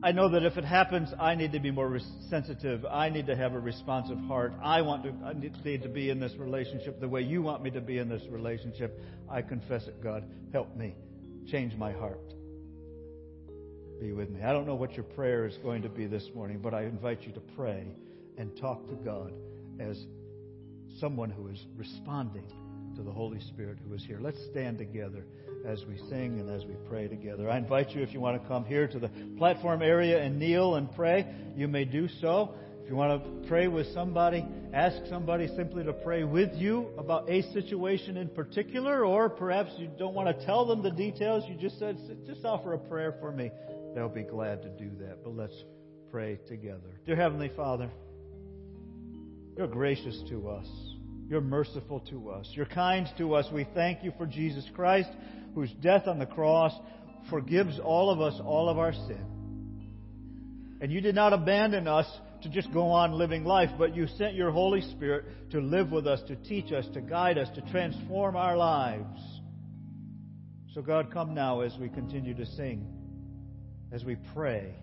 I 0.07 0.13
know 0.13 0.29
that 0.29 0.43
if 0.43 0.55
it 0.55 0.63
happens, 0.63 1.09
I 1.19 1.35
need 1.35 1.51
to 1.51 1.59
be 1.59 1.69
more 1.69 1.99
sensitive. 2.29 2.85
I 2.85 3.09
need 3.09 3.27
to 3.27 3.35
have 3.35 3.55
a 3.55 3.59
responsive 3.59 4.17
heart. 4.19 4.53
I 4.63 4.81
want 4.81 5.03
to 5.03 5.11
I 5.25 5.33
need 5.33 5.83
to 5.83 5.89
be 5.89 6.09
in 6.09 6.17
this 6.17 6.33
relationship 6.37 7.01
the 7.01 7.09
way 7.09 7.23
you 7.23 7.41
want 7.41 7.61
me 7.61 7.71
to 7.71 7.81
be 7.81 7.97
in 7.97 8.07
this 8.07 8.21
relationship. 8.29 8.97
I 9.29 9.41
confess 9.41 9.85
it, 9.85 10.01
God. 10.01 10.23
Help 10.53 10.73
me. 10.77 10.95
Change 11.47 11.75
my 11.75 11.91
heart. 11.91 12.33
Be 13.99 14.13
with 14.13 14.29
me. 14.29 14.43
I 14.43 14.53
don't 14.53 14.65
know 14.65 14.75
what 14.75 14.93
your 14.93 15.03
prayer 15.03 15.45
is 15.45 15.57
going 15.57 15.81
to 15.81 15.89
be 15.89 16.07
this 16.07 16.29
morning, 16.33 16.59
but 16.63 16.73
I 16.73 16.83
invite 16.83 17.23
you 17.23 17.33
to 17.33 17.41
pray 17.57 17.85
and 18.37 18.55
talk 18.55 18.87
to 18.87 18.95
God 18.95 19.33
as 19.77 20.01
someone 21.01 21.31
who 21.31 21.49
is 21.49 21.65
responding 21.75 22.49
to 22.95 23.03
the 23.03 23.11
Holy 23.11 23.41
Spirit 23.41 23.77
who 23.85 23.93
is 23.93 24.05
here. 24.05 24.19
Let's 24.21 24.39
stand 24.51 24.77
together 24.77 25.25
as 25.67 25.83
we 25.85 25.97
sing 26.09 26.39
and 26.39 26.49
as 26.49 26.65
we 26.65 26.75
pray 26.87 27.07
together. 27.07 27.49
I 27.49 27.57
invite 27.57 27.89
you, 27.89 28.01
if 28.01 28.13
you 28.13 28.21
want 28.21 28.41
to 28.41 28.47
come 28.47 28.63
here 28.63 28.87
to 28.87 28.99
the 28.99 29.11
platform 29.37 29.81
area 29.81 30.23
and 30.23 30.39
kneel 30.39 30.75
and 30.75 30.89
pray, 30.95 31.27
you 31.55 31.67
may 31.67 31.83
do 31.83 32.07
so. 32.21 32.53
If 32.81 32.89
you 32.89 32.95
want 32.95 33.21
to 33.21 33.49
pray 33.49 33.67
with 33.67 33.87
somebody, 33.93 34.45
ask 34.73 34.95
somebody 35.09 35.47
simply 35.57 35.83
to 35.83 35.91
pray 35.91 36.23
with 36.23 36.53
you 36.53 36.87
about 36.97 37.29
a 37.29 37.41
situation 37.51 38.15
in 38.15 38.29
particular, 38.29 39.05
or 39.05 39.27
perhaps 39.27 39.71
you 39.77 39.89
don't 39.99 40.13
want 40.13 40.39
to 40.39 40.45
tell 40.45 40.65
them 40.65 40.81
the 40.81 40.91
details. 40.91 41.43
You 41.49 41.55
just 41.55 41.77
said, 41.79 41.97
just 42.25 42.45
offer 42.45 42.73
a 42.73 42.79
prayer 42.79 43.15
for 43.19 43.33
me. 43.33 43.51
They'll 43.93 44.07
be 44.07 44.23
glad 44.23 44.61
to 44.61 44.69
do 44.69 44.89
that. 45.01 45.21
But 45.21 45.35
let's 45.35 45.65
pray 46.09 46.39
together. 46.47 47.01
Dear 47.05 47.17
Heavenly 47.17 47.51
Father, 47.57 47.91
you're 49.57 49.67
gracious 49.67 50.17
to 50.29 50.47
us. 50.47 50.67
You're 51.27 51.41
merciful 51.41 51.99
to 52.09 52.29
us. 52.29 52.49
You're 52.53 52.67
kind 52.67 53.05
to 53.17 53.33
us. 53.33 53.47
We 53.51 53.67
thank 53.73 54.01
you 54.01 54.13
for 54.17 54.25
Jesus 54.25 54.63
Christ, 54.73 55.09
whose 55.57 55.73
death 55.81 56.05
on 56.05 56.19
the 56.19 56.25
cross 56.27 56.71
forgives 57.31 57.79
all 57.83 58.11
of 58.11 58.21
us 58.21 58.39
all 58.45 58.69
of 58.69 58.77
our 58.77 58.93
sin. 58.93 60.77
And 60.79 60.91
you 60.91 61.01
did 61.01 61.15
not 61.15 61.33
abandon 61.33 61.87
us 61.87 62.05
to 62.43 62.49
just 62.49 62.71
go 62.71 62.91
on 62.91 63.13
living 63.13 63.43
life, 63.43 63.71
but 63.75 63.95
you 63.95 64.05
sent 64.05 64.35
your 64.35 64.51
Holy 64.51 64.81
Spirit 64.81 65.25
to 65.49 65.59
live 65.59 65.91
with 65.91 66.05
us, 66.05 66.21
to 66.27 66.35
teach 66.35 66.71
us, 66.71 66.85
to 66.93 67.01
guide 67.01 67.39
us, 67.39 67.47
to 67.55 67.61
transform 67.71 68.35
our 68.35 68.55
lives. 68.55 69.19
So, 70.75 70.83
God, 70.83 71.11
come 71.11 71.33
now 71.33 71.61
as 71.61 71.75
we 71.79 71.89
continue 71.89 72.35
to 72.35 72.45
sing, 72.45 72.85
as 73.91 74.05
we 74.05 74.15
pray. 74.35 74.75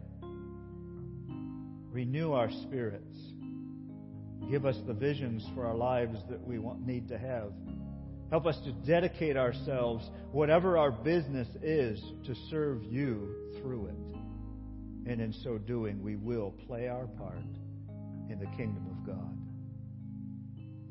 Renew 1.92 2.32
our 2.32 2.50
spirits. 2.50 3.16
Give 4.50 4.66
us 4.66 4.76
the 4.88 4.94
visions 4.94 5.46
for 5.54 5.66
our 5.66 5.76
lives 5.76 6.18
that 6.28 6.44
we 6.44 6.58
want, 6.58 6.84
need 6.84 7.06
to 7.10 7.16
have. 7.16 7.52
Help 8.34 8.46
us 8.46 8.58
to 8.64 8.72
dedicate 8.72 9.36
ourselves, 9.36 10.10
whatever 10.32 10.76
our 10.76 10.90
business 10.90 11.46
is, 11.62 12.02
to 12.26 12.34
serve 12.50 12.82
you 12.82 13.32
through 13.60 13.86
it. 13.86 15.08
And 15.08 15.20
in 15.20 15.32
so 15.44 15.56
doing, 15.56 16.02
we 16.02 16.16
will 16.16 16.50
play 16.66 16.88
our 16.88 17.06
part 17.06 17.38
in 18.28 18.40
the 18.40 18.46
kingdom 18.56 18.88
of 18.90 19.06
God. 19.06 19.38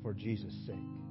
For 0.02 0.14
Jesus' 0.14 0.56
sake. 0.66 1.03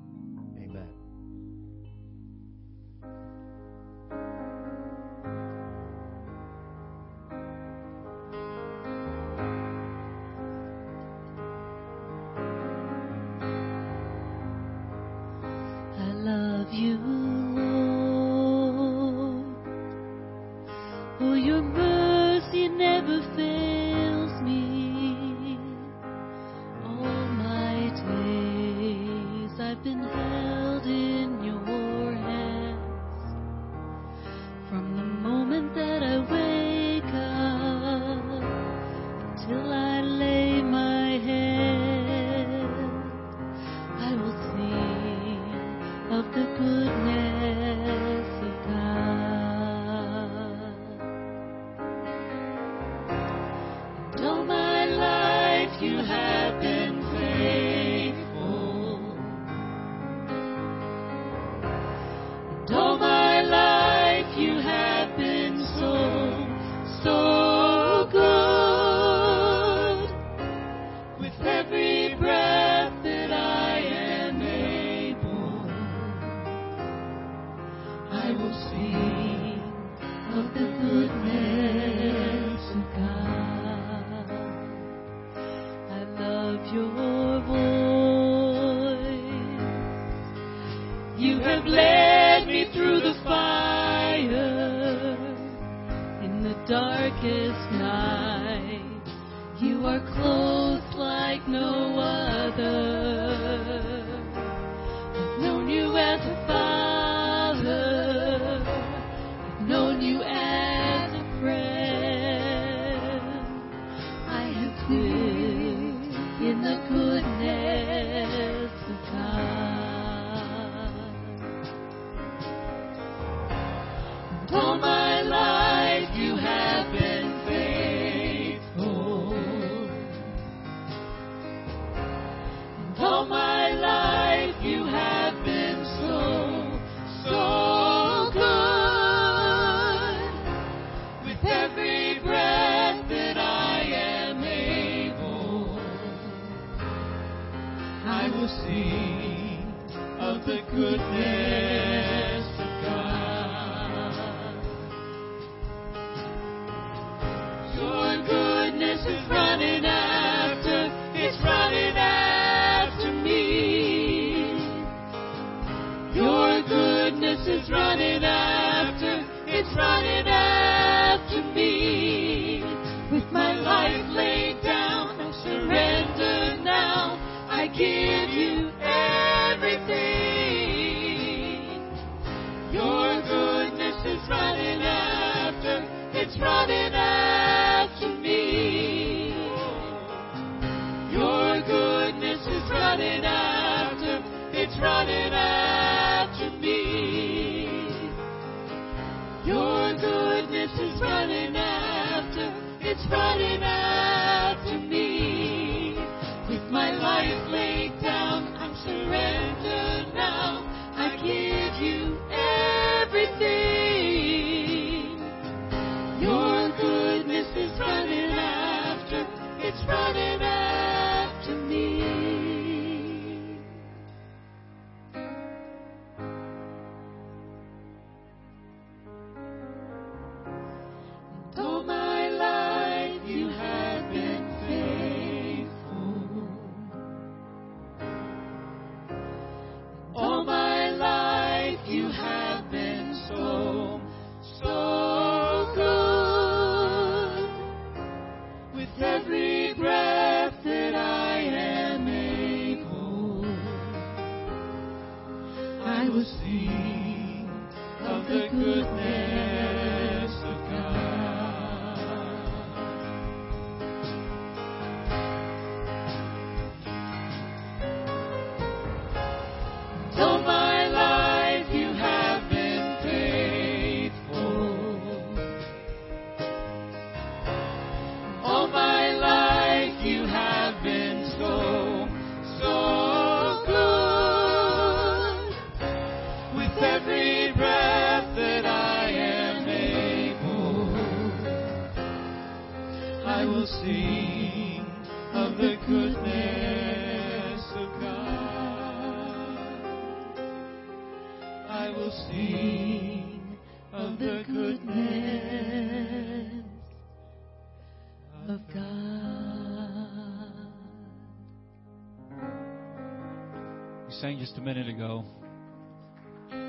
Sang 314.23 314.39
just 314.39 314.57
a 314.57 314.61
minute 314.61 314.89
ago. 314.89 315.42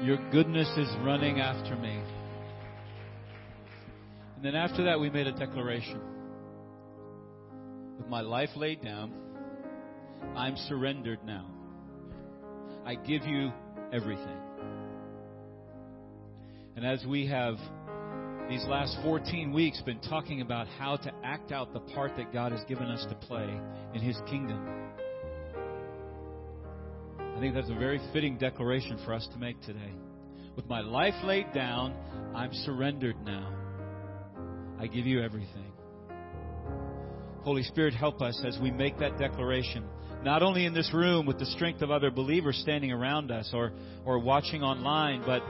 Your 0.03 0.17
goodness 0.31 0.67
is 0.75 0.89
running 1.01 1.39
after 1.39 1.77
me. 1.77 1.97
And 4.35 4.43
then 4.43 4.53
after 4.53 4.83
that, 4.83 4.99
we 4.99 5.09
made 5.09 5.27
a 5.27 5.31
declaration. 5.31 6.01
With 7.97 8.09
my 8.09 8.19
life 8.19 8.49
laid 8.57 8.83
down, 8.83 9.13
I'm 10.35 10.57
surrendered 10.67 11.19
now. 11.23 11.45
I 12.85 12.95
give 12.95 13.23
you 13.23 13.53
everything. 13.93 14.37
And 16.75 16.85
as 16.85 17.05
we 17.05 17.25
have 17.27 17.55
these 18.49 18.65
last 18.65 18.97
14 19.03 19.53
weeks 19.53 19.81
been 19.85 20.01
talking 20.01 20.41
about 20.41 20.67
how 20.67 20.97
to 20.97 21.13
act 21.23 21.53
out 21.53 21.71
the 21.71 21.79
part 21.79 22.17
that 22.17 22.33
God 22.33 22.51
has 22.51 22.61
given 22.65 22.87
us 22.87 23.05
to 23.07 23.15
play 23.15 23.57
in 23.93 24.01
His 24.01 24.17
kingdom, 24.29 24.67
I 27.35 27.39
think 27.39 27.55
that's 27.55 27.69
a 27.69 27.75
very 27.75 27.99
fitting 28.13 28.37
declaration 28.37 28.99
for 29.05 29.13
us 29.13 29.27
to 29.33 29.37
make 29.37 29.59
today. 29.61 29.91
With 30.55 30.67
my 30.67 30.81
life 30.81 31.15
laid 31.23 31.51
down, 31.51 31.95
I'm 32.35 32.53
surrendered 32.53 33.15
now. 33.25 33.51
I 34.79 34.87
give 34.87 35.05
you 35.05 35.21
everything. 35.21 35.71
Holy 37.41 37.63
Spirit, 37.63 37.93
help 37.93 38.21
us 38.21 38.41
as 38.45 38.57
we 38.61 38.71
make 38.71 38.99
that 38.99 39.17
declaration, 39.17 39.83
not 40.23 40.43
only 40.43 40.65
in 40.65 40.73
this 40.73 40.93
room 40.93 41.25
with 41.25 41.39
the 41.39 41.45
strength 41.47 41.81
of 41.81 41.91
other 41.91 42.11
believers 42.11 42.57
standing 42.61 42.91
around 42.91 43.31
us 43.31 43.49
or, 43.53 43.73
or 44.05 44.19
watching 44.19 44.61
online, 44.61 45.23
but 45.25 45.41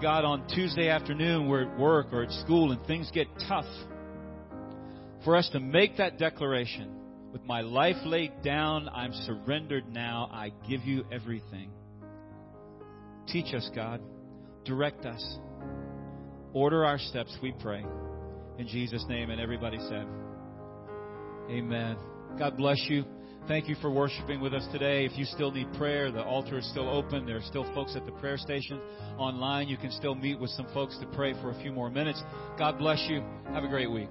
God, 0.00 0.24
on 0.24 0.46
Tuesday 0.48 0.88
afternoon, 0.88 1.48
we're 1.48 1.72
at 1.72 1.78
work 1.78 2.12
or 2.12 2.22
at 2.22 2.30
school 2.30 2.72
and 2.72 2.86
things 2.86 3.10
get 3.12 3.26
tough. 3.48 3.66
For 5.24 5.36
us 5.36 5.48
to 5.50 5.60
make 5.60 5.96
that 5.96 6.18
declaration 6.18 7.01
with 7.32 7.42
my 7.44 7.62
life 7.62 7.96
laid 8.04 8.42
down, 8.42 8.88
I'm 8.90 9.12
surrendered 9.24 9.88
now. 9.88 10.28
I 10.30 10.52
give 10.68 10.82
you 10.82 11.04
everything. 11.10 11.70
Teach 13.26 13.54
us, 13.54 13.68
God. 13.74 14.02
Direct 14.64 15.06
us. 15.06 15.38
Order 16.52 16.84
our 16.84 16.98
steps, 16.98 17.34
we 17.42 17.52
pray. 17.52 17.84
In 18.58 18.68
Jesus' 18.68 19.04
name. 19.08 19.30
And 19.30 19.40
everybody 19.40 19.78
said, 19.88 20.06
Amen. 21.48 21.96
God 22.38 22.56
bless 22.56 22.84
you. 22.88 23.04
Thank 23.48 23.68
you 23.68 23.74
for 23.80 23.90
worshiping 23.90 24.40
with 24.40 24.54
us 24.54 24.66
today. 24.70 25.04
If 25.04 25.18
you 25.18 25.24
still 25.24 25.50
need 25.50 25.72
prayer, 25.72 26.12
the 26.12 26.22
altar 26.22 26.58
is 26.58 26.70
still 26.70 26.88
open. 26.88 27.26
There 27.26 27.38
are 27.38 27.42
still 27.42 27.64
folks 27.74 27.96
at 27.96 28.06
the 28.06 28.12
prayer 28.12 28.36
station 28.36 28.80
online. 29.18 29.68
You 29.68 29.76
can 29.76 29.90
still 29.90 30.14
meet 30.14 30.38
with 30.38 30.50
some 30.50 30.66
folks 30.72 30.96
to 30.98 31.06
pray 31.06 31.32
for 31.40 31.50
a 31.50 31.60
few 31.60 31.72
more 31.72 31.90
minutes. 31.90 32.22
God 32.58 32.78
bless 32.78 33.04
you. 33.08 33.24
Have 33.52 33.64
a 33.64 33.68
great 33.68 33.90
week. 33.90 34.10